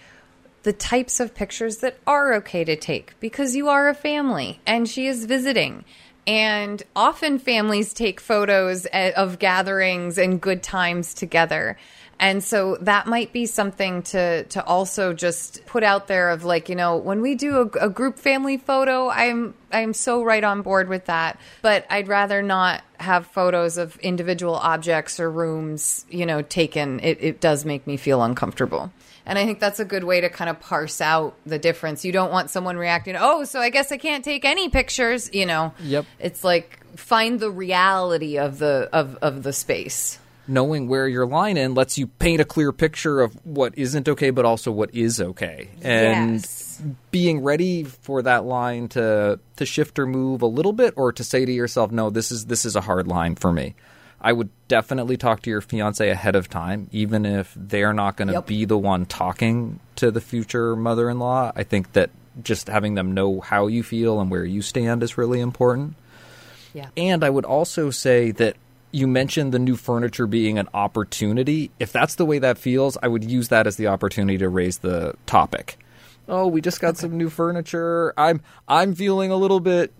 the 0.63 0.73
types 0.73 1.21
of 1.21 1.35
pictures 1.35 1.79
that 1.79 1.99
are 2.07 2.35
okay 2.35 2.65
to 2.65 2.77
take 2.77 3.19
because 3.21 3.57
you 3.57 3.69
are 3.69 3.89
a 3.89 3.95
family 3.95 4.61
and 4.67 4.89
she 4.89 5.07
is 5.07 5.25
visiting 5.25 5.85
and 6.31 6.81
often 6.95 7.40
families 7.40 7.93
take 7.93 8.21
photos 8.21 8.87
of 8.93 9.40
gatherings 9.40 10.16
and 10.16 10.40
good 10.40 10.62
times 10.62 11.12
together. 11.12 11.77
And 12.21 12.45
so 12.45 12.77
that 12.83 13.09
might 13.09 13.33
be 13.33 13.47
something 13.47 14.03
to 14.03 14.45
to 14.45 14.64
also 14.64 15.12
just 15.12 15.66
put 15.66 15.83
out 15.83 16.07
there 16.07 16.31
of 16.31 16.45
like, 16.45 16.69
you 16.69 16.77
know, 16.77 16.99
when 16.99 17.21
we 17.21 17.35
do 17.35 17.62
a, 17.62 17.87
a 17.87 17.88
group 17.88 18.16
family 18.21 18.59
photo, 18.59 19.09
I'm 19.09 19.55
I'm 19.73 19.93
so 19.93 20.23
right 20.23 20.45
on 20.45 20.62
board 20.62 20.88
with 20.88 21.07
that. 21.07 21.40
But 21.62 21.85
I'd 21.90 22.07
rather 22.07 22.43
not 22.43 22.83
have 22.99 23.27
photos 23.27 23.77
of 23.77 23.97
individual 23.97 24.55
objects 24.55 25.19
or 25.19 25.29
rooms, 25.33 26.07
you 26.11 26.27
know, 26.27 26.43
taken. 26.43 27.01
It, 27.01 27.19
it 27.21 27.40
does 27.40 27.64
make 27.64 27.88
me 27.88 27.97
feel 27.97 28.23
uncomfortable. 28.23 28.93
And 29.31 29.38
I 29.38 29.47
think 29.47 29.61
that's 29.61 29.79
a 29.79 29.85
good 29.85 30.03
way 30.03 30.23
to 30.23 30.29
kind 30.29 30.51
of 30.51 30.59
parse 30.59 31.01
out 31.01 31.37
the 31.47 31.57
difference. 31.57 32.05
You 32.05 32.11
don't 32.11 32.33
want 32.33 32.51
someone 32.51 32.77
reacting, 32.77 33.14
oh, 33.16 33.45
so 33.45 33.61
I 33.61 33.71
guess 33.71 33.93
I 33.93 33.97
can't 33.97 34.25
take 34.25 34.45
any 34.45 34.69
pictures. 34.69 35.33
You 35.33 35.47
know, 35.47 35.73
yep. 35.79 36.05
It's 36.19 36.43
like 36.43 36.85
find 36.97 37.38
the 37.38 37.49
reality 37.49 38.38
of 38.38 38.59
the 38.59 38.88
of, 38.93 39.16
of 39.23 39.45
the 39.45 39.53
space. 39.53 40.19
Knowing 40.49 40.88
where 40.88 41.07
your 41.07 41.27
line 41.27 41.57
in 41.57 41.75
lets 41.75 41.97
you 41.97 42.09
paint 42.09 42.40
a 42.40 42.45
clear 42.45 42.73
picture 42.73 43.21
of 43.21 43.35
what 43.47 43.79
isn't 43.79 44.09
okay, 44.09 44.31
but 44.31 44.45
also 44.45 44.73
what 44.73 44.93
is 44.93 45.21
okay. 45.21 45.71
And 45.81 46.33
yes. 46.33 46.83
being 47.12 47.45
ready 47.45 47.85
for 47.85 48.23
that 48.23 48.45
line 48.47 48.88
to 48.88 49.38
to 49.59 49.64
shift 49.64 50.01
or 50.01 50.09
move 50.09 50.43
a 50.43 50.47
little 50.47 50.73
bit, 50.73 50.95
or 50.97 51.12
to 51.12 51.23
say 51.23 51.45
to 51.45 51.53
yourself, 51.53 51.93
"No, 51.93 52.11
this 52.11 52.33
is 52.33 52.47
this 52.47 52.64
is 52.64 52.75
a 52.75 52.81
hard 52.81 53.07
line 53.07 53.37
for 53.37 53.53
me." 53.53 53.77
I 54.21 54.33
would 54.33 54.51
definitely 54.69 55.17
talk 55.17 55.43
to 55.43 55.51
your 55.51 55.61
fiance 55.61 56.09
ahead 56.09 56.37
of 56.37 56.49
time, 56.49 56.89
even 56.93 57.25
if 57.25 57.55
they're 57.57 57.95
not 57.95 58.17
going 58.17 58.29
to 58.29 58.35
yep. 58.35 58.47
be 58.47 58.65
the 58.67 58.77
one 58.77 59.07
talking 59.07 59.81
to 59.97 60.11
the 60.11 60.21
future 60.21 60.77
mother 60.77 61.09
in 61.09 61.19
law. 61.19 61.53
I 61.57 61.63
think 61.63 61.93
that 61.95 62.11
just 62.43 62.69
having 62.69 62.95
them 62.95 63.13
know 63.13 63.41
how 63.41 63.67
you 63.67 63.83
feel 63.83 64.21
and 64.21 64.31
where 64.31 64.45
you 64.45 64.63
stand 64.63 65.03
is 65.03 65.17
really 65.17 65.41
important. 65.41 65.95
Yeah. 66.75 66.89
And 66.97 67.25
I 67.25 67.31
would 67.31 67.45
also 67.45 67.91
say 67.91 68.31
that 68.33 68.57
you 68.93 69.07
mentioned 69.07 69.53
the 69.53 69.59
new 69.59 69.77
furniture 69.77 70.27
being 70.27 70.59
an 70.59 70.69
opportunity. 70.75 71.71
If 71.79 71.93
that's 71.93 72.17
the 72.17 72.27
way 72.27 72.39
that 72.41 72.59
feels, 72.59 72.99
I 73.03 73.09
would 73.09 73.25
use 73.25 73.49
that 73.49 73.67
as 73.67 73.77
the 73.77 73.87
opportunity 73.87 74.39
to 74.39 74.49
raise 74.49 74.79
the 74.79 75.15
topic. 75.27 75.79
Oh, 76.29 76.47
we 76.47 76.61
just 76.61 76.81
got 76.81 76.91
okay. 76.91 77.01
some 77.01 77.17
new 77.17 77.29
furniture. 77.29 78.15
I'm 78.17 78.41
I'm 78.69 78.95
feeling 78.95 79.31
a 79.31 79.37
little 79.37 79.61
bit 79.61 79.93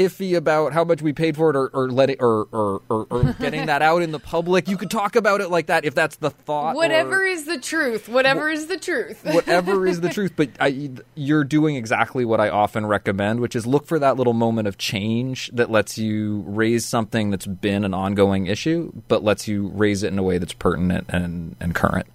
iffy 0.00 0.34
about 0.34 0.72
how 0.72 0.82
much 0.82 1.02
we 1.02 1.12
paid 1.12 1.36
for 1.36 1.50
it 1.50 1.56
or, 1.56 1.68
or 1.68 1.90
let 1.90 2.08
it 2.08 2.18
or, 2.20 2.48
or, 2.52 2.82
or, 2.88 3.06
or 3.10 3.32
getting 3.40 3.66
that 3.66 3.82
out 3.82 4.02
in 4.02 4.12
the 4.12 4.18
public. 4.18 4.66
You 4.66 4.78
could 4.78 4.90
talk 4.90 5.14
about 5.14 5.42
it 5.42 5.50
like 5.50 5.66
that 5.66 5.84
if 5.84 5.94
that's 5.94 6.16
the 6.16 6.30
thought. 6.30 6.74
Whatever 6.74 7.22
or, 7.22 7.26
is 7.26 7.44
the 7.44 7.58
truth. 7.58 8.08
Whatever 8.08 8.50
wh- 8.50 8.54
is 8.54 8.66
the 8.66 8.78
truth. 8.78 9.22
whatever 9.24 9.86
is 9.86 10.00
the 10.00 10.08
truth. 10.08 10.32
But 10.34 10.50
I, 10.58 10.90
you're 11.14 11.44
doing 11.44 11.76
exactly 11.76 12.24
what 12.24 12.40
I 12.40 12.48
often 12.48 12.86
recommend, 12.86 13.40
which 13.40 13.54
is 13.54 13.66
look 13.66 13.86
for 13.86 13.98
that 13.98 14.16
little 14.16 14.32
moment 14.32 14.66
of 14.66 14.78
change 14.78 15.50
that 15.52 15.70
lets 15.70 15.98
you 15.98 16.44
raise 16.46 16.86
something 16.86 17.30
that's 17.30 17.46
been 17.46 17.84
an 17.84 17.92
ongoing 17.92 18.46
issue, 18.46 18.92
but 19.08 19.22
lets 19.22 19.46
you 19.46 19.68
raise 19.68 20.02
it 20.02 20.12
in 20.12 20.18
a 20.18 20.22
way 20.22 20.38
that's 20.38 20.54
pertinent 20.54 21.06
and, 21.10 21.56
and 21.60 21.74
current. 21.74 22.06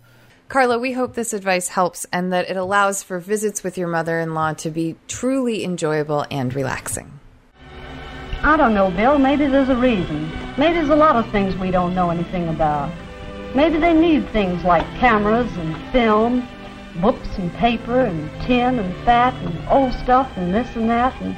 Carla, 0.47 0.77
we 0.77 0.93
hope 0.93 1.15
this 1.15 1.33
advice 1.33 1.67
helps 1.67 2.05
and 2.13 2.31
that 2.31 2.49
it 2.49 2.57
allows 2.57 3.01
for 3.03 3.19
visits 3.19 3.63
with 3.63 3.77
your 3.77 3.87
mother 3.87 4.19
in 4.19 4.33
law 4.33 4.53
to 4.53 4.69
be 4.69 4.95
truly 5.07 5.63
enjoyable 5.63 6.25
and 6.29 6.53
relaxing. 6.53 7.19
I 8.45 8.57
don't 8.57 8.75
know, 8.75 8.91
Bill. 8.91 9.17
Maybe 9.17 9.47
there's 9.47 9.69
a 9.69 9.75
reason. 9.75 10.29
Maybe 10.55 10.75
there's 10.75 10.89
a 10.89 10.95
lot 10.95 11.15
of 11.15 11.27
things 11.31 11.55
we 11.55 11.71
don't 11.71 11.95
know 11.95 12.11
anything 12.11 12.47
about. 12.47 12.93
Maybe 13.55 13.79
they 13.79 13.91
need 13.91 14.29
things 14.29 14.63
like 14.63 14.85
cameras 14.99 15.51
and 15.57 15.75
film, 15.91 16.47
books 17.01 17.27
and 17.39 17.51
paper 17.55 18.01
and 18.01 18.29
tin 18.43 18.77
and 18.77 18.95
fat 19.03 19.33
and 19.33 19.67
old 19.67 19.93
stuff 19.93 20.31
and 20.37 20.53
this 20.53 20.75
and 20.75 20.87
that 20.91 21.19
and, 21.23 21.35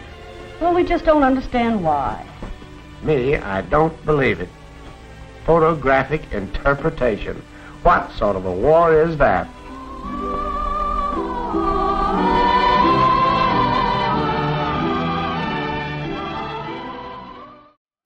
well, 0.59 0.73
we 0.73 0.83
just 0.83 1.05
don't 1.05 1.23
understand 1.23 1.81
why. 1.81 2.27
Me, 3.03 3.37
I 3.37 3.61
don't 3.61 4.05
believe 4.05 4.41
it. 4.41 4.49
Photographic 5.45 6.33
interpretation. 6.33 7.41
What 7.83 8.11
sort 8.11 8.35
of 8.35 8.45
a 8.45 8.51
war 8.51 8.93
is 9.01 9.15
that? 9.15 9.47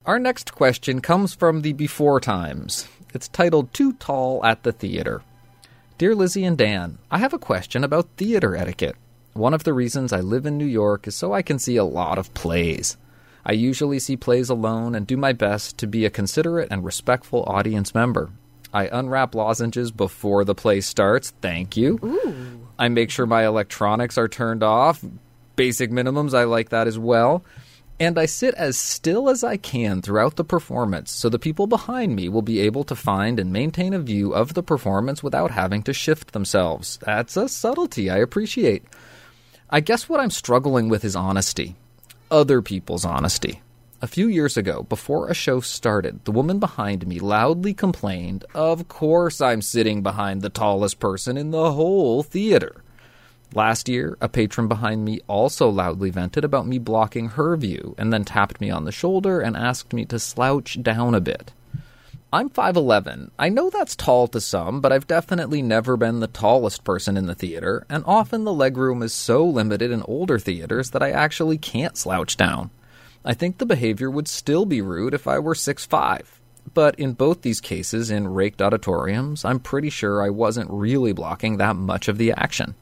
Our 0.04 0.18
next 0.18 0.52
question 0.52 1.00
comes 1.00 1.32
from 1.32 1.62
the 1.62 1.74
before 1.74 2.18
times. 2.18 2.88
It's 3.14 3.28
titled 3.28 3.72
Too 3.72 3.92
Tall 3.92 4.44
at 4.44 4.64
the 4.64 4.72
Theater. 4.72 5.22
Dear 5.96 6.16
Lizzie 6.16 6.44
and 6.44 6.58
Dan, 6.58 6.98
I 7.08 7.18
have 7.18 7.32
a 7.32 7.38
question 7.38 7.84
about 7.84 8.08
theater 8.16 8.56
etiquette. 8.56 8.96
One 9.32 9.54
of 9.54 9.62
the 9.62 9.72
reasons 9.72 10.12
I 10.12 10.18
live 10.18 10.44
in 10.44 10.58
New 10.58 10.66
York 10.66 11.06
is 11.06 11.14
so 11.14 11.32
I 11.32 11.42
can 11.42 11.60
see 11.60 11.76
a 11.76 11.84
lot 11.84 12.18
of 12.18 12.34
plays. 12.34 12.96
I 13.46 13.52
usually 13.52 14.00
see 14.00 14.16
plays 14.16 14.48
alone 14.48 14.96
and 14.96 15.06
do 15.06 15.16
my 15.16 15.32
best 15.32 15.78
to 15.78 15.86
be 15.86 16.04
a 16.04 16.10
considerate 16.10 16.68
and 16.72 16.84
respectful 16.84 17.44
audience 17.46 17.94
member. 17.94 18.30
I 18.74 18.88
unwrap 18.88 19.36
lozenges 19.36 19.92
before 19.92 20.44
the 20.44 20.54
play 20.56 20.80
starts. 20.80 21.32
Thank 21.40 21.76
you. 21.76 22.00
Ooh. 22.02 22.66
I 22.76 22.88
make 22.88 23.10
sure 23.10 23.26
my 23.26 23.46
electronics 23.46 24.18
are 24.18 24.28
turned 24.28 24.64
off. 24.64 25.04
Basic 25.54 25.92
minimums, 25.92 26.34
I 26.34 26.42
like 26.44 26.70
that 26.70 26.88
as 26.88 26.98
well. 26.98 27.44
And 28.00 28.18
I 28.18 28.26
sit 28.26 28.54
as 28.54 28.76
still 28.76 29.28
as 29.28 29.44
I 29.44 29.56
can 29.56 30.02
throughout 30.02 30.36
the 30.36 30.44
performance 30.44 31.12
so 31.12 31.28
the 31.28 31.38
people 31.38 31.66
behind 31.66 32.16
me 32.16 32.28
will 32.28 32.42
be 32.42 32.60
able 32.60 32.84
to 32.84 32.96
find 32.96 33.38
and 33.38 33.52
maintain 33.52 33.94
a 33.94 34.00
view 34.00 34.34
of 34.34 34.54
the 34.54 34.62
performance 34.62 35.22
without 35.22 35.52
having 35.52 35.82
to 35.84 35.92
shift 35.92 36.32
themselves. 36.32 36.98
That's 37.04 37.36
a 37.36 37.48
subtlety 37.48 38.10
I 38.10 38.18
appreciate. 38.18 38.84
I 39.70 39.80
guess 39.80 40.08
what 40.08 40.20
I'm 40.20 40.30
struggling 40.30 40.88
with 40.88 41.04
is 41.04 41.16
honesty. 41.16 41.76
Other 42.30 42.60
people's 42.60 43.04
honesty. 43.04 43.62
A 44.02 44.08
few 44.08 44.26
years 44.26 44.56
ago, 44.56 44.82
before 44.82 45.28
a 45.28 45.34
show 45.34 45.60
started, 45.60 46.24
the 46.24 46.32
woman 46.32 46.58
behind 46.58 47.06
me 47.06 47.20
loudly 47.20 47.72
complained, 47.72 48.44
Of 48.52 48.88
course 48.88 49.40
I'm 49.40 49.62
sitting 49.62 50.02
behind 50.02 50.42
the 50.42 50.48
tallest 50.48 50.98
person 50.98 51.36
in 51.36 51.52
the 51.52 51.70
whole 51.70 52.24
theater. 52.24 52.81
Last 53.54 53.88
year, 53.88 54.16
a 54.20 54.28
patron 54.28 54.66
behind 54.66 55.04
me 55.04 55.20
also 55.26 55.68
loudly 55.68 56.10
vented 56.10 56.42
about 56.42 56.66
me 56.66 56.78
blocking 56.78 57.30
her 57.30 57.56
view 57.56 57.94
and 57.98 58.12
then 58.12 58.24
tapped 58.24 58.60
me 58.60 58.70
on 58.70 58.84
the 58.84 58.92
shoulder 58.92 59.40
and 59.40 59.56
asked 59.56 59.92
me 59.92 60.06
to 60.06 60.18
slouch 60.18 60.82
down 60.82 61.14
a 61.14 61.20
bit. 61.20 61.52
I'm 62.32 62.48
5'11. 62.48 63.30
I 63.38 63.50
know 63.50 63.68
that's 63.68 63.94
tall 63.94 64.26
to 64.28 64.40
some, 64.40 64.80
but 64.80 64.90
I've 64.90 65.06
definitely 65.06 65.60
never 65.60 65.98
been 65.98 66.20
the 66.20 66.28
tallest 66.28 66.82
person 66.82 67.18
in 67.18 67.26
the 67.26 67.34
theater, 67.34 67.84
and 67.90 68.02
often 68.06 68.44
the 68.44 68.52
legroom 68.52 69.04
is 69.04 69.12
so 69.12 69.44
limited 69.44 69.90
in 69.90 70.02
older 70.04 70.38
theaters 70.38 70.90
that 70.92 71.02
I 71.02 71.10
actually 71.10 71.58
can't 71.58 71.94
slouch 71.94 72.38
down. 72.38 72.70
I 73.22 73.34
think 73.34 73.58
the 73.58 73.66
behavior 73.66 74.10
would 74.10 74.28
still 74.28 74.64
be 74.64 74.80
rude 74.80 75.12
if 75.12 75.28
I 75.28 75.38
were 75.38 75.52
6'5. 75.54 76.22
But 76.72 76.98
in 76.98 77.12
both 77.12 77.42
these 77.42 77.60
cases, 77.60 78.10
in 78.10 78.28
raked 78.28 78.62
auditoriums, 78.62 79.44
I'm 79.44 79.60
pretty 79.60 79.90
sure 79.90 80.22
I 80.22 80.30
wasn't 80.30 80.70
really 80.70 81.12
blocking 81.12 81.58
that 81.58 81.76
much 81.76 82.08
of 82.08 82.16
the 82.16 82.32
action. 82.32 82.76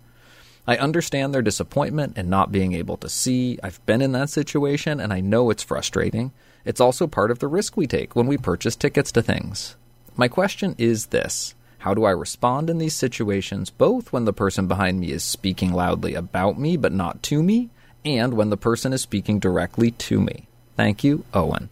I 0.66 0.76
understand 0.76 1.32
their 1.32 1.42
disappointment 1.42 2.16
in 2.16 2.28
not 2.28 2.52
being 2.52 2.74
able 2.74 2.96
to 2.98 3.08
see. 3.08 3.58
I've 3.62 3.84
been 3.86 4.02
in 4.02 4.12
that 4.12 4.30
situation 4.30 5.00
and 5.00 5.12
I 5.12 5.20
know 5.20 5.50
it's 5.50 5.62
frustrating. 5.62 6.32
It's 6.64 6.80
also 6.80 7.06
part 7.06 7.30
of 7.30 7.38
the 7.38 7.48
risk 7.48 7.76
we 7.76 7.86
take 7.86 8.14
when 8.14 8.26
we 8.26 8.36
purchase 8.36 8.76
tickets 8.76 9.10
to 9.12 9.22
things. 9.22 9.76
My 10.16 10.28
question 10.28 10.74
is 10.78 11.06
this 11.06 11.54
How 11.78 11.94
do 11.94 12.04
I 12.04 12.10
respond 12.10 12.68
in 12.68 12.78
these 12.78 12.94
situations, 12.94 13.70
both 13.70 14.12
when 14.12 14.26
the 14.26 14.32
person 14.32 14.66
behind 14.66 15.00
me 15.00 15.12
is 15.12 15.24
speaking 15.24 15.72
loudly 15.72 16.14
about 16.14 16.58
me 16.58 16.76
but 16.76 16.92
not 16.92 17.22
to 17.24 17.42
me, 17.42 17.70
and 18.04 18.34
when 18.34 18.50
the 18.50 18.56
person 18.56 18.92
is 18.92 19.00
speaking 19.00 19.38
directly 19.38 19.90
to 19.92 20.20
me? 20.20 20.46
Thank 20.76 21.02
you, 21.02 21.24
Owen. 21.32 21.70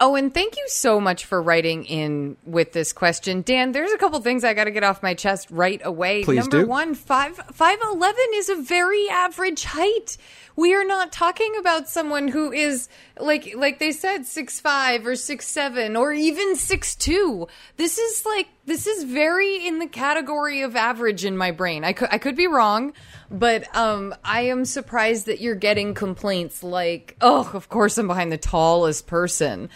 Oh, 0.00 0.14
and 0.14 0.32
thank 0.32 0.56
you 0.56 0.64
so 0.68 1.00
much 1.00 1.24
for 1.24 1.42
writing 1.42 1.84
in 1.84 2.36
with 2.44 2.72
this 2.72 2.92
question, 2.92 3.42
Dan. 3.42 3.72
There's 3.72 3.90
a 3.90 3.98
couple 3.98 4.20
things 4.20 4.44
I 4.44 4.54
got 4.54 4.64
to 4.64 4.70
get 4.70 4.84
off 4.84 5.02
my 5.02 5.14
chest 5.14 5.48
right 5.50 5.80
away. 5.84 6.22
Please 6.22 6.38
Number 6.38 6.62
do. 6.62 6.68
one, 6.68 6.94
five 6.94 7.36
five 7.52 7.78
eleven 7.82 8.24
is 8.34 8.48
a 8.48 8.56
very 8.56 9.08
average 9.08 9.64
height. 9.64 10.16
We 10.54 10.74
are 10.74 10.84
not 10.84 11.10
talking 11.10 11.54
about 11.58 11.88
someone 11.88 12.28
who 12.28 12.52
is 12.52 12.88
like 13.18 13.54
like 13.56 13.80
they 13.80 13.90
said 13.90 14.24
six 14.24 14.60
five 14.60 15.04
or 15.04 15.16
six 15.16 15.46
seven 15.48 15.96
or 15.96 16.12
even 16.12 16.54
six 16.54 16.94
two. 16.94 17.48
This 17.76 17.98
is 17.98 18.24
like 18.24 18.46
this 18.68 18.86
is 18.86 19.04
very 19.04 19.66
in 19.66 19.78
the 19.78 19.86
category 19.86 20.60
of 20.60 20.76
average 20.76 21.24
in 21.24 21.36
my 21.36 21.50
brain. 21.50 21.84
I 21.84 21.94
could 21.94 22.08
I 22.12 22.18
could 22.18 22.36
be 22.36 22.46
wrong, 22.46 22.92
but 23.30 23.74
um, 23.74 24.14
I 24.22 24.42
am 24.42 24.64
surprised 24.64 25.26
that 25.26 25.40
you're 25.40 25.54
getting 25.54 25.94
complaints 25.94 26.62
like, 26.62 27.16
"Oh, 27.20 27.50
of 27.54 27.68
course 27.68 27.96
I'm 27.98 28.06
behind 28.06 28.30
the 28.30 28.38
tallest 28.38 29.06
person." 29.06 29.70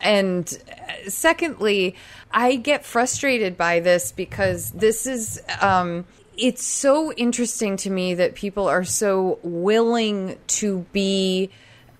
And 0.00 0.46
uh, 0.70 1.10
secondly, 1.10 1.94
I 2.30 2.56
get 2.56 2.84
frustrated 2.84 3.56
by 3.56 3.80
this 3.80 4.12
because 4.12 4.70
this 4.70 5.06
is 5.06 5.42
um, 5.60 6.06
it's 6.36 6.64
so 6.64 7.12
interesting 7.12 7.76
to 7.78 7.90
me 7.90 8.14
that 8.14 8.34
people 8.34 8.66
are 8.66 8.84
so 8.84 9.38
willing 9.42 10.38
to 10.46 10.86
be 10.92 11.50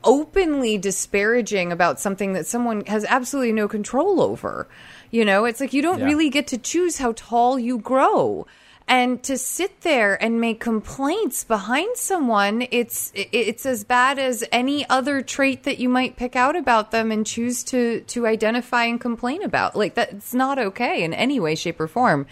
openly 0.04 0.78
disparaging 0.78 1.72
about 1.72 2.00
something 2.00 2.32
that 2.32 2.46
someone 2.46 2.84
has 2.86 3.04
absolutely 3.04 3.52
no 3.52 3.68
control 3.68 4.22
over. 4.22 4.68
You 5.10 5.24
know, 5.24 5.44
it's 5.44 5.60
like 5.60 5.72
you 5.72 5.82
don't 5.82 6.00
Yeah. 6.00 6.06
really 6.06 6.30
get 6.30 6.46
to 6.48 6.58
choose 6.58 6.98
how 6.98 7.12
tall 7.16 7.58
you 7.58 7.78
grow. 7.78 8.46
And 8.90 9.22
to 9.24 9.36
sit 9.36 9.82
there 9.82 10.16
and 10.22 10.40
make 10.40 10.60
complaints 10.60 11.44
behind 11.44 11.98
someone, 11.98 12.66
it's 12.70 13.12
it's 13.14 13.66
as 13.66 13.84
bad 13.84 14.18
as 14.18 14.42
any 14.50 14.88
other 14.88 15.20
trait 15.20 15.64
that 15.64 15.78
you 15.78 15.90
might 15.90 16.16
pick 16.16 16.34
out 16.36 16.56
about 16.56 16.90
them 16.90 17.12
and 17.12 17.26
choose 17.26 17.62
to 17.64 18.00
to 18.00 18.26
identify 18.26 18.84
and 18.84 18.98
complain 18.98 19.42
about. 19.42 19.76
Like 19.76 19.94
that's 19.94 20.32
not 20.32 20.58
okay 20.58 21.02
in 21.04 21.12
any 21.12 21.38
way, 21.38 21.54
shape, 21.54 21.78
or 21.80 21.86
form. 21.86 22.26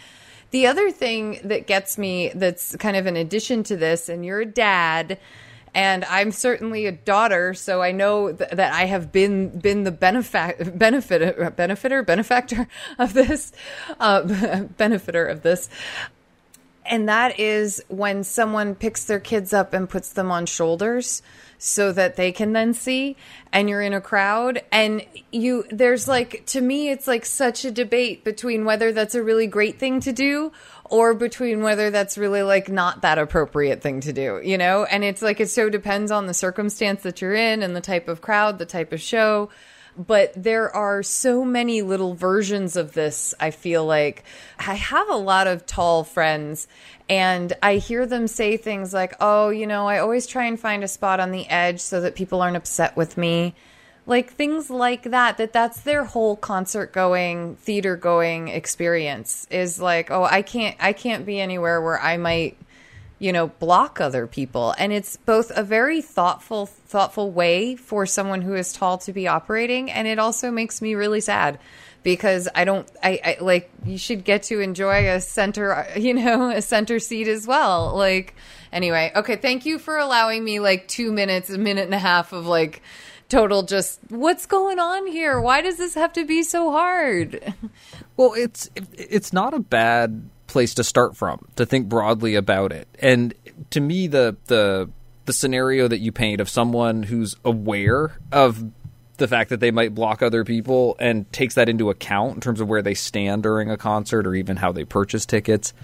The 0.50 0.66
other 0.66 0.90
thing 0.90 1.40
that 1.44 1.66
gets 1.66 1.98
me 1.98 2.30
that's 2.34 2.74
kind 2.76 2.96
of 2.96 3.04
an 3.04 3.16
addition 3.16 3.62
to 3.64 3.76
this, 3.76 4.08
and 4.08 4.24
you're 4.24 4.40
a 4.40 4.46
dad, 4.46 5.18
and 5.76 6.06
I'm 6.06 6.32
certainly 6.32 6.86
a 6.86 6.92
daughter, 6.92 7.52
so 7.52 7.82
I 7.82 7.92
know 7.92 8.32
th- 8.32 8.50
that 8.50 8.72
I 8.72 8.86
have 8.86 9.12
been 9.12 9.60
been 9.60 9.84
the 9.84 9.92
benefac- 9.92 10.76
benefit 10.76 11.54
benefiter 11.54 12.02
benefactor 12.02 12.66
of 12.98 13.12
this 13.12 13.52
uh, 14.00 14.22
benefiter 14.78 15.26
of 15.26 15.42
this 15.42 15.68
and 16.88 17.08
that 17.08 17.38
is 17.38 17.82
when 17.88 18.24
someone 18.24 18.74
picks 18.74 19.04
their 19.04 19.20
kids 19.20 19.52
up 19.52 19.72
and 19.72 19.88
puts 19.88 20.10
them 20.10 20.30
on 20.30 20.46
shoulders 20.46 21.22
so 21.58 21.92
that 21.92 22.16
they 22.16 22.32
can 22.32 22.52
then 22.52 22.74
see 22.74 23.16
and 23.52 23.68
you're 23.68 23.80
in 23.80 23.94
a 23.94 24.00
crowd 24.00 24.62
and 24.70 25.04
you 25.32 25.64
there's 25.70 26.06
like 26.06 26.44
to 26.46 26.60
me 26.60 26.90
it's 26.90 27.06
like 27.06 27.24
such 27.24 27.64
a 27.64 27.70
debate 27.70 28.24
between 28.24 28.64
whether 28.64 28.92
that's 28.92 29.14
a 29.14 29.22
really 29.22 29.46
great 29.46 29.78
thing 29.78 30.00
to 30.00 30.12
do 30.12 30.52
or 30.84 31.14
between 31.14 31.62
whether 31.62 31.90
that's 31.90 32.18
really 32.18 32.42
like 32.42 32.68
not 32.68 33.02
that 33.02 33.18
appropriate 33.18 33.80
thing 33.80 34.00
to 34.00 34.12
do 34.12 34.40
you 34.44 34.58
know? 34.58 34.84
And 34.84 35.02
it's 35.02 35.22
like 35.22 35.40
it 35.40 35.48
so 35.48 35.68
depends 35.68 36.10
on 36.10 36.26
the 36.26 36.34
circumstance 36.34 37.02
that 37.02 37.20
you're 37.20 37.34
in 37.34 37.62
and 37.62 37.74
the 37.74 37.80
type 37.80 38.08
of 38.08 38.20
crowd 38.20 38.58
the 38.58 38.66
type 38.66 38.92
of 38.92 39.00
show 39.00 39.48
but 39.96 40.32
there 40.34 40.74
are 40.74 41.02
so 41.02 41.44
many 41.44 41.82
little 41.82 42.14
versions 42.14 42.76
of 42.76 42.92
this. 42.92 43.34
I 43.40 43.50
feel 43.50 43.84
like 43.84 44.24
I 44.58 44.74
have 44.74 45.08
a 45.08 45.16
lot 45.16 45.46
of 45.46 45.66
tall 45.66 46.04
friends, 46.04 46.68
and 47.08 47.52
I 47.62 47.76
hear 47.76 48.06
them 48.06 48.26
say 48.26 48.56
things 48.56 48.92
like, 48.92 49.14
Oh, 49.20 49.50
you 49.50 49.66
know, 49.66 49.86
I 49.86 49.98
always 49.98 50.26
try 50.26 50.44
and 50.44 50.58
find 50.58 50.84
a 50.84 50.88
spot 50.88 51.20
on 51.20 51.30
the 51.30 51.48
edge 51.48 51.80
so 51.80 52.00
that 52.00 52.14
people 52.14 52.42
aren't 52.42 52.56
upset 52.56 52.96
with 52.96 53.16
me. 53.16 53.54
Like 54.08 54.32
things 54.32 54.70
like 54.70 55.02
that, 55.04 55.36
that 55.38 55.52
that's 55.52 55.80
their 55.80 56.04
whole 56.04 56.36
concert 56.36 56.92
going, 56.92 57.56
theater 57.56 57.96
going 57.96 58.48
experience 58.48 59.48
is 59.50 59.80
like, 59.80 60.12
oh, 60.12 60.22
I 60.22 60.42
can't, 60.42 60.76
I 60.78 60.92
can't 60.92 61.26
be 61.26 61.40
anywhere 61.40 61.80
where 61.80 62.00
I 62.00 62.16
might 62.16 62.56
you 63.18 63.32
know 63.32 63.48
block 63.48 64.00
other 64.00 64.26
people. 64.26 64.74
And 64.78 64.92
it's 64.92 65.16
both 65.16 65.50
a 65.54 65.62
very 65.62 66.02
thoughtful 66.02 66.66
thoughtful 66.66 67.30
way 67.30 67.76
for 67.76 68.06
someone 68.06 68.42
who 68.42 68.54
is 68.54 68.72
tall 68.72 68.98
to 68.98 69.12
be 69.12 69.28
operating 69.28 69.90
and 69.90 70.06
it 70.06 70.18
also 70.18 70.50
makes 70.50 70.80
me 70.80 70.94
really 70.94 71.20
sad 71.20 71.58
because 72.02 72.48
i 72.54 72.64
don't 72.64 72.88
i, 73.02 73.20
I 73.24 73.36
like 73.40 73.68
you 73.84 73.98
should 73.98 74.22
get 74.22 74.44
to 74.44 74.60
enjoy 74.60 75.08
a 75.08 75.20
center 75.20 75.86
you 75.96 76.14
know 76.14 76.50
a 76.50 76.62
center 76.62 76.98
seat 76.98 77.28
as 77.28 77.46
well. 77.46 77.96
Like 77.96 78.34
anyway 78.72 79.12
okay 79.16 79.36
thank 79.36 79.66
you 79.66 79.78
for 79.78 79.96
allowing 79.98 80.44
me 80.44 80.60
like 80.60 80.86
two 80.88 81.12
minutes 81.12 81.50
a 81.50 81.58
minute 81.58 81.84
and 81.84 81.94
a 81.94 81.98
half 81.98 82.32
of 82.32 82.46
like 82.46 82.82
total 83.28 83.62
just 83.62 84.00
what's 84.08 84.46
going 84.46 84.78
on 84.78 85.06
here? 85.06 85.40
Why 85.40 85.60
does 85.60 85.78
this 85.78 85.94
have 85.94 86.12
to 86.14 86.24
be 86.24 86.42
so 86.42 86.70
hard? 86.70 87.54
Well, 88.18 88.32
it's 88.32 88.70
it's 88.94 89.34
not 89.34 89.52
a 89.52 89.58
bad 89.58 90.30
place 90.56 90.72
to 90.72 90.82
start 90.82 91.14
from 91.14 91.46
to 91.56 91.66
think 91.66 91.86
broadly 91.86 92.34
about 92.34 92.72
it. 92.72 92.88
And 93.00 93.34
to 93.68 93.78
me, 93.78 94.06
the 94.06 94.36
the 94.46 94.88
the 95.26 95.32
scenario 95.34 95.86
that 95.86 95.98
you 95.98 96.12
paint 96.12 96.40
of 96.40 96.48
someone 96.48 97.02
who's 97.02 97.36
aware 97.44 98.16
of 98.32 98.64
the 99.18 99.28
fact 99.28 99.50
that 99.50 99.60
they 99.60 99.70
might 99.70 99.94
block 99.94 100.22
other 100.22 100.44
people 100.44 100.96
and 100.98 101.30
takes 101.30 101.56
that 101.56 101.68
into 101.68 101.90
account 101.90 102.36
in 102.36 102.40
terms 102.40 102.58
of 102.60 102.68
where 102.68 102.80
they 102.80 102.94
stand 102.94 103.42
during 103.42 103.70
a 103.70 103.76
concert 103.76 104.26
or 104.26 104.34
even 104.34 104.56
how 104.56 104.72
they 104.72 104.84
purchase 104.84 105.26
tickets. 105.26 105.74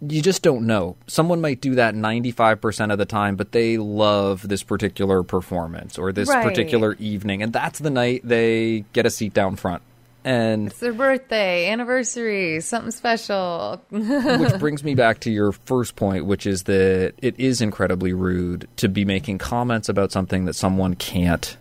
You 0.00 0.20
just 0.22 0.42
don't 0.42 0.66
know. 0.66 0.96
Someone 1.06 1.40
might 1.40 1.60
do 1.60 1.74
that 1.76 1.94
95% 1.94 2.92
of 2.92 2.98
the 2.98 3.04
time, 3.04 3.36
but 3.36 3.52
they 3.52 3.76
love 3.78 4.48
this 4.48 4.62
particular 4.64 5.22
performance 5.22 5.96
or 5.98 6.12
this 6.12 6.28
Right. 6.28 6.42
particular 6.44 6.94
evening. 6.98 7.42
And 7.42 7.52
that's 7.52 7.78
the 7.80 7.90
night 7.90 8.22
they 8.24 8.84
get 8.92 9.06
a 9.06 9.10
seat 9.10 9.34
down 9.34 9.54
front. 9.56 9.82
And 10.24 10.66
It's 10.68 10.80
their 10.80 10.92
birthday, 10.92 11.70
anniversary, 11.70 12.60
something 12.60 12.90
special. 12.90 13.80
which 13.90 14.58
brings 14.58 14.82
me 14.84 14.94
back 14.94 15.20
to 15.20 15.30
your 15.30 15.52
first 15.52 15.96
point, 15.96 16.26
which 16.26 16.46
is 16.46 16.64
that 16.64 17.14
it 17.18 17.38
is 17.38 17.60
incredibly 17.60 18.12
rude 18.12 18.68
to 18.76 18.88
be 18.88 19.04
making 19.04 19.38
comments 19.38 19.88
about 19.88 20.12
something 20.12 20.44
that 20.46 20.54
someone 20.54 20.94
can't 20.94 21.56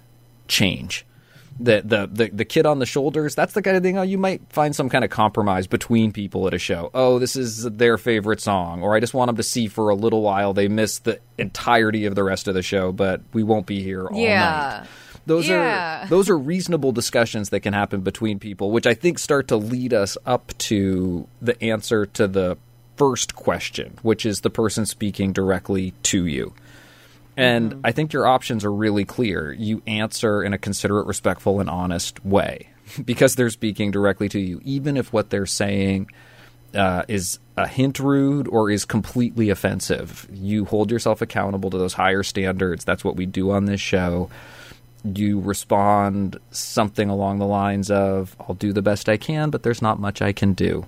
change. 0.48 1.06
The, 1.60 1.82
the 1.84 2.08
the 2.12 2.30
the 2.32 2.46
kid 2.46 2.68
on 2.68 2.78
the 2.78 2.86
shoulders, 2.86 3.34
that's 3.34 3.54
the 3.54 3.64
kind 3.64 3.76
of 3.76 3.82
thing 3.82 3.98
oh, 3.98 4.04
you 4.04 4.20
might 4.20 4.42
find 4.54 4.76
some 4.76 4.90
kind 4.90 5.04
of 5.04 5.10
compromise 5.10 5.66
between 5.66 6.12
people 6.12 6.46
at 6.46 6.54
a 6.54 6.60
show. 6.60 6.92
Oh, 6.94 7.18
this 7.18 7.36
is 7.36 7.64
their 7.64 7.98
favorite 7.98 8.42
song, 8.42 8.84
or 8.84 8.96
I 8.96 9.00
just 9.00 9.16
want 9.16 9.30
them 9.30 9.38
to 9.38 9.44
see 9.44 9.68
for 9.68 9.90
a 9.90 9.96
little 9.96 10.22
while. 10.22 10.54
They 10.54 10.68
miss 10.68 11.00
the 11.00 11.20
entirety 11.40 12.06
of 12.06 12.14
the 12.14 12.24
rest 12.24 12.48
of 12.48 12.54
the 12.54 12.62
show, 12.62 12.92
but 12.92 13.22
we 13.34 13.42
won't 13.42 13.66
be 13.66 13.82
here 13.82 14.06
all 14.06 14.20
Yeah. 14.20 14.82
night. 14.82 14.88
Those 15.28 15.48
Yeah. 15.48 16.06
are 16.06 16.08
those 16.10 16.30
are 16.30 16.38
reasonable 16.38 16.92
discussions 16.92 17.50
that 17.50 17.60
can 17.60 17.74
happen 17.74 18.02
between 18.02 18.40
people, 18.40 18.72
which 18.72 18.88
I 18.88 18.94
think 18.96 19.20
start 19.20 19.48
to 19.50 19.58
lead 19.58 19.94
us 19.94 20.18
up 20.26 20.58
to 20.60 21.28
the 21.42 21.62
answer 21.64 22.06
to 22.08 22.28
the 22.28 22.58
first 22.96 23.36
question, 23.36 24.00
which 24.02 24.26
is 24.26 24.42
the 24.42 24.50
person 24.50 24.86
speaking 24.88 25.32
directly 25.34 25.94
to 26.04 26.26
you. 26.26 26.54
And 27.36 27.82
I 27.84 27.92
think 27.92 28.14
your 28.14 28.26
options 28.26 28.66
are 28.66 28.74
really 28.74 29.06
clear. 29.06 29.52
You 29.54 29.84
answer 29.86 30.42
in 30.42 30.54
a 30.54 30.58
considerate, 30.58 31.06
respectful, 31.06 31.60
and 31.60 31.70
honest 31.70 32.26
way 32.26 32.70
because 33.06 33.36
they're 33.36 33.52
speaking 33.52 33.92
directly 33.92 34.28
to 34.30 34.40
you, 34.40 34.60
even 34.64 34.98
if 34.98 35.14
what 35.14 35.30
they're 35.30 35.46
saying 35.46 36.10
uh, 36.74 37.04
is 37.08 37.38
a 37.56 37.68
hint 37.68 38.00
rude 38.00 38.48
or 38.48 38.72
is 38.72 38.86
completely 38.86 39.50
offensive. 39.52 40.28
You 40.34 40.66
hold 40.66 40.90
yourself 40.90 41.22
accountable 41.22 41.70
to 41.70 41.78
those 41.78 41.94
higher 41.94 42.24
standards. 42.24 42.84
That's 42.84 43.04
what 43.04 43.16
we 43.16 43.26
do 43.28 43.52
on 43.52 43.66
this 43.66 43.82
show. 43.82 44.30
You 45.16 45.40
respond 45.40 46.40
something 46.52 47.10
along 47.10 47.40
the 47.40 47.46
lines 47.46 47.92
of, 47.92 48.36
I'll 48.40 48.56
do 48.56 48.74
the 48.74 48.82
best 48.82 49.08
I 49.08 49.18
can, 49.18 49.50
but 49.50 49.64
there's 49.64 49.82
not 49.82 50.00
much 50.00 50.22
I 50.22 50.32
can 50.32 50.54
do. 50.54 50.86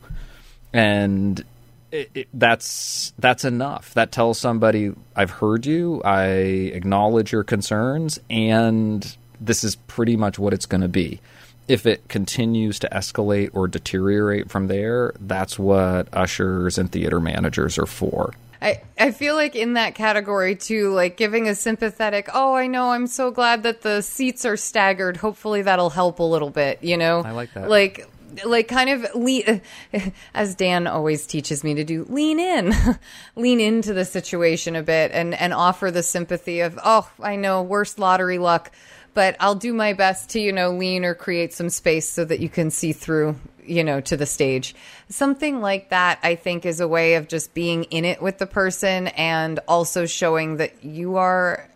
And 0.74 1.43
it, 1.91 2.11
it, 2.13 2.28
that's 2.34 3.13
that's 3.17 3.45
enough. 3.45 3.93
That 3.95 4.11
tells 4.11 4.39
somebody 4.39 4.93
I've 5.15 5.32
heard 5.32 5.65
you, 5.65 6.01
I 6.03 6.28
acknowledge 6.28 7.32
your 7.32 7.43
concerns, 7.43 8.20
and 8.30 9.15
this 9.41 9.63
is 9.63 9.76
pretty 9.76 10.15
much 10.15 10.38
what 10.38 10.53
it's 10.53 10.65
going 10.65 10.82
to 10.82 10.88
be. 10.88 11.20
If 11.67 11.86
it 11.86 12.07
continues 12.07 12.80
to 12.80 12.89
escalate 12.89 13.51
or 13.53 13.67
deteriorate 13.67 14.49
from 14.49 14.67
there, 14.67 15.13
that's 15.20 15.57
what 15.59 16.07
ushers 16.13 16.78
and 16.78 16.91
theater 16.91 17.20
managers 17.20 17.78
are 17.78 17.86
for. 17.86 18.34
I, 18.62 18.82
I 18.99 19.12
feel 19.12 19.36
like 19.36 19.55
in 19.55 19.74
that 19.74 19.95
category 19.95 20.55
too, 20.55 20.91
like 20.91 21.16
giving 21.16 21.47
a 21.47 21.55
sympathetic, 21.55 22.30
oh, 22.34 22.55
I 22.55 22.68
know, 22.68 22.91
I'm 22.91 23.07
so 23.07 23.32
glad 23.32 23.64
that 23.64 23.82
the 23.82 24.01
seats 24.01 24.45
are 24.45 24.57
staggered. 24.57 25.18
Hopefully 25.18 25.62
that'll 25.62 25.89
help 25.89 26.20
a 26.20 26.24
little 26.24 26.49
bit, 26.49 26.84
you 26.84 26.97
know? 26.97 27.22
I 27.22 27.32
like 27.32 27.53
that. 27.53 27.70
Like, 27.70 28.07
like 28.45 28.68
kind 28.68 28.89
of 28.89 29.16
lean, 29.16 29.62
as 30.34 30.55
Dan 30.55 30.88
always 30.88 31.26
teaches 31.26 31.64
me 31.64 31.76
to 31.76 31.86
do, 31.86 32.05
lean 32.10 32.39
in, 32.39 32.74
lean 33.36 33.62
into 33.62 33.93
the 33.93 34.05
situation 34.05 34.76
a 34.76 34.84
bit 34.84 35.12
and, 35.14 35.34
and 35.34 35.53
offer 35.53 35.89
the 35.89 36.03
sympathy 36.03 36.60
of, 36.60 36.78
oh, 36.84 37.10
I 37.22 37.38
know, 37.38 37.62
worst 37.62 37.97
lottery 37.97 38.39
luck, 38.39 38.72
but 39.14 39.38
I'll 39.39 39.55
do 39.55 39.74
my 39.74 39.93
best 39.93 40.32
to, 40.32 40.39
you 40.39 40.51
know, 40.51 40.72
lean 40.72 41.05
or 41.05 41.16
create 41.16 41.53
some 41.53 41.70
space 41.70 42.10
so 42.10 42.26
that 42.26 42.41
you 42.41 42.49
can 42.49 42.72
see 42.72 42.91
through, 42.91 43.38
you 43.70 43.84
know, 43.84 44.01
to 44.01 44.17
the 44.17 44.26
stage. 44.26 44.76
Something 45.09 45.61
like 45.61 45.89
that, 45.89 46.20
I 46.24 46.36
think, 46.36 46.65
is 46.65 46.80
a 46.80 46.88
way 46.88 47.15
of 47.15 47.28
just 47.28 47.53
being 47.53 47.84
in 47.86 48.05
it 48.05 48.22
with 48.22 48.38
the 48.38 48.47
person 48.47 49.07
and 49.07 49.59
also 49.67 50.05
showing 50.05 50.57
that 50.57 50.84
you 50.84 51.17
are. 51.17 51.67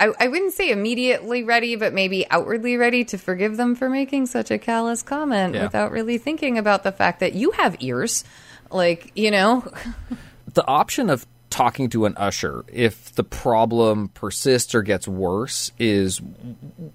I, 0.00 0.12
I 0.20 0.28
wouldn't 0.28 0.52
say 0.52 0.70
immediately 0.70 1.42
ready, 1.42 1.74
but 1.74 1.92
maybe 1.92 2.24
outwardly 2.30 2.76
ready 2.76 3.04
to 3.06 3.18
forgive 3.18 3.56
them 3.56 3.74
for 3.74 3.88
making 3.90 4.26
such 4.26 4.50
a 4.52 4.58
callous 4.58 5.02
comment 5.02 5.54
Yeah. 5.54 5.64
without 5.64 5.90
really 5.90 6.18
thinking 6.18 6.56
about 6.58 6.84
the 6.84 6.92
fact 6.92 7.20
that 7.20 7.32
you 7.32 7.50
have 7.52 7.76
ears. 7.80 8.22
Like, 8.70 9.10
you 9.16 9.30
know, 9.32 9.64
the 10.54 10.64
option 10.66 11.10
of 11.10 11.26
talking 11.50 11.88
to 11.88 12.04
an 12.04 12.14
usher 12.18 12.62
if 12.70 13.14
the 13.14 13.24
problem 13.24 14.08
persists 14.10 14.74
or 14.74 14.82
gets 14.82 15.08
worse 15.08 15.72
is 15.78 16.20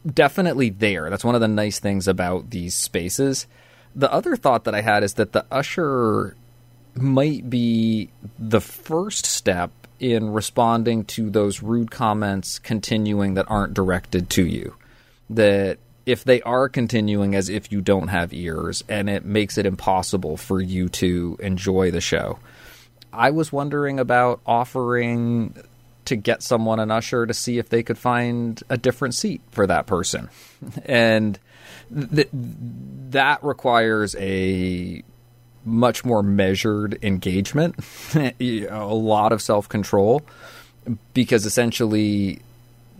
definitely 0.05 0.69
there. 0.69 1.09
That's 1.09 1.25
one 1.25 1.35
of 1.35 1.41
the 1.41 1.47
nice 1.47 1.79
things 1.79 2.07
about 2.07 2.51
these 2.51 2.75
spaces. 2.75 3.47
The 3.95 4.11
other 4.11 4.35
thought 4.35 4.63
that 4.63 4.75
I 4.75 4.81
had 4.81 5.03
is 5.03 5.15
that 5.15 5.33
the 5.33 5.45
usher 5.51 6.35
might 6.95 7.49
be 7.49 8.09
the 8.39 8.61
first 8.61 9.25
step 9.25 9.71
in 9.99 10.31
responding 10.31 11.05
to 11.05 11.29
those 11.29 11.61
rude 11.61 11.91
comments 11.91 12.59
continuing 12.59 13.35
that 13.35 13.49
aren't 13.49 13.73
directed 13.73 14.29
to 14.31 14.45
you. 14.45 14.75
That 15.29 15.77
if 16.05 16.23
they 16.23 16.41
are 16.41 16.67
continuing 16.67 17.35
as 17.35 17.49
if 17.49 17.71
you 17.71 17.81
don't 17.81 18.09
have 18.09 18.33
ears 18.33 18.83
and 18.89 19.09
it 19.09 19.23
makes 19.23 19.57
it 19.57 19.65
impossible 19.65 20.37
for 20.37 20.59
you 20.59 20.89
to 20.89 21.37
enjoy 21.39 21.91
the 21.91 22.01
show. 22.01 22.39
I 23.11 23.31
was 23.31 23.51
wondering 23.51 23.99
about 23.99 24.41
offering 24.45 25.55
to 26.05 26.15
get 26.15 26.43
someone 26.43 26.79
an 26.79 26.91
usher 26.91 27.25
to 27.25 27.33
see 27.33 27.57
if 27.57 27.69
they 27.69 27.83
could 27.83 27.97
find 27.97 28.61
a 28.69 28.77
different 28.77 29.15
seat 29.15 29.41
for 29.51 29.67
that 29.67 29.85
person. 29.85 30.29
And 30.85 31.39
th- 32.15 32.29
that 32.31 33.43
requires 33.43 34.15
a 34.15 35.03
much 35.65 36.03
more 36.03 36.21
measured 36.21 36.99
engagement, 37.03 37.75
a 38.15 38.67
lot 38.93 39.31
of 39.31 39.41
self 39.41 39.69
control, 39.69 40.21
because 41.13 41.45
essentially 41.45 42.41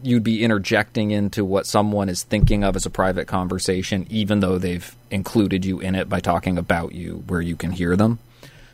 you'd 0.02 0.24
be 0.24 0.44
interjecting 0.44 1.12
into 1.12 1.46
what 1.46 1.66
someone 1.66 2.10
is 2.10 2.24
thinking 2.24 2.64
of 2.64 2.76
as 2.76 2.86
a 2.86 2.90
private 2.90 3.26
conversation, 3.26 4.06
even 4.10 4.42
though 4.42 4.58
they've 4.58 4.96
included 5.10 5.64
you 5.64 5.80
in 5.80 5.96
it 5.96 6.10
by 6.10 6.20
talking 6.20 6.58
about 6.58 6.94
you 6.94 7.24
where 7.28 7.42
you 7.42 7.56
can 7.56 7.72
hear 7.72 7.96
them. 7.96 8.20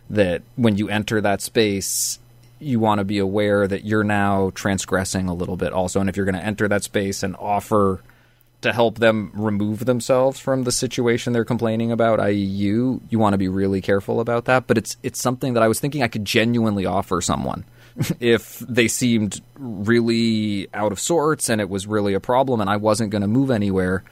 That 0.09 0.41
when 0.55 0.77
you 0.77 0.89
enter 0.89 1.21
that 1.21 1.41
space, 1.41 2.17
you 2.59 2.79
want 2.79 2.97
to 2.97 3.05
be 3.05 3.19
aware 3.19 3.67
that 3.67 3.85
you're 3.85 4.03
now 4.03 4.51
transgressing 4.55 5.27
a 5.29 5.33
little 5.33 5.55
bit 5.55 5.71
also. 5.71 5.99
And 5.99 6.09
if 6.09 6.17
you're 6.17 6.25
going 6.25 6.35
to 6.35 6.43
enter 6.43 6.67
that 6.67 6.83
space 6.83 7.21
and 7.21 7.35
offer 7.35 8.01
to 8.61 8.73
help 8.73 8.99
them 8.99 9.31
remove 9.33 9.85
themselves 9.85 10.39
from 10.39 10.63
the 10.63 10.71
situation 10.71 11.31
they're 11.31 11.45
complaining 11.45 11.91
about, 11.91 12.19
i.e., 12.19 12.33
you, 12.33 13.01
you 13.09 13.17
want 13.17 13.33
to 13.33 13.37
be 13.37 13.47
really 13.47 13.79
careful 13.79 14.19
about 14.19 14.45
that. 14.45 14.67
But 14.67 14.77
it's 14.77 14.97
it's 15.01 15.21
something 15.21 15.53
that 15.53 15.63
I 15.63 15.67
was 15.67 15.79
thinking 15.79 16.03
I 16.03 16.07
could 16.07 16.25
genuinely 16.25 16.85
offer 16.85 17.21
someone 17.21 17.63
if 18.19 18.59
they 18.59 18.87
seemed 18.87 19.41
really 19.57 20.67
out 20.73 20.91
of 20.91 20.99
sorts 20.99 21.49
and 21.49 21.61
it 21.61 21.69
was 21.69 21.87
really 21.87 22.13
a 22.13 22.19
problem 22.19 22.59
and 22.59 22.69
I 22.69 22.77
wasn't 22.77 23.11
going 23.11 23.21
to 23.21 23.27
move 23.27 23.49
anywhere. 23.49 24.03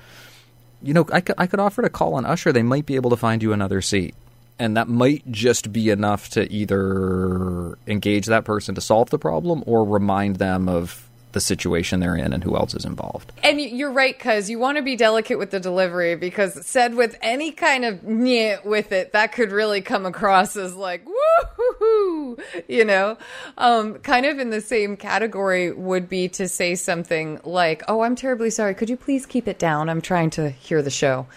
You 0.81 0.93
know, 0.93 1.05
I 1.11 1.21
could, 1.21 1.35
I 1.37 1.47
could 1.47 1.59
offer 1.59 1.81
to 1.81 1.89
call 1.89 2.17
an 2.17 2.25
usher. 2.25 2.53
They 2.53 2.63
might 2.63 2.85
be 2.85 2.95
able 2.95 3.09
to 3.09 3.17
find 3.17 3.43
you 3.43 3.51
another 3.51 3.81
seat. 3.81 4.15
And 4.59 4.77
that 4.77 4.87
might 4.87 5.29
just 5.29 5.71
be 5.71 5.89
enough 5.89 6.29
to 6.29 6.51
either 6.51 7.77
engage 7.85 8.25
that 8.27 8.43
person 8.43 8.73
to 8.75 8.81
solve 8.81 9.09
the 9.11 9.19
problem 9.19 9.63
or 9.67 9.83
remind 9.83 10.37
them 10.37 10.67
of 10.67 11.06
the 11.33 11.41
situation 11.41 11.99
they're 11.99 12.15
in 12.15 12.33
and 12.33 12.43
who 12.43 12.55
else 12.55 12.73
is 12.73 12.85
involved. 12.85 13.31
And 13.43 13.59
you're 13.59 13.91
right, 13.91 14.17
because 14.17 14.49
you 14.49 14.59
want 14.59 14.77
to 14.77 14.81
be 14.81 14.95
delicate 14.95 15.37
with 15.37 15.51
the 15.51 15.59
delivery, 15.59 16.15
because 16.15 16.65
said 16.65 16.95
with 16.95 17.17
any 17.21 17.51
kind 17.51 17.85
of 17.85 18.01
nyeh 18.01 18.63
with 18.65 18.91
it, 18.91 19.13
that 19.13 19.33
could 19.33 19.51
really 19.51 19.81
come 19.81 20.05
across 20.05 20.55
as 20.55 20.75
like, 20.75 21.05
woo 21.05 22.37
you 22.67 22.85
know? 22.85 23.17
Um, 23.57 23.95
kind 23.99 24.25
of 24.25 24.39
in 24.39 24.49
the 24.49 24.61
same 24.61 24.97
category 24.97 25.71
would 25.71 26.09
be 26.09 26.29
to 26.29 26.47
say 26.47 26.75
something 26.75 27.39
like, 27.43 27.83
oh, 27.87 28.01
I'm 28.01 28.15
terribly 28.15 28.49
sorry. 28.49 28.73
Could 28.73 28.89
you 28.89 28.97
please 28.97 29.25
keep 29.25 29.47
it 29.47 29.59
down? 29.59 29.89
I'm 29.89 30.01
trying 30.01 30.29
to 30.31 30.49
hear 30.49 30.81
the 30.81 30.89
show. 30.89 31.27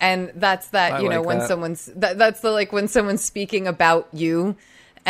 And 0.00 0.32
that's 0.34 0.68
that, 0.68 0.94
I 0.94 1.00
you 1.00 1.08
know, 1.08 1.18
like 1.18 1.26
when 1.26 1.38
that. 1.40 1.48
someone's, 1.48 1.86
that, 1.96 2.18
that's 2.18 2.40
the 2.40 2.50
like 2.50 2.72
when 2.72 2.88
someone's 2.88 3.24
speaking 3.24 3.66
about 3.66 4.08
you 4.12 4.56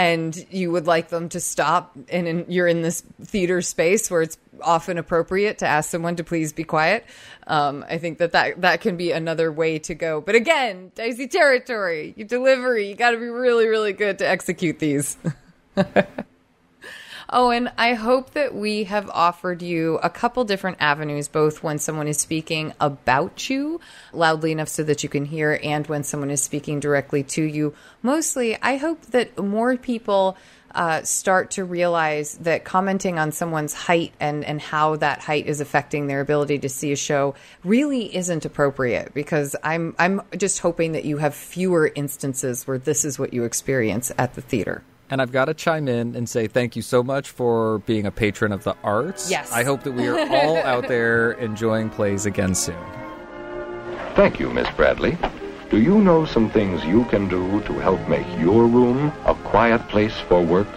and 0.00 0.46
you 0.50 0.72
would 0.72 0.86
like 0.86 1.10
them 1.10 1.28
to 1.28 1.40
stop 1.40 1.94
and 2.08 2.26
in, 2.26 2.46
you're 2.48 2.66
in 2.66 2.80
this 2.80 3.02
theater 3.22 3.60
space 3.60 4.10
where 4.10 4.22
it's 4.22 4.38
often 4.62 4.96
appropriate 4.96 5.58
to 5.58 5.66
ask 5.66 5.90
someone 5.90 6.16
to 6.16 6.24
please 6.24 6.54
be 6.54 6.64
quiet. 6.64 7.04
Um, 7.46 7.84
i 7.88 7.98
think 7.98 8.18
that, 8.18 8.32
that 8.32 8.60
that 8.62 8.80
can 8.80 8.96
be 8.96 9.12
another 9.12 9.52
way 9.52 9.78
to 9.80 9.94
go. 9.94 10.22
But 10.22 10.36
again 10.36 10.90
dicey 10.94 11.28
territory. 11.28 12.14
You 12.16 12.24
delivery. 12.24 12.88
You 12.88 12.94
got 12.94 13.10
to 13.10 13.18
be 13.18 13.26
really 13.26 13.68
really 13.68 13.92
good 13.92 14.18
to 14.20 14.26
execute 14.26 14.78
these 14.78 15.18
Oh, 17.32 17.50
and 17.50 17.70
I 17.78 17.94
hope 17.94 18.32
that 18.32 18.56
we 18.56 18.84
have 18.84 19.08
offered 19.08 19.62
you 19.62 20.00
a 20.02 20.10
couple 20.10 20.42
different 20.42 20.78
avenues, 20.80 21.28
both 21.28 21.62
when 21.62 21.78
someone 21.78 22.08
is 22.08 22.18
speaking 22.18 22.72
about 22.80 23.48
you 23.48 23.80
loudly 24.12 24.50
enough 24.50 24.68
so 24.68 24.82
that 24.82 25.04
you 25.04 25.08
can 25.08 25.26
hear, 25.26 25.60
and 25.62 25.86
when 25.86 26.02
someone 26.02 26.32
is 26.32 26.42
speaking 26.42 26.80
directly 26.80 27.22
to 27.22 27.42
you. 27.44 27.72
Mostly, 28.02 28.60
I 28.60 28.78
hope 28.78 29.02
that 29.06 29.38
more 29.38 29.76
people 29.76 30.36
uh, 30.74 31.02
start 31.02 31.52
to 31.52 31.64
realize 31.64 32.36
that 32.38 32.64
commenting 32.64 33.16
on 33.16 33.30
someone's 33.30 33.74
height 33.74 34.12
and, 34.18 34.44
and 34.44 34.60
how 34.60 34.96
that 34.96 35.20
height 35.20 35.46
is 35.46 35.60
affecting 35.60 36.08
their 36.08 36.20
ability 36.20 36.58
to 36.58 36.68
see 36.68 36.90
a 36.90 36.96
show 36.96 37.36
really 37.62 38.14
isn't 38.14 38.44
appropriate 38.44 39.14
because 39.14 39.54
I'm 39.62 39.94
I'm 39.98 40.22
just 40.36 40.60
hoping 40.60 40.92
that 40.92 41.04
you 41.04 41.18
have 41.18 41.34
fewer 41.36 41.92
instances 41.94 42.66
where 42.66 42.78
this 42.78 43.04
is 43.04 43.20
what 43.20 43.32
you 43.32 43.44
experience 43.44 44.10
at 44.18 44.34
the 44.34 44.42
theater. 44.42 44.82
And 45.10 45.20
I've 45.20 45.32
got 45.32 45.46
to 45.46 45.54
chime 45.54 45.88
in 45.88 46.14
and 46.14 46.28
say 46.28 46.46
thank 46.46 46.76
you 46.76 46.82
so 46.82 47.02
much 47.02 47.30
for 47.30 47.80
being 47.80 48.06
a 48.06 48.10
patron 48.10 48.52
of 48.52 48.62
the 48.64 48.76
arts. 48.84 49.30
Yes. 49.30 49.50
I 49.52 49.64
hope 49.64 49.82
that 49.82 49.92
we 49.92 50.06
are 50.06 50.18
all 50.18 50.56
out 50.58 50.86
there 50.86 51.32
enjoying 51.40 51.90
plays 51.90 52.26
again 52.26 52.54
soon. 52.54 52.78
Thank 54.14 54.38
you, 54.38 54.50
Miss 54.50 54.68
Bradley. 54.76 55.18
Do 55.70 55.80
you 55.80 56.00
know 56.00 56.24
some 56.24 56.50
things 56.50 56.84
you 56.84 57.04
can 57.06 57.28
do 57.28 57.60
to 57.62 57.72
help 57.74 58.08
make 58.08 58.26
your 58.38 58.66
room 58.66 59.12
a 59.24 59.34
quiet 59.34 59.86
place 59.88 60.16
for 60.28 60.42
work? 60.42 60.68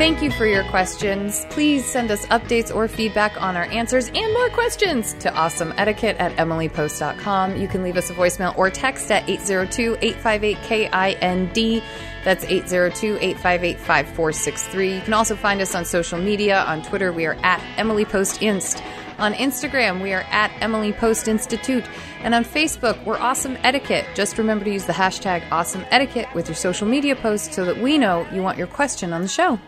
Thank 0.00 0.22
you 0.22 0.30
for 0.30 0.46
your 0.46 0.64
questions. 0.64 1.44
Please 1.50 1.84
send 1.84 2.10
us 2.10 2.24
updates 2.28 2.74
or 2.74 2.88
feedback 2.88 3.38
on 3.38 3.54
our 3.54 3.64
answers 3.64 4.08
and 4.08 4.32
more 4.32 4.48
questions 4.48 5.12
to 5.20 5.30
awesomeetiquette 5.30 6.18
at 6.18 6.34
emilypost.com. 6.36 7.60
You 7.60 7.68
can 7.68 7.82
leave 7.82 7.98
us 7.98 8.08
a 8.08 8.14
voicemail 8.14 8.56
or 8.56 8.70
text 8.70 9.10
at 9.10 9.28
802 9.28 9.98
858 10.00 10.56
KIND. 10.62 11.82
That's 12.24 12.44
802 12.44 13.16
858 13.16 13.76
5463. 13.76 14.94
You 14.94 15.00
can 15.02 15.12
also 15.12 15.36
find 15.36 15.60
us 15.60 15.74
on 15.74 15.84
social 15.84 16.18
media. 16.18 16.60
On 16.60 16.80
Twitter, 16.80 17.12
we 17.12 17.26
are 17.26 17.36
at 17.42 17.62
Emily 17.76 18.06
Post 18.06 18.40
Inst. 18.40 18.82
On 19.18 19.34
Instagram, 19.34 20.00
we 20.02 20.14
are 20.14 20.24
at 20.30 20.50
Emily 20.62 20.94
Post 20.94 21.28
Institute. 21.28 21.84
And 22.20 22.34
on 22.34 22.42
Facebook, 22.42 23.04
we're 23.04 23.18
Awesome 23.18 23.58
Etiquette. 23.64 24.06
Just 24.14 24.38
remember 24.38 24.64
to 24.64 24.72
use 24.72 24.86
the 24.86 24.94
hashtag 24.94 25.42
Awesome 25.52 25.84
Etiquette 25.90 26.34
with 26.34 26.48
your 26.48 26.56
social 26.56 26.88
media 26.88 27.14
posts 27.16 27.54
so 27.54 27.66
that 27.66 27.76
we 27.76 27.98
know 27.98 28.26
you 28.32 28.42
want 28.42 28.56
your 28.56 28.66
question 28.66 29.12
on 29.12 29.20
the 29.20 29.28
show. 29.28 29.60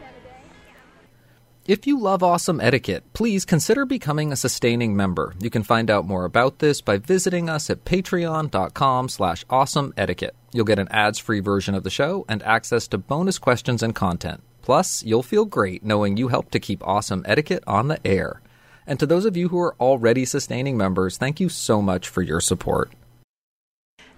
If 1.64 1.86
you 1.86 1.96
love 1.96 2.24
awesome 2.24 2.60
etiquette, 2.60 3.04
please 3.12 3.44
consider 3.44 3.86
becoming 3.86 4.32
a 4.32 4.36
sustaining 4.36 4.96
member. 4.96 5.32
You 5.38 5.48
can 5.48 5.62
find 5.62 5.92
out 5.92 6.04
more 6.04 6.24
about 6.24 6.58
this 6.58 6.80
by 6.80 6.98
visiting 6.98 7.48
us 7.48 7.70
at 7.70 7.84
patreon.com 7.84 9.08
slash 9.08 9.44
awesome 9.48 9.94
etiquette. 9.96 10.34
You'll 10.52 10.64
get 10.64 10.80
an 10.80 10.88
ads-free 10.88 11.38
version 11.38 11.76
of 11.76 11.84
the 11.84 11.88
show 11.88 12.24
and 12.28 12.42
access 12.42 12.88
to 12.88 12.98
bonus 12.98 13.38
questions 13.38 13.80
and 13.80 13.94
content. 13.94 14.42
Plus, 14.62 15.04
you'll 15.04 15.22
feel 15.22 15.44
great 15.44 15.84
knowing 15.84 16.16
you 16.16 16.28
helped 16.28 16.50
to 16.50 16.58
keep 16.58 16.84
awesome 16.84 17.24
etiquette 17.28 17.62
on 17.64 17.86
the 17.86 18.04
air. 18.04 18.42
And 18.84 18.98
to 18.98 19.06
those 19.06 19.24
of 19.24 19.36
you 19.36 19.50
who 19.50 19.60
are 19.60 19.76
already 19.78 20.24
sustaining 20.24 20.76
members, 20.76 21.16
thank 21.16 21.38
you 21.38 21.48
so 21.48 21.80
much 21.80 22.08
for 22.08 22.22
your 22.22 22.40
support. 22.40 22.90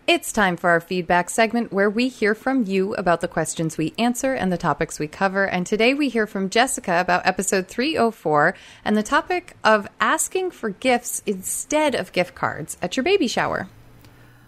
It's 0.06 0.32
time 0.32 0.58
for 0.58 0.68
our 0.68 0.82
feedback 0.82 1.30
segment 1.30 1.72
where 1.72 1.88
we 1.88 2.08
hear 2.08 2.34
from 2.34 2.64
you 2.64 2.94
about 2.96 3.22
the 3.22 3.26
questions 3.26 3.78
we 3.78 3.94
answer 3.96 4.34
and 4.34 4.52
the 4.52 4.58
topics 4.58 4.98
we 4.98 5.08
cover. 5.08 5.46
And 5.46 5.66
today 5.66 5.94
we 5.94 6.10
hear 6.10 6.26
from 6.26 6.50
Jessica 6.50 7.00
about 7.00 7.26
episode 7.26 7.68
304 7.68 8.54
and 8.84 8.98
the 8.98 9.02
topic 9.02 9.56
of 9.64 9.88
asking 10.02 10.50
for 10.50 10.68
gifts 10.68 11.22
instead 11.24 11.94
of 11.94 12.12
gift 12.12 12.34
cards 12.34 12.76
at 12.82 12.98
your 12.98 13.04
baby 13.04 13.26
shower. 13.26 13.70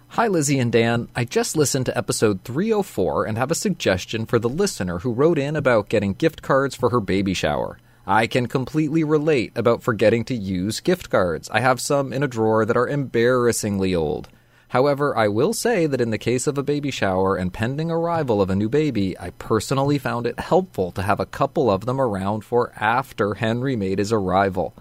Hi, 0.09 0.27
Lizzie 0.27 0.59
and 0.59 0.71
Dan. 0.71 1.07
I 1.15 1.25
just 1.25 1.57
listened 1.57 1.87
to 1.87 1.97
episode 1.97 2.43
304 2.43 3.25
and 3.25 3.35
have 3.39 3.49
a 3.49 3.55
suggestion 3.55 4.27
for 4.27 4.37
the 4.37 4.47
listener 4.47 4.99
who 4.99 5.11
wrote 5.11 5.39
in 5.39 5.55
about 5.55 5.89
getting 5.89 6.13
gift 6.13 6.43
cards 6.43 6.75
for 6.75 6.91
her 6.91 6.99
baby 6.99 7.33
shower. 7.33 7.79
I 8.05 8.27
can 8.27 8.45
completely 8.45 9.03
relate 9.03 9.53
about 9.55 9.81
forgetting 9.81 10.23
to 10.25 10.35
use 10.35 10.81
gift 10.81 11.09
cards. 11.09 11.49
I 11.49 11.61
have 11.61 11.81
some 11.81 12.13
in 12.13 12.21
a 12.21 12.27
drawer 12.27 12.63
that 12.63 12.77
are 12.77 12.87
embarrassingly 12.87 13.95
old. 13.95 14.29
However, 14.69 15.17
I 15.17 15.29
will 15.29 15.53
say 15.53 15.85
that 15.85 16.01
in 16.01 16.09
the 16.09 16.17
case 16.17 16.45
of 16.45 16.57
a 16.57 16.63
baby 16.63 16.91
shower 16.91 17.35
and 17.35 17.53
pending 17.53 17.89
arrival 17.89 18.41
of 18.41 18.49
a 18.49 18.55
new 18.55 18.67
baby, 18.67 19.17
I 19.17 19.29
personally 19.31 19.97
found 19.97 20.27
it 20.27 20.39
helpful 20.39 20.91
to 20.91 21.03
have 21.03 21.21
a 21.21 21.25
couple 21.25 21.71
of 21.71 21.85
them 21.85 22.01
around 22.01 22.41
for 22.41 22.73
after 22.75 23.35
Henry 23.35 23.77
made 23.77 23.99
his 23.99 24.11
arrival. 24.11 24.73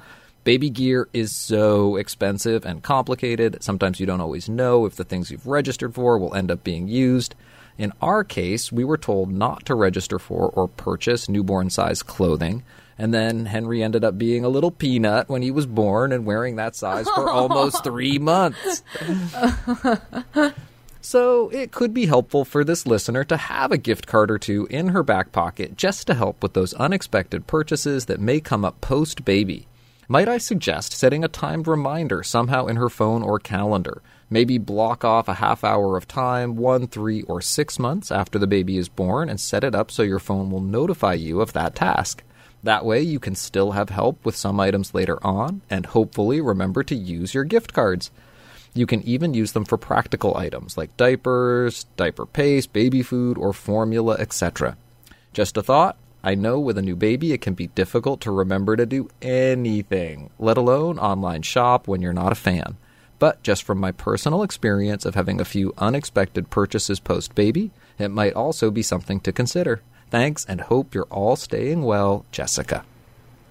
Baby 0.42 0.70
gear 0.70 1.08
is 1.12 1.34
so 1.34 1.96
expensive 1.96 2.64
and 2.64 2.82
complicated. 2.82 3.62
Sometimes 3.62 4.00
you 4.00 4.06
don't 4.06 4.20
always 4.20 4.48
know 4.48 4.86
if 4.86 4.96
the 4.96 5.04
things 5.04 5.30
you've 5.30 5.46
registered 5.46 5.94
for 5.94 6.18
will 6.18 6.34
end 6.34 6.50
up 6.50 6.64
being 6.64 6.88
used. 6.88 7.34
In 7.78 7.92
our 8.00 8.24
case, 8.24 8.72
we 8.72 8.84
were 8.84 8.96
told 8.96 9.30
not 9.30 9.66
to 9.66 9.74
register 9.74 10.18
for 10.18 10.50
or 10.50 10.66
purchase 10.66 11.28
newborn 11.28 11.70
size 11.70 12.02
clothing. 12.02 12.62
And 12.98 13.12
then 13.12 13.46
Henry 13.46 13.82
ended 13.82 14.04
up 14.04 14.16
being 14.16 14.44
a 14.44 14.48
little 14.48 14.70
peanut 14.70 15.28
when 15.28 15.42
he 15.42 15.50
was 15.50 15.66
born 15.66 16.12
and 16.12 16.24
wearing 16.24 16.56
that 16.56 16.74
size 16.74 17.08
for 17.10 17.28
almost 17.30 17.84
three 17.84 18.18
months. 18.18 18.82
So 21.06 21.50
it 21.50 21.70
could 21.70 21.94
be 21.94 22.06
helpful 22.06 22.44
for 22.44 22.64
this 22.64 22.84
listener 22.84 23.22
to 23.24 23.36
have 23.36 23.70
a 23.70 23.78
gift 23.78 24.08
card 24.08 24.28
or 24.28 24.38
two 24.38 24.66
in 24.70 24.88
her 24.88 25.04
back 25.04 25.30
pocket 25.30 25.76
just 25.76 26.08
to 26.08 26.14
help 26.14 26.42
with 26.42 26.54
those 26.54 26.74
unexpected 26.74 27.46
purchases 27.46 28.06
that 28.06 28.18
may 28.18 28.40
come 28.40 28.64
up 28.64 28.80
post 28.80 29.24
baby. 29.24 29.68
Might 30.08 30.28
I 30.28 30.38
suggest 30.38 30.92
setting 30.92 31.22
a 31.22 31.28
timed 31.28 31.68
reminder 31.68 32.24
somehow 32.24 32.66
in 32.66 32.74
her 32.74 32.88
phone 32.88 33.22
or 33.22 33.38
calendar? 33.38 34.02
Maybe 34.28 34.58
block 34.58 35.04
off 35.04 35.28
a 35.28 35.34
half 35.34 35.62
hour 35.62 35.96
of 35.96 36.08
time, 36.08 36.56
one, 36.56 36.88
three, 36.88 37.22
or 37.22 37.40
six 37.40 37.78
months 37.78 38.10
after 38.10 38.36
the 38.36 38.48
baby 38.48 38.76
is 38.76 38.88
born, 38.88 39.28
and 39.28 39.38
set 39.38 39.62
it 39.62 39.76
up 39.76 39.92
so 39.92 40.02
your 40.02 40.18
phone 40.18 40.50
will 40.50 40.60
notify 40.60 41.14
you 41.14 41.40
of 41.40 41.52
that 41.52 41.76
task. 41.76 42.24
That 42.66 42.84
way, 42.84 43.00
you 43.00 43.20
can 43.20 43.36
still 43.36 43.70
have 43.70 43.90
help 43.90 44.24
with 44.24 44.34
some 44.34 44.58
items 44.58 44.92
later 44.92 45.24
on, 45.24 45.60
and 45.70 45.86
hopefully 45.86 46.40
remember 46.40 46.82
to 46.82 46.96
use 46.96 47.32
your 47.32 47.44
gift 47.44 47.72
cards. 47.72 48.10
You 48.74 48.86
can 48.86 49.02
even 49.04 49.34
use 49.34 49.52
them 49.52 49.64
for 49.64 49.76
practical 49.78 50.36
items 50.36 50.76
like 50.76 50.96
diapers, 50.96 51.84
diaper 51.96 52.26
paste, 52.26 52.72
baby 52.72 53.04
food, 53.04 53.38
or 53.38 53.52
formula, 53.52 54.16
etc. 54.18 54.76
Just 55.32 55.56
a 55.56 55.62
thought. 55.62 55.96
I 56.24 56.34
know 56.34 56.58
with 56.58 56.76
a 56.76 56.82
new 56.82 56.96
baby 56.96 57.32
it 57.32 57.40
can 57.40 57.54
be 57.54 57.68
difficult 57.68 58.20
to 58.22 58.32
remember 58.32 58.74
to 58.74 58.84
do 58.84 59.10
anything, 59.22 60.30
let 60.36 60.58
alone 60.58 60.98
online 60.98 61.42
shop 61.42 61.86
when 61.86 62.02
you're 62.02 62.12
not 62.12 62.32
a 62.32 62.34
fan. 62.34 62.78
But 63.20 63.44
just 63.44 63.62
from 63.62 63.78
my 63.78 63.92
personal 63.92 64.42
experience 64.42 65.06
of 65.06 65.14
having 65.14 65.40
a 65.40 65.44
few 65.44 65.72
unexpected 65.78 66.50
purchases 66.50 66.98
post 66.98 67.36
baby, 67.36 67.70
it 67.96 68.08
might 68.08 68.34
also 68.34 68.72
be 68.72 68.82
something 68.82 69.20
to 69.20 69.30
consider. 69.30 69.82
Thanks 70.10 70.44
and 70.44 70.60
hope 70.60 70.94
you're 70.94 71.04
all 71.04 71.36
staying 71.36 71.82
well, 71.82 72.24
Jessica. 72.30 72.84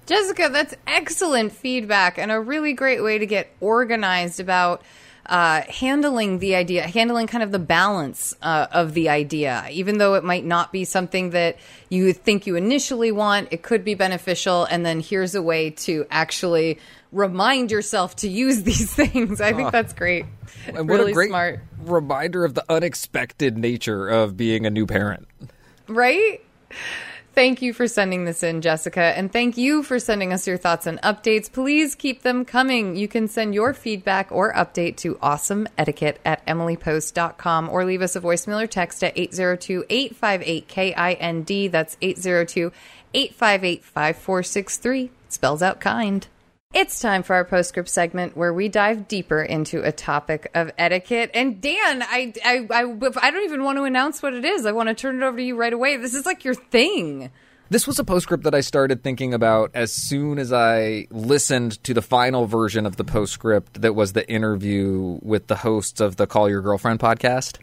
Jessica, 0.06 0.48
that's 0.52 0.74
excellent 0.86 1.52
feedback 1.52 2.16
and 2.16 2.30
a 2.30 2.40
really 2.40 2.72
great 2.72 3.02
way 3.02 3.18
to 3.18 3.26
get 3.26 3.52
organized 3.60 4.38
about 4.38 4.82
uh, 5.26 5.62
handling 5.62 6.38
the 6.38 6.54
idea, 6.54 6.82
handling 6.82 7.26
kind 7.26 7.42
of 7.42 7.50
the 7.50 7.58
balance 7.58 8.34
uh, 8.42 8.68
of 8.70 8.94
the 8.94 9.08
idea. 9.08 9.66
Even 9.72 9.98
though 9.98 10.14
it 10.14 10.22
might 10.22 10.44
not 10.44 10.72
be 10.72 10.84
something 10.84 11.30
that 11.30 11.56
you 11.88 12.12
think 12.12 12.46
you 12.46 12.54
initially 12.54 13.10
want, 13.10 13.48
it 13.50 13.62
could 13.62 13.84
be 13.84 13.94
beneficial. 13.94 14.64
And 14.64 14.86
then 14.86 15.00
here's 15.00 15.34
a 15.34 15.42
way 15.42 15.70
to 15.70 16.06
actually 16.10 16.78
remind 17.10 17.72
yourself 17.72 18.14
to 18.16 18.28
use 18.28 18.62
these 18.62 18.94
things. 18.94 19.40
I 19.40 19.52
think 19.52 19.72
that's 19.72 19.92
great. 19.92 20.26
And 20.66 20.88
really 20.88 21.04
what 21.04 21.10
a 21.10 21.12
great 21.12 21.28
smart. 21.30 21.60
reminder 21.82 22.44
of 22.44 22.54
the 22.54 22.64
unexpected 22.68 23.58
nature 23.58 24.08
of 24.08 24.36
being 24.36 24.64
a 24.64 24.70
new 24.70 24.86
parent. 24.86 25.26
Right? 25.88 26.45
Thank 27.36 27.60
you 27.60 27.74
for 27.74 27.86
sending 27.86 28.24
this 28.24 28.42
in, 28.42 28.62
Jessica. 28.62 29.02
And 29.02 29.30
thank 29.30 29.58
you 29.58 29.82
for 29.82 29.98
sending 29.98 30.32
us 30.32 30.46
your 30.46 30.56
thoughts 30.56 30.86
and 30.86 30.98
updates. 31.02 31.52
Please 31.52 31.94
keep 31.94 32.22
them 32.22 32.46
coming. 32.46 32.96
You 32.96 33.08
can 33.08 33.28
send 33.28 33.54
your 33.54 33.74
feedback 33.74 34.32
or 34.32 34.54
update 34.54 34.96
to 34.98 35.16
awesomeetiquette 35.16 36.16
at 36.24 36.46
emilypost.com 36.46 37.68
or 37.68 37.84
leave 37.84 38.00
us 38.00 38.16
a 38.16 38.22
voicemail 38.22 38.62
or 38.62 38.66
text 38.66 39.04
at 39.04 39.18
802 39.18 39.84
858 39.90 40.66
KIND. 40.66 41.72
That's 41.72 41.98
802 42.00 42.72
858 43.12 43.84
5463. 43.84 45.10
Spells 45.28 45.60
out 45.60 45.78
kind. 45.78 46.26
It's 46.76 47.00
time 47.00 47.22
for 47.22 47.34
our 47.34 47.46
postscript 47.46 47.88
segment 47.88 48.36
where 48.36 48.52
we 48.52 48.68
dive 48.68 49.08
deeper 49.08 49.40
into 49.40 49.82
a 49.82 49.90
topic 49.90 50.50
of 50.54 50.70
etiquette. 50.76 51.30
And 51.32 51.58
Dan, 51.58 52.02
I, 52.02 52.34
I, 52.44 52.66
I, 52.70 52.82
I 53.22 53.30
don't 53.30 53.44
even 53.44 53.64
want 53.64 53.78
to 53.78 53.84
announce 53.84 54.22
what 54.22 54.34
it 54.34 54.44
is. 54.44 54.66
I 54.66 54.72
want 54.72 54.90
to 54.90 54.94
turn 54.94 55.16
it 55.16 55.24
over 55.24 55.38
to 55.38 55.42
you 55.42 55.56
right 55.56 55.72
away. 55.72 55.96
This 55.96 56.12
is 56.12 56.26
like 56.26 56.44
your 56.44 56.52
thing. 56.52 57.30
This 57.70 57.86
was 57.86 57.98
a 57.98 58.04
postscript 58.04 58.44
that 58.44 58.54
I 58.54 58.60
started 58.60 59.02
thinking 59.02 59.32
about 59.32 59.70
as 59.72 59.90
soon 59.90 60.38
as 60.38 60.52
I 60.52 61.06
listened 61.10 61.82
to 61.84 61.94
the 61.94 62.02
final 62.02 62.44
version 62.44 62.84
of 62.84 62.96
the 62.96 63.04
postscript 63.04 63.80
that 63.80 63.94
was 63.94 64.12
the 64.12 64.30
interview 64.30 65.18
with 65.22 65.46
the 65.46 65.56
hosts 65.56 66.02
of 66.02 66.16
the 66.16 66.26
Call 66.26 66.46
Your 66.46 66.60
Girlfriend 66.60 67.00
podcast. 67.00 67.56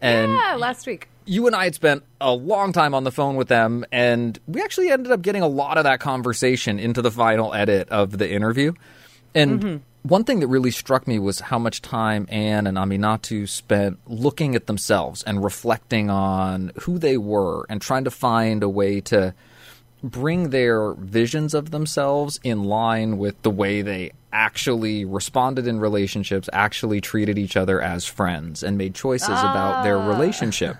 And 0.00 0.32
yeah, 0.32 0.56
last 0.56 0.84
week. 0.84 1.08
You 1.28 1.46
and 1.46 1.54
I 1.54 1.64
had 1.64 1.74
spent 1.74 2.04
a 2.22 2.32
long 2.32 2.72
time 2.72 2.94
on 2.94 3.04
the 3.04 3.12
phone 3.12 3.36
with 3.36 3.48
them, 3.48 3.84
and 3.92 4.38
we 4.46 4.62
actually 4.62 4.90
ended 4.90 5.12
up 5.12 5.20
getting 5.20 5.42
a 5.42 5.46
lot 5.48 5.76
of 5.76 5.84
that 5.84 6.00
conversation 6.00 6.78
into 6.78 7.02
the 7.02 7.10
final 7.10 7.52
edit 7.52 7.90
of 7.90 8.16
the 8.16 8.30
interview. 8.30 8.72
And 9.34 9.60
Mm-hmm. 9.60 9.76
one 10.08 10.24
thing 10.24 10.40
that 10.40 10.46
really 10.46 10.70
struck 10.70 11.06
me 11.06 11.18
was 11.18 11.40
how 11.40 11.58
much 11.58 11.82
time 11.82 12.26
Ann 12.30 12.66
and 12.66 12.78
Aminatou 12.78 13.46
spent 13.46 13.98
looking 14.06 14.54
at 14.54 14.66
themselves 14.66 15.22
and 15.22 15.44
reflecting 15.44 16.08
on 16.08 16.72
who 16.80 16.98
they 16.98 17.18
were 17.18 17.66
and 17.68 17.82
trying 17.82 18.04
to 18.04 18.10
find 18.10 18.62
a 18.62 18.68
way 18.68 19.02
to 19.02 19.34
bring 20.02 20.48
their 20.48 20.94
visions 20.94 21.52
of 21.52 21.72
themselves 21.72 22.40
in 22.42 22.64
line 22.64 23.18
with 23.18 23.40
the 23.42 23.50
way 23.50 23.82
they 23.82 24.12
actually 24.32 25.04
responded 25.04 25.66
in 25.66 25.78
relationships, 25.78 26.48
actually 26.54 27.02
treated 27.02 27.36
each 27.36 27.56
other 27.56 27.82
as 27.82 28.06
friends, 28.06 28.62
and 28.62 28.78
made 28.78 28.94
choices 28.94 29.28
about 29.28 29.82
their 29.84 29.98
relationship. 29.98 30.76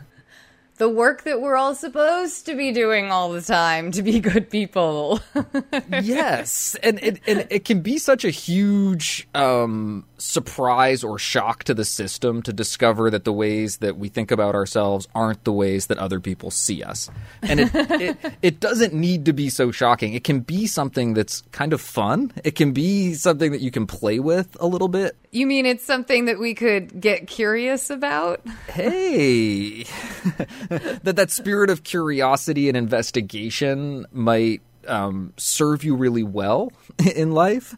The 0.78 0.88
work 0.88 1.24
that 1.24 1.40
we're 1.40 1.56
all 1.56 1.74
supposed 1.74 2.46
to 2.46 2.54
be 2.54 2.72
doing 2.72 3.10
all 3.10 3.32
the 3.32 3.42
time 3.42 3.90
to 3.92 4.02
be 4.02 4.20
good 4.20 4.48
people. 4.48 5.20
yes, 6.02 6.76
and 6.82 6.98
it 7.00 7.20
and 7.26 7.46
it 7.50 7.64
can 7.64 7.80
be 7.80 7.98
such 7.98 8.24
a 8.24 8.30
huge 8.30 9.28
um, 9.34 10.04
surprise 10.18 11.02
or 11.02 11.18
shock 11.18 11.64
to 11.64 11.74
the 11.74 11.84
system 11.84 12.42
to 12.42 12.52
discover 12.52 13.10
that 13.10 13.24
the 13.24 13.32
ways 13.32 13.78
that 13.78 13.96
we 13.96 14.08
think 14.08 14.30
about 14.30 14.54
ourselves 14.54 15.08
aren't 15.14 15.44
the 15.44 15.52
ways 15.52 15.86
that 15.86 15.98
other 15.98 16.20
people 16.20 16.50
see 16.50 16.82
us, 16.82 17.10
and 17.42 17.60
it 17.60 17.70
it, 17.74 18.34
it 18.42 18.60
doesn't 18.60 18.92
need 18.92 19.24
to 19.24 19.32
be 19.32 19.48
so 19.48 19.70
shocking. 19.70 20.14
It 20.14 20.24
can 20.24 20.40
be 20.40 20.66
something 20.66 21.14
that's 21.14 21.42
kind 21.52 21.72
of 21.72 21.80
fun. 21.80 22.32
It 22.44 22.54
can 22.54 22.72
be 22.72 23.14
something 23.14 23.52
that 23.52 23.60
you 23.60 23.70
can 23.70 23.86
play 23.86 24.18
with 24.18 24.56
a 24.60 24.66
little 24.66 24.88
bit. 24.88 25.16
you 25.30 25.46
mean 25.46 25.66
it's 25.66 25.84
something 25.84 26.26
that 26.26 26.38
we 26.38 26.54
could 26.54 27.00
get 27.00 27.26
curious 27.26 27.90
about? 27.90 28.46
Hey, 28.68 29.84
that 30.68 31.14
that 31.16 31.30
spirit 31.30 31.70
of 31.70 31.84
curiosity 31.84 32.68
and 32.68 32.76
investigation 32.76 34.06
might 34.12 34.62
um, 34.86 35.32
serve 35.36 35.84
you 35.84 35.94
really 35.94 36.22
well 36.22 36.72
in 37.14 37.32
life. 37.32 37.76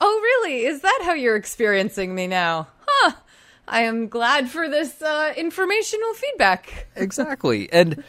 Oh, 0.00 0.20
really? 0.22 0.66
Is 0.66 0.80
that 0.82 1.00
how 1.04 1.14
you're 1.14 1.36
experiencing 1.36 2.14
me 2.14 2.26
now? 2.26 2.68
Huh. 2.86 3.12
I 3.66 3.82
am 3.82 4.08
glad 4.08 4.50
for 4.50 4.68
this 4.68 5.00
uh, 5.00 5.32
informational 5.36 6.12
feedback. 6.14 6.88
exactly. 6.96 7.72
And 7.72 8.04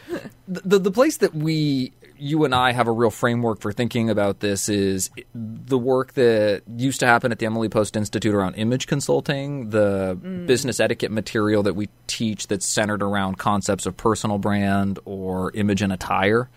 the 0.47 0.79
the 0.79 0.91
place 0.91 1.17
that 1.17 1.33
we 1.33 1.93
you 2.17 2.45
and 2.45 2.55
I 2.55 2.71
have 2.71 2.88
a 2.88 2.91
real 2.91 3.09
framework 3.09 3.59
for 3.61 3.71
thinking 3.71 4.09
about 4.09 4.39
this 4.39 4.69
is 4.69 5.09
the 5.33 5.77
work 5.77 6.13
that 6.13 6.63
used 6.77 6.99
to 7.01 7.05
happen 7.05 7.31
at 7.31 7.39
the 7.39 7.45
Emily 7.45 7.69
Post 7.69 7.95
Institute 7.95 8.33
around 8.33 8.55
image 8.55 8.88
consulting, 8.88 9.69
the 9.69 10.17
business 10.45 10.79
etiquette 10.79 11.11
material 11.11 11.63
that 11.63 11.75
we 11.75 11.89
teach 12.07 12.47
that's 12.47 12.65
centered 12.65 13.03
around 13.03 13.38
concepts 13.38 13.86
of 13.86 13.97
personal 13.97 14.38
brand 14.38 14.99
or 15.05 15.51
image 15.53 15.81
and 15.81 15.91
attire. 15.91 16.49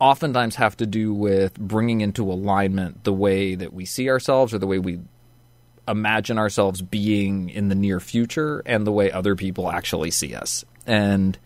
Oftentimes 0.00 0.56
have 0.56 0.76
to 0.78 0.86
do 0.86 1.14
with 1.14 1.58
bringing 1.58 2.00
into 2.00 2.30
alignment 2.30 3.04
the 3.04 3.12
way 3.12 3.54
that 3.54 3.72
we 3.72 3.84
see 3.84 4.10
ourselves 4.10 4.52
or 4.52 4.58
the 4.58 4.66
way 4.66 4.78
we 4.78 5.00
imagine 5.86 6.38
ourselves 6.38 6.82
being 6.82 7.48
in 7.48 7.68
the 7.68 7.74
near 7.74 8.00
future 8.00 8.62
and 8.66 8.86
the 8.86 8.92
way 8.92 9.10
other 9.12 9.36
people 9.36 9.70
actually 9.70 10.10
see 10.10 10.34
us. 10.34 10.64
And 10.86 11.38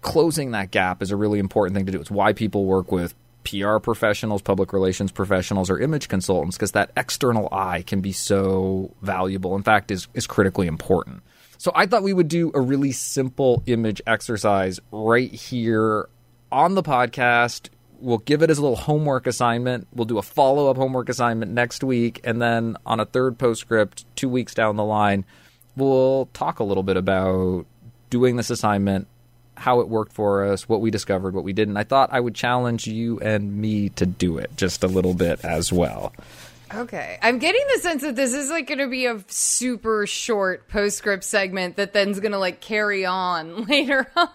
closing 0.00 0.50
that 0.50 0.70
gap 0.70 1.02
is 1.02 1.10
a 1.10 1.16
really 1.16 1.38
important 1.38 1.76
thing 1.76 1.86
to 1.86 1.92
do. 1.92 2.00
It's 2.00 2.10
why 2.10 2.32
people 2.32 2.64
work 2.64 2.90
with 2.90 3.14
PR 3.44 3.78
professionals, 3.78 4.42
public 4.42 4.72
relations 4.72 5.10
professionals, 5.12 5.70
or 5.70 5.78
image 5.78 6.08
consultants 6.08 6.56
because 6.56 6.72
that 6.72 6.90
external 6.96 7.48
eye 7.52 7.82
can 7.82 8.00
be 8.00 8.12
so 8.12 8.94
valuable. 9.02 9.56
In 9.56 9.62
fact, 9.62 9.90
is 9.90 10.08
is 10.14 10.26
critically 10.26 10.66
important. 10.66 11.22
So 11.58 11.70
I 11.74 11.86
thought 11.86 12.02
we 12.02 12.12
would 12.12 12.28
do 12.28 12.50
a 12.54 12.60
really 12.60 12.92
simple 12.92 13.62
image 13.66 14.02
exercise 14.06 14.80
right 14.90 15.32
here 15.32 16.08
on 16.50 16.74
the 16.74 16.82
podcast. 16.82 17.68
We'll 18.02 18.18
give 18.18 18.42
it 18.42 18.50
as 18.50 18.58
a 18.58 18.62
little 18.62 18.76
homework 18.76 19.26
assignment. 19.26 19.86
We'll 19.94 20.06
do 20.06 20.18
a 20.18 20.22
follow 20.22 20.68
up 20.68 20.76
homework 20.76 21.08
assignment 21.08 21.52
next 21.52 21.84
week. 21.84 22.20
And 22.24 22.42
then 22.42 22.76
on 22.84 22.98
a 22.98 23.04
third 23.06 23.38
postscript, 23.38 24.04
two 24.16 24.28
weeks 24.28 24.54
down 24.54 24.76
the 24.76 24.84
line, 24.84 25.24
we'll 25.76 26.28
talk 26.34 26.58
a 26.58 26.64
little 26.64 26.82
bit 26.82 26.96
about 26.96 27.64
doing 28.10 28.36
this 28.36 28.50
assignment, 28.50 29.06
how 29.56 29.80
it 29.80 29.88
worked 29.88 30.12
for 30.12 30.44
us, 30.44 30.68
what 30.68 30.80
we 30.80 30.90
discovered, 30.90 31.32
what 31.32 31.44
we 31.44 31.52
didn't. 31.52 31.76
I 31.76 31.84
thought 31.84 32.10
I 32.12 32.18
would 32.18 32.34
challenge 32.34 32.86
you 32.88 33.20
and 33.20 33.56
me 33.56 33.88
to 33.90 34.04
do 34.04 34.36
it 34.38 34.50
just 34.56 34.82
a 34.82 34.88
little 34.88 35.14
bit 35.14 35.44
as 35.44 35.72
well. 35.72 36.12
Okay. 36.74 37.18
I'm 37.22 37.38
getting 37.38 37.64
the 37.74 37.80
sense 37.80 38.02
that 38.02 38.16
this 38.16 38.32
is 38.32 38.50
like 38.50 38.66
going 38.66 38.78
to 38.78 38.88
be 38.88 39.06
a 39.06 39.22
super 39.28 40.06
short 40.06 40.68
postscript 40.68 41.24
segment 41.24 41.76
that 41.76 41.92
then's 41.92 42.18
going 42.20 42.32
to 42.32 42.38
like 42.38 42.60
carry 42.60 43.04
on 43.04 43.64
later 43.66 44.10
on. 44.16 44.28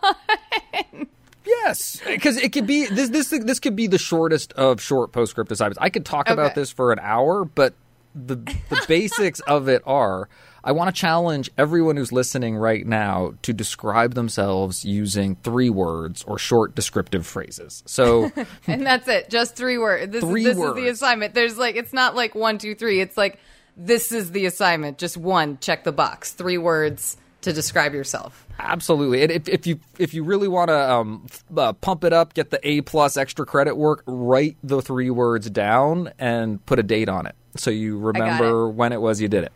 Yes, 1.68 2.01
because 2.05 2.38
it 2.38 2.51
could 2.53 2.68
be 2.68 2.86
this 2.86 3.09
this 3.09 3.30
this 3.30 3.59
could 3.59 3.76
be 3.76 3.88
the 3.88 3.97
shortest 3.97 4.53
of 4.53 4.82
short 4.82 5.11
postscript 5.11 5.51
assignments. 5.51 5.80
I 5.82 5.89
could 5.89 6.05
talk 6.05 6.30
about 6.30 6.55
this 6.55 6.72
for 6.72 6.91
an 6.91 6.99
hour, 7.01 7.45
but 7.45 7.74
the 8.15 8.36
the 8.36 8.86
basics 8.88 9.39
of 9.41 9.68
it 9.68 9.82
are 9.86 10.30
I 10.63 10.72
want 10.74 10.93
to 10.93 10.99
challenge 10.99 11.49
everyone 11.57 11.95
who's 11.95 12.11
listening 12.11 12.57
right 12.57 12.86
now 12.86 13.36
to 13.43 13.53
describe 13.53 14.15
themselves 14.15 14.84
using 14.84 15.36
three 15.38 15.70
words 15.70 16.24
or 16.24 16.38
short 16.38 16.76
descriptive 16.76 17.26
phrases. 17.26 17.84
So 17.86 18.32
and 18.68 18.86
that's 18.86 19.07
it. 19.07 19.30
Just 19.30 19.55
three 19.55 19.78
words. 19.78 20.11
This, 20.11 20.24
Three 20.24 20.41
is, 20.41 20.47
this 20.47 20.57
is 20.57 20.61
words. 20.61 20.76
the 20.76 20.88
assignment. 20.89 21.34
There's 21.34 21.57
like, 21.57 21.76
it's 21.78 21.93
not 21.93 22.15
like 22.15 22.36
one, 22.36 22.57
two, 22.57 22.76
three. 22.76 22.99
It's 22.99 23.15
like, 23.15 23.39
this 23.78 24.11
is 24.11 24.32
the 24.32 24.45
assignment. 24.45 24.97
Just 24.97 25.15
one, 25.15 25.57
check 25.59 25.86
the 25.86 25.93
box. 25.93 26.34
Three 26.34 26.57
words 26.57 27.15
to 27.47 27.53
describe 27.53 27.93
yourself. 27.93 28.45
Absolutely. 28.59 29.23
And 29.23 29.31
if, 29.31 29.47
if 29.49 29.65
you 29.67 29.79
if 29.97 30.13
you 30.13 30.23
really 30.23 30.47
want 30.47 30.69
to 30.69 30.77
um, 30.91 31.27
uh, 31.55 31.73
pump 31.73 32.03
it 32.03 32.13
up, 32.13 32.33
get 32.33 32.49
the 32.49 32.59
A 32.67 32.81
plus 32.81 33.17
extra 33.17 33.45
credit 33.45 33.75
work, 33.77 34.03
write 34.05 34.57
the 34.63 34.81
three 34.81 35.09
words 35.09 35.49
down 35.49 36.11
and 36.19 36.63
put 36.65 36.79
a 36.79 36.83
date 36.83 37.09
on 37.09 37.25
it, 37.25 37.35
so 37.55 37.69
you 37.71 37.97
remember 37.97 38.67
when 38.69 38.91
it 38.93 39.01
was 39.01 39.21
you 39.21 39.27
did 39.27 39.43
it. 39.45 39.51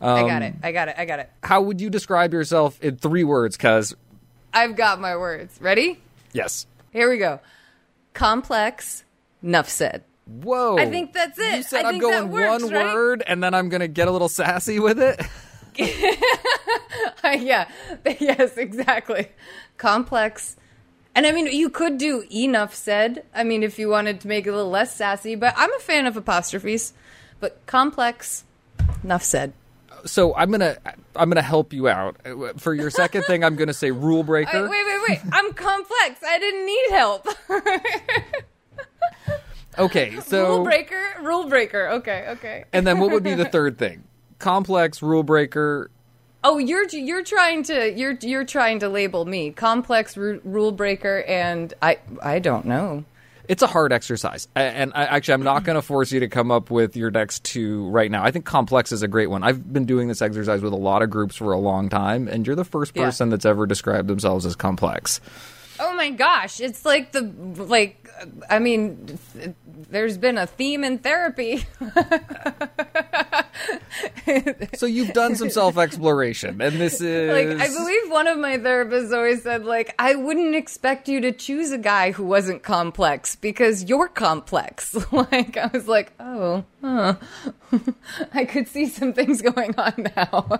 I 0.00 0.20
Um, 0.22 0.28
got 0.28 0.42
it. 0.42 0.54
I 0.62 0.72
got 0.72 0.88
it. 0.88 0.94
I 0.98 1.04
got 1.04 1.18
it. 1.18 1.30
How 1.42 1.60
would 1.60 1.80
you 1.80 1.90
describe 1.90 2.32
yourself 2.32 2.80
in 2.82 2.96
three 2.96 3.24
words? 3.24 3.56
Cause 3.58 3.94
I've 4.52 4.74
got 4.76 5.00
my 5.00 5.16
words. 5.16 5.58
Ready? 5.60 6.00
yes, 6.32 6.66
Here 6.92 7.08
we 7.10 7.18
go. 7.18 7.40
Complex. 8.14 9.04
Nuff 9.42 9.68
said. 9.68 10.04
whoa. 10.26 10.76
I 10.78 10.86
think 10.90 11.12
that's 11.12 11.38
it. 11.38 11.56
You 11.56 11.62
said 11.62 11.84
I 11.84 11.88
I'm 11.88 11.94
think 11.94 12.02
going 12.02 12.30
works, 12.30 12.62
one 12.64 12.72
right? 12.72 12.94
word, 12.94 13.22
and 13.26 13.42
then 13.42 13.54
I'm 13.54 13.68
going 13.68 13.80
to 13.80 13.88
get 13.88 14.08
a 14.08 14.10
little 14.10 14.28
sassy 14.28 14.78
with 14.78 15.00
it. 15.00 15.20
yeah. 17.24 17.68
Yes, 18.20 18.56
exactly. 18.56 19.28
Complex. 19.78 20.56
And 21.14 21.26
I 21.26 21.32
mean, 21.32 21.46
you 21.46 21.70
could 21.70 21.98
do 21.98 22.24
enough 22.32 22.74
said. 22.74 23.24
I 23.34 23.44
mean, 23.44 23.62
if 23.62 23.78
you 23.78 23.88
wanted 23.88 24.20
to 24.20 24.28
make 24.28 24.46
it 24.46 24.50
a 24.50 24.54
little 24.56 24.70
less 24.70 24.94
sassy, 24.94 25.34
but 25.34 25.54
I'm 25.56 25.72
a 25.72 25.78
fan 25.80 26.06
of 26.06 26.16
apostrophes. 26.16 26.92
But 27.40 27.64
complex, 27.66 28.44
enough 29.02 29.22
said. 29.22 29.52
So 30.04 30.34
I'm 30.34 30.50
gonna 30.50 30.76
I'm 31.16 31.28
gonna 31.28 31.42
help 31.42 31.72
you 31.72 31.88
out 31.88 32.16
Uh, 32.24 32.52
for 32.56 32.72
your 32.74 32.90
second 32.90 33.24
thing. 33.24 33.44
I'm 33.44 33.56
gonna 33.56 33.74
say 33.74 33.90
rule 33.90 34.22
breaker. 34.32 34.62
Wait, 34.62 34.70
wait, 34.70 34.84
wait, 34.86 35.00
wait. 35.08 35.20
I'm 35.32 35.52
complex. 35.52 36.20
I 36.26 36.38
didn't 36.38 36.66
need 36.66 36.90
help. 36.90 37.26
Okay, 39.78 40.18
so 40.20 40.56
rule 40.56 40.64
breaker, 40.64 41.02
rule 41.22 41.48
breaker. 41.48 41.88
Okay, 41.88 42.24
okay. 42.30 42.64
and 42.72 42.86
then 42.86 42.98
what 42.98 43.10
would 43.12 43.22
be 43.22 43.34
the 43.34 43.44
third 43.44 43.78
thing? 43.78 44.02
Complex 44.40 45.00
rule 45.02 45.22
breaker. 45.22 45.90
Oh, 46.42 46.58
you're 46.58 46.88
you're 46.88 47.22
trying 47.22 47.62
to 47.64 47.92
you're 47.92 48.16
you're 48.22 48.44
trying 48.46 48.80
to 48.80 48.88
label 48.88 49.24
me 49.26 49.50
complex 49.52 50.16
ru- 50.16 50.40
rule 50.44 50.72
breaker, 50.72 51.22
and 51.28 51.72
I 51.80 51.98
I 52.22 52.38
don't 52.40 52.64
know. 52.64 53.04
It's 53.46 53.62
a 53.62 53.66
hard 53.66 53.92
exercise, 53.92 54.46
and 54.54 54.92
I, 54.94 55.04
actually, 55.06 55.34
I'm 55.34 55.42
not 55.42 55.64
going 55.64 55.74
to 55.74 55.82
force 55.82 56.12
you 56.12 56.20
to 56.20 56.28
come 56.28 56.52
up 56.52 56.70
with 56.70 56.96
your 56.96 57.10
next 57.10 57.42
two 57.42 57.88
right 57.90 58.08
now. 58.08 58.22
I 58.22 58.30
think 58.30 58.44
complex 58.44 58.92
is 58.92 59.02
a 59.02 59.08
great 59.08 59.26
one. 59.28 59.42
I've 59.42 59.72
been 59.72 59.86
doing 59.86 60.06
this 60.06 60.22
exercise 60.22 60.62
with 60.62 60.72
a 60.72 60.76
lot 60.76 61.02
of 61.02 61.10
groups 61.10 61.34
for 61.34 61.50
a 61.52 61.58
long 61.58 61.88
time, 61.88 62.28
and 62.28 62.46
you're 62.46 62.54
the 62.54 62.64
first 62.64 62.92
Yeah. 62.94 63.06
person 63.06 63.28
that's 63.28 63.44
ever 63.44 63.66
described 63.66 64.06
themselves 64.08 64.46
as 64.46 64.54
complex. 64.54 65.20
Oh 65.80 65.94
my 65.96 66.10
gosh, 66.10 66.60
it's 66.60 66.84
like 66.84 67.10
the 67.12 67.22
like 67.56 68.08
I 68.48 68.60
mean 68.60 69.18
th- 69.34 69.50
there's 69.90 70.16
been 70.16 70.38
a 70.38 70.46
theme 70.46 70.84
in 70.84 70.98
therapy. 70.98 71.64
So 74.74 74.86
you've 74.86 75.12
done 75.12 75.34
some 75.36 75.50
self 75.50 75.76
exploration, 75.76 76.60
and 76.62 76.80
this 76.80 77.00
is 77.00 77.30
like 77.30 77.60
I 77.60 77.72
believe 77.72 78.10
one 78.10 78.26
of 78.28 78.38
my 78.38 78.56
therapists 78.58 79.12
always 79.14 79.42
said 79.42 79.64
like 79.64 79.94
I 79.98 80.14
wouldn't 80.14 80.54
expect 80.54 81.08
you 81.08 81.20
to 81.22 81.32
choose 81.32 81.70
a 81.72 81.78
guy 81.78 82.12
who 82.12 82.24
wasn't 82.24 82.62
complex 82.62 83.36
because 83.36 83.84
you're 83.84 84.08
complex. 84.08 84.96
like 85.12 85.56
I 85.56 85.66
was 85.72 85.88
like, 85.88 86.12
"Oh, 86.20 86.64
huh. 86.80 87.16
I 88.32 88.44
could 88.44 88.68
see 88.68 88.86
some 88.86 89.12
things 89.12 89.42
going 89.42 89.74
on 89.76 90.08
now." 90.16 90.58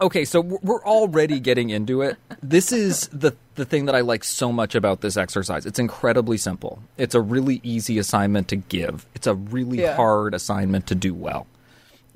Okay, 0.00 0.24
so 0.24 0.40
we're 0.40 0.84
already 0.84 1.40
getting 1.40 1.70
into 1.70 2.02
it. 2.02 2.16
This 2.42 2.70
is 2.72 3.08
the 3.08 3.34
the 3.56 3.64
thing 3.64 3.86
that 3.86 3.94
I 3.96 4.00
like 4.02 4.22
so 4.22 4.52
much 4.52 4.74
about 4.74 5.00
this 5.00 5.16
exercise. 5.16 5.66
It's 5.66 5.78
incredibly 5.78 6.36
simple. 6.36 6.80
It's 6.96 7.14
a 7.14 7.20
really 7.20 7.60
easy 7.64 7.98
assignment 7.98 8.48
to 8.48 8.56
give. 8.56 9.06
It's 9.14 9.26
a 9.26 9.34
really 9.34 9.80
Yeah. 9.80 9.96
hard 9.96 10.34
assignment 10.34 10.86
to 10.88 10.94
do 10.94 11.14
well. 11.14 11.46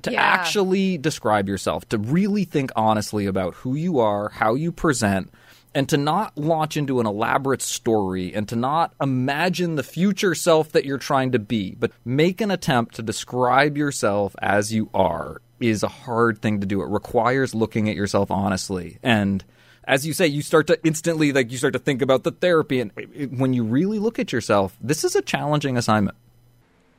To 0.03 0.11
Yeah. 0.11 0.21
actually 0.21 0.97
describe 0.97 1.47
yourself, 1.47 1.87
to 1.89 1.97
really 1.97 2.45
think 2.45 2.71
honestly 2.75 3.25
about 3.25 3.55
who 3.55 3.75
you 3.75 3.99
are, 3.99 4.29
how 4.29 4.53
you 4.53 4.71
present, 4.71 5.31
and 5.73 5.89
to 5.89 5.97
not 5.97 6.37
launch 6.37 6.77
into 6.77 6.99
an 6.99 7.07
elaborate 7.07 7.61
story 7.61 8.33
and 8.33 8.47
to 8.49 8.55
not 8.55 8.93
imagine 9.01 9.75
the 9.75 9.83
future 9.83 10.35
self 10.35 10.71
that 10.73 10.85
you're 10.85 10.97
trying 10.97 11.31
to 11.31 11.39
be, 11.39 11.75
but 11.79 11.91
make 12.05 12.41
an 12.41 12.51
attempt 12.51 12.95
to 12.95 13.01
describe 13.01 13.75
yourself 13.77 14.35
as 14.41 14.71
you 14.71 14.89
are 14.93 15.41
is 15.59 15.81
a 15.81 15.87
hard 15.87 16.41
thing 16.41 16.59
to 16.59 16.67
do. 16.67 16.81
It 16.81 16.89
requires 16.89 17.55
looking 17.55 17.89
at 17.89 17.95
yourself 17.95 18.29
honestly. 18.29 18.99
And 19.01 19.43
as 19.85 20.05
you 20.05 20.13
say, 20.13 20.27
you 20.27 20.41
start 20.41 20.67
to 20.67 20.79
instantly, 20.85 21.31
like, 21.31 21.51
you 21.51 21.57
start 21.57 21.73
to 21.73 21.79
think 21.79 22.01
about 22.01 22.23
the 22.23 22.31
therapy. 22.31 22.79
And 22.79 22.91
when 23.37 23.53
you 23.53 23.63
really 23.63 23.99
look 23.99 24.19
at 24.19 24.31
yourself, 24.31 24.77
this 24.81 25.03
is 25.03 25.15
a 25.15 25.21
challenging 25.21 25.77
assignment. 25.77 26.17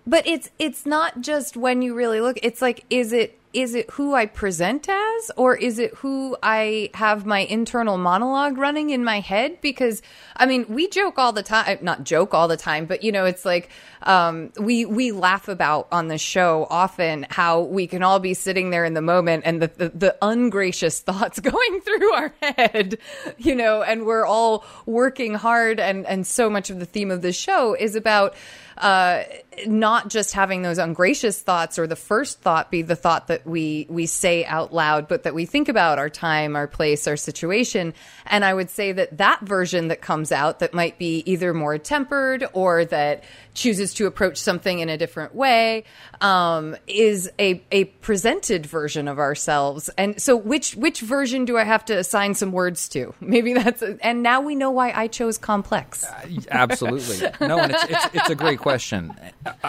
But 0.06 0.26
it's 0.26 0.50
it's 0.58 0.84
not 0.84 1.20
just 1.20 1.56
when 1.56 1.82
you 1.82 1.94
really 1.94 2.20
look. 2.20 2.38
It's 2.42 2.60
like 2.60 2.84
is 2.90 3.12
it 3.12 3.38
is 3.54 3.76
it 3.76 3.88
who 3.92 4.14
I 4.14 4.26
present 4.26 4.88
as 4.88 5.30
or 5.36 5.56
is 5.56 5.78
it 5.78 5.94
who 5.94 6.36
I 6.42 6.90
have 6.94 7.24
my 7.24 7.40
internal 7.40 7.96
monologue 7.96 8.58
running 8.58 8.90
in 8.90 9.04
my 9.04 9.20
head? 9.20 9.60
Because 9.60 10.02
I 10.36 10.46
mean, 10.46 10.66
we 10.68 10.88
joke 10.88 11.18
all 11.18 11.32
the 11.32 11.44
time, 11.44 11.78
not 11.80 12.02
joke 12.02 12.34
all 12.34 12.48
the 12.48 12.56
time, 12.56 12.86
but 12.86 13.04
you 13.04 13.12
know, 13.12 13.24
it's 13.24 13.44
like 13.44 13.70
um, 14.02 14.52
we 14.58 14.84
we 14.84 15.12
laugh 15.12 15.48
about 15.48 15.86
on 15.92 16.08
the 16.08 16.18
show 16.18 16.66
often 16.68 17.26
how 17.30 17.60
we 17.60 17.86
can 17.86 18.02
all 18.02 18.18
be 18.18 18.34
sitting 18.34 18.70
there 18.70 18.84
in 18.84 18.94
the 18.94 19.02
moment 19.02 19.44
and 19.46 19.62
the, 19.62 19.68
the, 19.68 19.88
the 19.90 20.16
ungracious 20.20 21.00
thoughts 21.04 21.38
going 21.38 21.80
through 21.80 22.12
our 22.12 22.34
head, 22.42 22.98
you 23.38 23.54
know, 23.54 23.82
and 23.82 24.04
we're 24.04 24.26
all 24.26 24.64
working 24.84 25.34
hard 25.34 25.78
and 25.78 26.04
and 26.06 26.26
so 26.26 26.50
much 26.50 26.70
of 26.70 26.80
the 26.80 26.86
theme 26.86 27.10
of 27.10 27.22
the 27.22 27.32
show 27.32 27.74
is 27.74 27.94
about 27.94 28.34
uh, 28.78 29.22
not 29.66 30.08
just 30.08 30.32
having 30.32 30.62
those 30.62 30.78
ungracious 30.78 31.40
thoughts 31.40 31.78
or 31.78 31.86
the 31.86 31.96
first 31.96 32.40
thought 32.40 32.70
be 32.70 32.82
the 32.82 32.96
thought 32.96 33.28
that 33.28 33.46
we 33.46 33.86
we 33.88 34.06
say 34.06 34.44
out 34.44 34.72
loud, 34.72 35.08
but 35.08 35.24
that 35.24 35.34
we 35.34 35.46
think 35.46 35.68
about 35.68 35.98
our 35.98 36.10
time, 36.10 36.56
our 36.56 36.66
place, 36.66 37.06
our 37.06 37.16
situation. 37.16 37.94
And 38.26 38.44
I 38.44 38.54
would 38.54 38.70
say 38.70 38.92
that 38.92 39.18
that 39.18 39.40
version 39.40 39.88
that 39.88 40.00
comes 40.00 40.32
out 40.32 40.58
that 40.60 40.74
might 40.74 40.98
be 40.98 41.22
either 41.26 41.54
more 41.54 41.78
tempered 41.78 42.44
or 42.52 42.84
that 42.86 43.24
chooses 43.54 43.94
to 43.94 44.06
approach 44.06 44.36
something 44.36 44.80
in 44.80 44.88
a 44.88 44.98
different 44.98 45.34
way 45.34 45.84
um, 46.20 46.76
is 46.86 47.30
a, 47.38 47.62
a 47.70 47.84
presented 47.84 48.66
version 48.66 49.08
of 49.08 49.18
ourselves. 49.18 49.88
And 49.96 50.20
so 50.20 50.36
which 50.36 50.74
which 50.74 51.00
version 51.00 51.44
do 51.44 51.56
i 51.56 51.64
have 51.64 51.84
to 51.86 51.96
assign 51.96 52.34
some 52.34 52.52
words 52.52 52.88
to? 52.90 53.14
Maybe 53.20 53.54
that's 53.54 53.82
a, 53.82 53.96
and 54.04 54.22
now 54.22 54.40
we 54.40 54.54
know 54.54 54.70
why 54.70 54.92
i 54.92 55.06
chose 55.06 55.38
complex. 55.38 56.04
Uh, 56.04 56.28
absolutely. 56.50 57.18
No 57.40 57.58
and 57.58 57.72
it's, 57.72 57.84
it's, 57.84 58.06
it's 58.14 58.30
a 58.30 58.34
great 58.34 58.58
question 58.58 59.14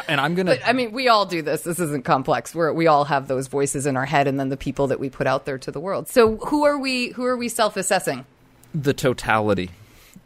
and 0.08 0.22
i'm 0.22 0.36
gonna 0.36 0.56
but, 0.56 0.68
i 0.68 0.74
mean 0.74 0.92
we 0.92 1.08
all 1.08 1.26
do 1.26 1.42
this 1.42 1.62
this 1.62 1.80
isn't 1.80 2.06
complex 2.06 2.54
we 2.54 2.72
we 2.72 2.88
all 2.88 3.06
have 3.06 3.28
those 3.28 3.48
voices 3.48 3.86
in 3.86 3.98
our 3.98 4.06
head 4.06 4.28
and 4.28 4.40
then 4.40 4.50
the 4.50 4.58
people 4.58 4.88
that 4.88 5.00
we 5.00 5.10
put 5.10 5.28
out 5.28 5.46
there 5.46 5.58
to 5.58 5.72
the 5.72 5.80
world 5.80 6.08
so 6.08 6.38
who 6.38 6.66
are 6.66 6.78
we 6.78 7.10
who 7.10 7.26
are 7.26 7.38
we 7.38 7.50
self-assessing 7.50 8.26
the 8.74 8.94
totality 8.94 9.72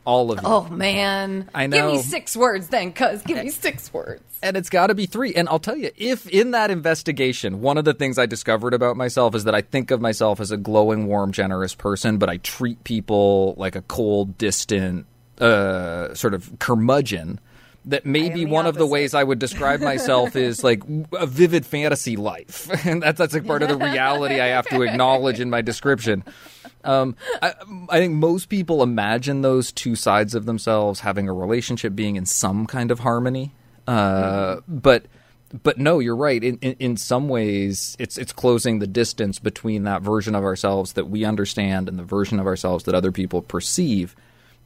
all 0.06 0.32
of 0.32 0.40
you. 0.40 0.48
Oh 0.48 0.68
man, 0.70 1.50
I 1.54 1.68
know. 1.68 1.78
Give 1.78 1.86
me 1.86 2.02
six 2.02 2.36
words 2.36 2.70
then, 2.70 2.94
cuz 2.94 3.22
give 3.22 3.44
me 3.44 3.50
six 3.50 3.94
words. 3.94 4.24
And 4.42 4.56
it's 4.56 4.70
got 4.70 4.88
to 4.88 4.96
be 4.96 5.06
three. 5.06 5.36
And 5.36 5.50
I'll 5.50 5.60
tell 5.60 5.76
you, 5.76 5.92
if 5.98 6.28
in 6.30 6.52
that 6.52 6.72
investigation, 6.72 7.62
one 7.62 7.78
of 7.78 7.86
the 7.86 7.94
things 7.94 8.18
I 8.18 8.26
discovered 8.26 8.74
about 8.74 8.96
myself 8.96 9.36
is 9.36 9.44
that 9.44 9.54
I 9.54 9.62
think 9.62 9.92
of 9.92 10.02
myself 10.02 10.40
as 10.40 10.50
a 10.50 10.58
glowing, 10.58 11.08
warm, 11.08 11.32
generous 11.32 11.76
person, 11.76 12.18
but 12.18 12.30
I 12.30 12.38
treat 12.38 12.84
people 12.84 13.54
like 13.58 13.76
a 13.76 13.82
cold, 13.82 14.38
distant, 14.38 15.06
uh, 15.40 16.14
sort 16.16 16.34
of 16.34 16.58
curmudgeon 16.60 17.40
that 17.86 18.06
maybe 18.06 18.46
one 18.46 18.66
opposite. 18.66 18.70
of 18.70 18.76
the 18.78 18.88
ways 18.88 19.14
I 19.14 19.24
would 19.24 19.40
describe 19.40 19.82
myself 19.82 20.36
is 20.36 20.64
like 20.64 20.84
a 21.14 21.26
vivid 21.26 21.66
fantasy 21.66 22.16
life, 22.16 22.70
and 22.86 23.02
that's 23.02 23.18
that's 23.18 23.34
like 23.34 23.46
part 23.46 23.64
of 23.64 23.70
the 23.70 23.78
reality 23.78 24.40
I 24.40 24.48
have 24.48 24.68
to 24.70 24.82
acknowledge 24.82 25.40
in 25.40 25.50
my 25.50 25.62
description. 25.62 26.24
Um, 26.84 27.16
I, 27.42 27.54
I, 27.90 28.00
think 28.00 28.14
most 28.14 28.48
people 28.48 28.82
imagine 28.82 29.42
those 29.42 29.72
two 29.72 29.96
sides 29.96 30.34
of 30.34 30.46
themselves 30.46 31.02
having 31.02 31.28
a 31.28 31.34
relationship 31.34 31.94
being 31.94 32.16
in 32.16 32.26
some 32.26 32.66
kind 32.66 32.90
of 32.90 33.00
harmony, 33.00 33.54
uh, 33.86 34.56
mm-hmm. 34.56 34.78
but 34.78 35.06
but 35.64 35.78
no, 35.78 36.00
you're 36.00 36.16
right. 36.16 36.44
In, 36.44 36.58
in, 36.60 36.76
in 36.80 36.98
some 36.98 37.28
ways, 37.28 37.96
it's 38.00 38.18
it's 38.18 38.32
closing 38.32 38.80
the 38.80 38.88
distance 38.88 39.40
between 39.40 39.84
that 39.84 40.02
version 40.02 40.36
of 40.36 40.44
ourselves 40.44 40.94
that 40.94 41.10
we 41.10 41.26
understand 41.26 41.90
and 41.90 41.98
the 41.98 42.04
version 42.04 42.40
of 42.40 42.48
ourselves 42.48 42.86
that 42.86 42.96
other 42.96 43.12
people 43.12 43.42
perceive 43.42 44.16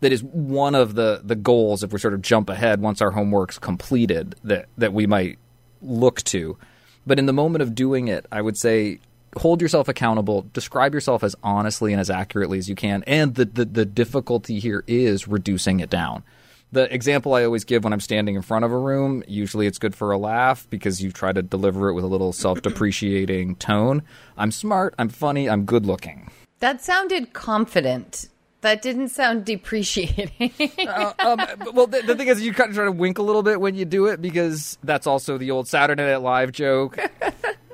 that 0.03 0.11
is 0.11 0.23
one 0.23 0.75
of 0.75 0.95
the 0.95 1.21
the 1.23 1.35
goals 1.35 1.83
if 1.83 1.91
we 1.91 1.99
sort 1.99 2.13
of 2.13 2.21
jump 2.21 2.49
ahead 2.49 2.81
once 2.81 3.01
our 3.01 3.11
homework's 3.11 3.57
completed 3.57 4.35
that 4.43 4.67
that 4.77 4.93
we 4.93 5.07
might 5.07 5.39
look 5.81 6.21
to. 6.23 6.57
But 7.05 7.19
in 7.19 7.25
the 7.25 7.33
moment 7.33 7.61
of 7.61 7.75
doing 7.75 8.07
it, 8.07 8.25
I 8.31 8.41
would 8.41 8.57
say 8.57 8.99
hold 9.37 9.61
yourself 9.61 9.87
accountable, 9.87 10.45
describe 10.53 10.93
yourself 10.93 11.23
as 11.23 11.35
honestly 11.43 11.91
and 11.91 11.99
as 11.99 12.09
accurately 12.09 12.57
as 12.57 12.69
you 12.69 12.75
can. 12.75 13.03
And 13.07 13.35
the, 13.35 13.45
the, 13.45 13.65
the 13.65 13.85
difficulty 13.85 14.59
here 14.59 14.83
is 14.87 15.27
reducing 15.27 15.79
it 15.79 15.89
down. 15.89 16.23
The 16.71 16.91
example 16.93 17.33
I 17.33 17.43
always 17.43 17.65
give 17.65 17.83
when 17.83 17.93
I'm 17.93 17.99
standing 17.99 18.35
in 18.35 18.41
front 18.41 18.65
of 18.65 18.71
a 18.71 18.77
room, 18.77 19.23
usually 19.27 19.67
it's 19.67 19.77
good 19.77 19.95
for 19.95 20.11
a 20.11 20.17
laugh 20.17 20.67
because 20.69 21.03
you 21.03 21.11
try 21.11 21.31
to 21.31 21.41
deliver 21.41 21.89
it 21.89 21.93
with 21.93 22.03
a 22.03 22.07
little 22.07 22.33
self 22.33 22.61
depreciating 22.61 23.57
tone. 23.57 24.01
I'm 24.37 24.51
smart, 24.51 24.95
I'm 24.97 25.09
funny, 25.09 25.49
I'm 25.49 25.65
good 25.65 25.85
looking. 25.85 26.31
That 26.59 26.81
sounded 26.81 27.33
confident 27.33 28.29
that 28.63 28.81
didn't 28.81 29.09
sound 29.09 29.45
depreciating. 29.45 30.51
uh, 30.87 31.13
um, 31.19 31.37
well, 31.73 31.87
the, 31.87 32.01
the, 32.01 32.15
thing 32.15 32.27
is, 32.27 32.41
you 32.41 32.53
kind 32.53 32.69
of 32.69 32.75
try 32.75 32.85
to 32.85 32.91
wink 32.91 33.19
a 33.19 33.21
little 33.21 33.43
bit 33.43 33.61
when 33.61 33.75
you 33.75 33.85
do 33.85 34.07
it 34.07 34.21
because 34.21 34.77
that's 34.83 35.05
also 35.07 35.37
the 35.37 35.51
old 35.51 35.67
Saturday 35.67 36.03
Night 36.03 36.17
Live 36.17 36.51
joke. 36.51 36.97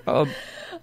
Um, 0.08 0.32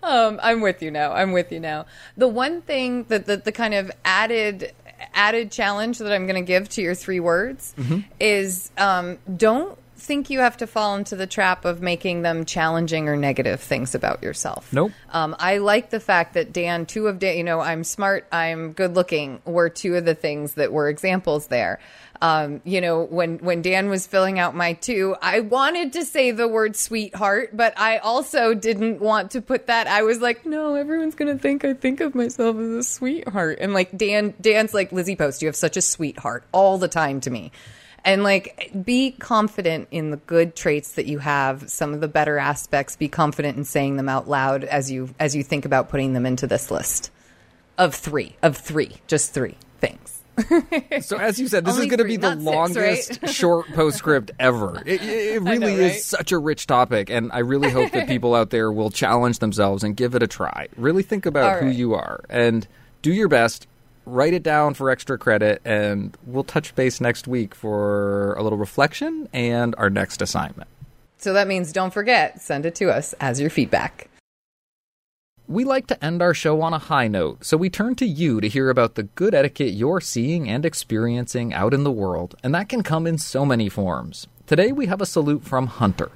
um, 0.05 0.39
I'm 0.41 0.61
with 0.61 0.83
you 0.83 0.93
now. 0.93 1.11
I'm 1.11 1.33
with 1.33 1.51
you 1.51 1.59
now. 1.59 1.87
The 2.17 2.29
one 2.29 2.63
thing 2.63 3.05
that 3.05 3.27
the, 3.27 3.39
the 3.39 3.51
kind 3.51 3.75
of 3.75 3.91
added 4.05 4.73
added 5.15 5.51
challenge 5.51 5.99
that 5.99 6.13
I'm 6.13 6.27
going 6.27 6.41
to 6.41 6.47
give 6.47 6.69
to 6.71 6.83
your 6.83 6.95
three 6.95 7.19
words 7.19 7.75
mm-hmm. 7.77 8.01
is 8.21 8.71
um, 8.79 9.19
don't 9.37 9.77
think 9.97 10.31
you 10.31 10.41
have 10.41 10.57
to 10.59 10.67
fall 10.67 10.95
into 10.97 11.17
the 11.17 11.27
trap 11.27 11.65
of 11.65 11.81
making 11.81 12.23
them 12.23 12.45
challenging 12.45 13.09
or 13.09 13.17
negative 13.17 13.61
things 13.61 13.95
about 13.95 14.23
yourself. 14.23 14.73
Nope. 14.73 14.93
Um, 15.11 15.35
I 15.39 15.59
like 15.59 15.91
the 15.91 16.01
fact 16.01 16.35
that 16.35 16.53
Dan, 16.53 16.87
two 16.87 17.09
of 17.09 17.19
Dan, 17.19 17.37
you 17.37 17.45
know, 17.45 17.61
I'm 17.61 17.83
smart, 17.83 18.27
I'm 18.31 18.73
good 18.73 18.95
looking, 18.95 19.41
were 19.45 19.69
two 19.69 19.97
of 19.97 20.05
the 20.05 20.15
things 20.15 20.55
that 20.55 20.73
were 20.73 20.89
examples 20.89 21.47
there. 21.49 21.81
Um, 22.23 22.63
you 22.65 22.81
know, 22.81 23.03
when 23.03 23.39
when 23.39 23.63
Dan 23.63 23.91
was 23.91 24.07
filling 24.07 24.39
out 24.39 24.55
my 24.55 24.73
two, 24.75 25.17
I 25.21 25.41
wanted 25.41 25.93
to 25.95 26.05
say 26.05 26.31
the 26.31 26.49
word 26.49 26.75
sweetheart, 26.75 27.51
but 27.55 27.79
I 27.79 27.99
also 27.99 28.55
didn't 28.55 29.01
want 29.01 29.33
to 29.33 29.43
put 29.43 29.67
that. 29.67 29.87
I 29.87 30.03
was 30.03 30.21
like, 30.21 30.47
no, 30.47 30.77
everyone's 30.77 31.15
gonna 31.15 31.39
think 31.39 31.65
I 31.65 31.75
think 31.75 32.01
of 32.01 32.15
myself 32.15 32.57
as 32.57 32.71
a 32.71 32.83
sweetheart. 32.83 33.59
And 33.61 33.75
like 33.75 33.97
Dan, 33.97 34.35
Dan's 34.41 34.73
like 34.73 34.93
Lizzie 34.93 35.17
Post, 35.17 35.43
you 35.43 35.49
have 35.49 35.57
such 35.57 35.77
a 35.77 35.83
sweetheart 35.83 36.45
all 36.53 36.79
the 36.79 36.89
time 36.89 37.21
to 37.23 37.31
me 37.31 37.53
and 38.07 38.23
like 38.23 38.71
be 38.85 39.11
confident 39.11 39.89
in 39.91 40.11
the 40.11 40.17
good 40.17 40.57
traits 40.57 40.93
that 40.93 41.07
you 41.07 41.19
have 41.19 41.69
some 41.69 41.93
of 41.93 42.01
the 42.01 42.09
better 42.09 42.39
aspects 42.39 42.97
be 42.97 43.09
confident 43.09 43.59
in 43.59 43.65
saying 43.65 43.97
them 43.97 44.09
out 44.09 44.29
loud 44.29 44.65
as 44.65 44.91
you 44.91 45.11
as 45.21 45.37
you 45.37 45.43
think 45.43 45.67
about 45.67 45.91
putting 45.91 46.15
them 46.15 46.25
into 46.25 46.47
this 46.47 46.71
list 46.71 47.11
of 47.77 47.95
three 47.95 48.37
of 48.43 48.57
three 48.57 48.97
just 49.07 49.35
three 49.35 49.57
things 49.81 50.23
so 51.01 51.17
as 51.17 51.39
you 51.41 51.49
said, 51.49 51.65
this 51.65 51.79
is 51.79 51.87
going 51.87 51.99
to 51.99 52.05
be 52.05 52.19
the 52.19 52.35
longest 52.37 53.07
six, 53.07 53.23
right? 53.23 53.31
short 53.31 53.67
postscript 53.73 54.33
ever. 54.39 54.83
It, 54.87 55.03
it 55.03 55.43
really 55.43 55.59
know, 55.59 55.67
right? 55.67 55.79
is 55.79 56.05
such 56.05 56.31
a 56.31 56.39
rich 56.39 56.67
topic, 56.67 57.11
and 57.11 57.33
I 57.33 57.39
really 57.39 57.71
hope 57.71 57.93
that 57.93 58.07
people 58.07 58.35
out 58.35 58.51
there 58.51 58.71
will 58.71 58.91
challenge 58.91 59.39
themselves 59.39 59.83
and 59.83 59.97
give 59.97 60.15
it 60.15 60.23
a 60.23 60.27
try. 60.27 60.69
Really 60.77 61.03
think 61.03 61.25
about 61.25 61.55
right. 61.55 61.63
who 61.63 61.71
you 61.71 61.95
are 61.95 62.21
and 62.29 62.69
do 63.03 63.13
your 63.13 63.29
best 63.29 63.67
write 64.07 64.33
it 64.33 64.43
down 64.43 64.75
for 64.75 64.89
extra 64.89 65.19
credit, 65.19 65.61
and 65.65 66.17
we'll 66.25 66.45
touch 66.45 66.75
base 66.75 67.01
next 67.01 67.29
week 67.29 67.55
for 67.55 68.35
a 68.35 68.43
little 68.43 68.59
reflection 68.59 69.29
and 69.33 69.75
our 69.77 69.91
next 69.91 70.23
assignment. 70.23 70.69
So 71.19 71.33
that 71.33 71.49
means 71.49 71.73
don't 71.73 71.93
forget, 71.93 72.41
send 72.41 72.65
it 72.65 72.75
to 72.77 72.91
us 72.91 73.13
as 73.15 73.41
your 73.41 73.51
feedback. 73.51 74.09
We 75.49 75.65
like 75.65 75.87
to 75.89 76.05
end 76.05 76.23
our 76.23 76.35
show 76.35 76.61
on 76.63 76.75
a 76.75 76.79
high 76.79 77.07
note, 77.07 77.45
so 77.45 77.57
we 77.57 77.71
turn 77.71 77.95
to 77.97 78.07
you 78.07 78.41
to 78.41 78.49
hear 78.49 78.69
about 78.69 78.97
the 78.97 79.05
good 79.05 79.35
etiquette 79.35 79.75
you're 79.75 80.01
seeing 80.01 80.49
and 80.49 80.65
experiencing 80.65 81.55
out 81.55 81.73
in 81.73 81.85
the 81.85 81.93
world, 81.93 82.35
and 82.43 82.55
that 82.55 82.69
can 82.69 82.83
come 82.83 83.07
in 83.07 83.17
so 83.17 83.45
many 83.45 83.69
forms. 83.69 84.27
Today 84.47 84.73
we 84.73 84.87
have 84.87 85.01
a 85.01 85.07
salute 85.07 85.45
from 85.45 85.69
Hunter. 85.69 86.11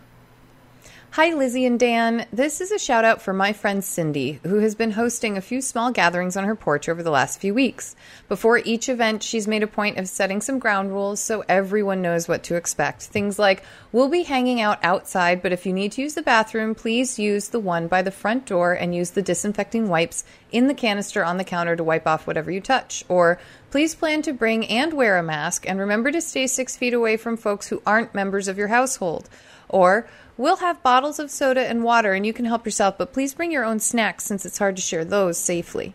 Hi, 1.15 1.35
Lizzie 1.35 1.67
and 1.67 1.79
Dan. 1.79 2.25
This 2.33 2.61
is 2.61 2.71
a 2.71 2.79
shout 2.79 3.05
out 3.05 3.21
for 3.21 3.33
my 3.33 3.53
friend 3.53 3.83
Cindy, 3.83 4.39
who 4.45 4.61
has 4.61 4.77
been 4.77 4.93
hosting 4.93 5.37
a 5.37 5.41
few 5.41 5.61
small 5.61 5.91
gatherings 5.91 6.37
on 6.37 6.45
her 6.45 6.55
porch 6.55 6.89
over 6.89 7.03
the 7.03 7.11
last 7.11 7.41
few 7.41 7.53
weeks. 7.53 7.97
Before 8.29 8.59
each 8.59 8.89
event, 8.89 9.25
she's 9.25 9.49
made 9.49 9.65
a 9.65 9.67
point 9.67 9.99
of 9.99 10.09
setting 10.09 10.41
some 10.41 10.61
ground 10.61 10.93
rules 10.93 11.19
so 11.19 11.43
everyone 11.49 12.01
knows 12.01 12.29
what 12.29 12.45
to 12.45 12.55
expect. 12.55 13.03
Things 13.03 13.41
like, 13.41 13.65
we'll 13.91 14.09
be 14.09 14.23
hanging 14.23 14.61
out 14.61 14.79
outside, 14.85 15.43
but 15.43 15.51
if 15.51 15.67
you 15.67 15.73
need 15.73 15.91
to 15.93 16.01
use 16.01 16.15
the 16.15 16.23
bathroom, 16.23 16.77
please 16.77 17.19
use 17.19 17.49
the 17.49 17.59
one 17.59 17.89
by 17.89 18.03
the 18.03 18.13
front 18.13 18.47
door 18.47 18.73
and 18.73 18.95
use 18.95 19.11
the 19.11 19.21
disinfecting 19.21 19.89
wipes 19.89 20.23
in 20.53 20.69
the 20.69 20.75
canister 20.75 21.25
on 21.25 21.39
the 21.39 21.45
counter 21.45 21.75
to 21.75 21.83
wipe 21.83 22.07
off 22.07 22.29
whatever 22.29 22.53
you 22.53 22.61
touch. 22.61 23.05
Or, 23.09 23.41
please 23.73 23.97
plan 23.97 24.23
to 24.23 24.33
bring 24.33 24.65
and 24.69 24.93
wear 24.93 25.19
a 25.19 25.25
mask, 25.25 25.69
and 25.69 25.81
remember 25.81 26.13
to 26.13 26.21
stay 26.21 26.47
six 26.47 26.77
feet 26.77 26.95
away 26.95 27.17
from 27.17 27.37
folks 27.37 27.67
who 27.67 27.83
aren't 27.85 28.15
members 28.15 28.47
of 28.47 28.57
your 28.57 28.69
household. 28.69 29.29
Or, 29.69 30.09
We'll 30.41 30.57
have 30.57 30.83
bottles 30.83 31.19
of 31.19 31.31
soda 31.31 31.69
and 31.69 31.85
water, 31.85 32.15
and 32.15 32.25
you 32.25 32.33
can 32.33 32.47
help 32.47 32.65
yourself, 32.65 32.97
but 32.97 33.13
please 33.13 33.35
bring 33.35 33.53
your 33.53 33.63
own 33.63 33.79
snacks 33.79 34.25
since 34.25 34.47
it's 34.47 34.57
hard 34.57 34.77
to 34.77 34.81
share 34.81 35.05
those 35.05 35.37
safely. 35.37 35.93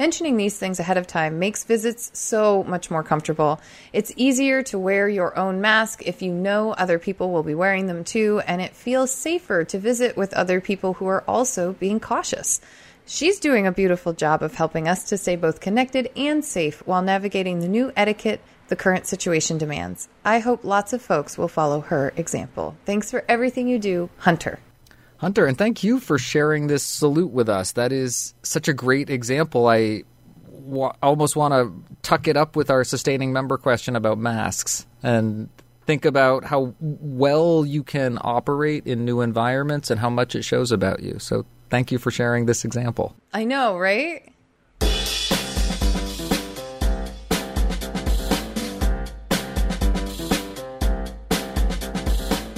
Mentioning 0.00 0.36
these 0.36 0.58
things 0.58 0.80
ahead 0.80 0.98
of 0.98 1.06
time 1.06 1.38
makes 1.38 1.62
visits 1.62 2.10
so 2.12 2.64
much 2.64 2.90
more 2.90 3.04
comfortable. 3.04 3.60
It's 3.92 4.12
easier 4.16 4.64
to 4.64 4.80
wear 4.80 5.08
your 5.08 5.38
own 5.38 5.60
mask 5.60 6.02
if 6.04 6.22
you 6.22 6.32
know 6.32 6.72
other 6.72 6.98
people 6.98 7.30
will 7.30 7.44
be 7.44 7.54
wearing 7.54 7.86
them 7.86 8.02
too, 8.02 8.42
and 8.48 8.60
it 8.60 8.74
feels 8.74 9.14
safer 9.14 9.62
to 9.62 9.78
visit 9.78 10.16
with 10.16 10.34
other 10.34 10.60
people 10.60 10.94
who 10.94 11.06
are 11.06 11.22
also 11.28 11.74
being 11.74 12.00
cautious. 12.00 12.60
She's 13.06 13.38
doing 13.38 13.64
a 13.64 13.70
beautiful 13.70 14.12
job 14.12 14.42
of 14.42 14.56
helping 14.56 14.88
us 14.88 15.04
to 15.04 15.16
stay 15.16 15.36
both 15.36 15.60
connected 15.60 16.10
and 16.16 16.44
safe 16.44 16.84
while 16.84 17.02
navigating 17.02 17.60
the 17.60 17.68
new 17.68 17.92
etiquette 17.94 18.40
the 18.68 18.76
current 18.76 19.06
situation 19.06 19.58
demands. 19.58 20.08
I 20.24 20.38
hope 20.38 20.64
lots 20.64 20.92
of 20.92 21.02
folks 21.02 21.36
will 21.36 21.48
follow 21.48 21.80
her 21.80 22.12
example. 22.16 22.76
Thanks 22.84 23.10
for 23.10 23.24
everything 23.28 23.68
you 23.68 23.78
do, 23.78 24.10
Hunter. 24.18 24.58
Hunter, 25.18 25.46
and 25.46 25.56
thank 25.56 25.82
you 25.82 26.00
for 26.00 26.18
sharing 26.18 26.66
this 26.66 26.82
salute 26.82 27.30
with 27.30 27.48
us. 27.48 27.72
That 27.72 27.92
is 27.92 28.34
such 28.42 28.68
a 28.68 28.72
great 28.72 29.08
example. 29.10 29.68
I 29.68 30.02
w- 30.64 30.92
almost 31.02 31.36
want 31.36 31.54
to 31.54 31.72
tuck 32.02 32.28
it 32.28 32.36
up 32.36 32.56
with 32.56 32.70
our 32.70 32.84
sustaining 32.84 33.32
member 33.32 33.56
question 33.56 33.96
about 33.96 34.18
masks 34.18 34.86
and 35.02 35.48
think 35.86 36.04
about 36.04 36.44
how 36.44 36.74
well 36.80 37.64
you 37.64 37.82
can 37.82 38.18
operate 38.20 38.86
in 38.86 39.04
new 39.04 39.20
environments 39.20 39.90
and 39.90 40.00
how 40.00 40.10
much 40.10 40.34
it 40.34 40.42
shows 40.42 40.72
about 40.72 41.00
you. 41.00 41.18
So, 41.18 41.46
thank 41.70 41.92
you 41.92 41.98
for 41.98 42.10
sharing 42.10 42.46
this 42.46 42.64
example. 42.64 43.14
I 43.32 43.44
know, 43.44 43.78
right? 43.78 44.33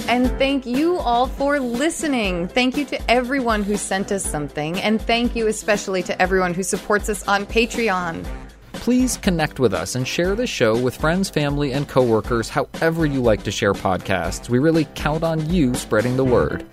And 0.07 0.31
thank 0.37 0.65
you 0.65 0.97
all 0.99 1.27
for 1.27 1.59
listening. 1.59 2.47
Thank 2.47 2.77
you 2.77 2.85
to 2.85 3.11
everyone 3.11 3.63
who 3.63 3.75
sent 3.75 4.11
us 4.11 4.23
something. 4.23 4.79
And 4.79 5.01
thank 5.01 5.35
you 5.35 5.47
especially 5.47 6.01
to 6.03 6.21
everyone 6.21 6.53
who 6.53 6.63
supports 6.63 7.09
us 7.09 7.27
on 7.27 7.45
Patreon. 7.45 8.25
Please 8.71 9.17
connect 9.17 9.59
with 9.59 9.73
us 9.73 9.95
and 9.95 10.07
share 10.07 10.33
the 10.33 10.47
show 10.47 10.77
with 10.79 10.95
friends, 10.95 11.29
family, 11.29 11.73
and 11.73 11.89
coworkers 11.89 12.47
however 12.47 13.05
you 13.05 13.21
like 13.21 13.43
to 13.43 13.51
share 13.51 13.73
podcasts. 13.73 14.47
We 14.47 14.59
really 14.59 14.85
count 14.95 15.23
on 15.23 15.49
you 15.49 15.73
spreading 15.73 16.15
the 16.15 16.23
word. 16.23 16.65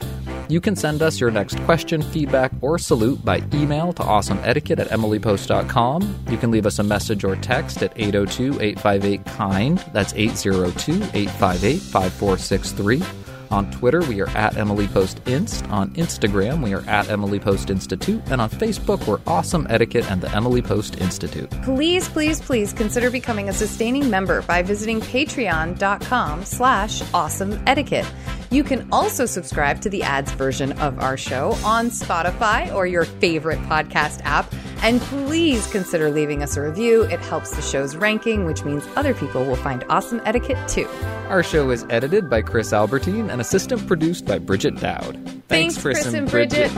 You 0.48 0.60
can 0.60 0.76
send 0.76 1.02
us 1.02 1.18
your 1.18 1.32
next 1.32 1.58
question, 1.60 2.02
feedback, 2.02 2.52
or 2.60 2.78
salute 2.78 3.24
by 3.24 3.42
email 3.52 3.92
to 3.94 4.02
awesomeetiquette 4.02 4.78
at 4.78 4.90
emilypost.com. 4.90 6.24
You 6.30 6.36
can 6.36 6.50
leave 6.52 6.66
us 6.66 6.78
a 6.78 6.84
message 6.84 7.24
or 7.24 7.34
text 7.34 7.82
at 7.82 7.92
802 7.96 8.60
858 8.60 9.24
KIND. 9.24 9.78
That's 9.92 10.12
802 10.14 10.92
858 11.14 11.80
5463. 11.80 13.23
On 13.54 13.70
Twitter, 13.70 14.00
we 14.00 14.20
are 14.20 14.28
at 14.30 14.56
Emily 14.56 14.88
Post 14.88 15.20
Inst. 15.28 15.64
On 15.70 15.88
Instagram, 15.90 16.60
we 16.60 16.74
are 16.74 16.84
at 16.88 17.08
Emily 17.08 17.38
Post 17.38 17.70
Institute. 17.70 18.20
And 18.26 18.40
on 18.40 18.50
Facebook, 18.50 19.06
we're 19.06 19.20
Awesome 19.28 19.68
Etiquette 19.70 20.10
and 20.10 20.20
the 20.20 20.28
Emily 20.34 20.60
Post 20.60 21.00
Institute. 21.00 21.48
Please, 21.62 22.08
please, 22.08 22.40
please 22.40 22.72
consider 22.72 23.12
becoming 23.12 23.48
a 23.48 23.52
sustaining 23.52 24.10
member 24.10 24.42
by 24.42 24.64
visiting 24.64 25.00
patreon.com 25.00 26.44
slash 26.44 27.00
awesome 27.14 27.62
etiquette. 27.68 28.12
You 28.54 28.62
can 28.62 28.88
also 28.92 29.26
subscribe 29.26 29.80
to 29.80 29.90
the 29.90 30.04
ads 30.04 30.30
version 30.30 30.70
of 30.74 31.00
our 31.00 31.16
show 31.16 31.54
on 31.64 31.90
Spotify 31.90 32.72
or 32.72 32.86
your 32.86 33.04
favorite 33.04 33.58
podcast 33.62 34.20
app. 34.22 34.54
And 34.80 35.00
please 35.00 35.66
consider 35.72 36.08
leaving 36.08 36.40
us 36.40 36.56
a 36.56 36.62
review. 36.62 37.02
It 37.02 37.18
helps 37.18 37.50
the 37.56 37.62
show's 37.62 37.96
ranking, 37.96 38.44
which 38.44 38.64
means 38.64 38.86
other 38.94 39.12
people 39.12 39.44
will 39.44 39.56
find 39.56 39.82
awesome 39.88 40.20
etiquette 40.24 40.68
too. 40.68 40.86
Our 41.30 41.42
show 41.42 41.70
is 41.70 41.84
edited 41.90 42.30
by 42.30 42.42
Chris 42.42 42.72
Albertine 42.72 43.28
and 43.28 43.40
assistant 43.40 43.88
produced 43.88 44.24
by 44.24 44.38
Bridget 44.38 44.76
Dowd. 44.76 45.42
Thanks, 45.48 45.76
Chris, 45.76 46.14
and 46.14 46.30
Bridget. 46.30 46.70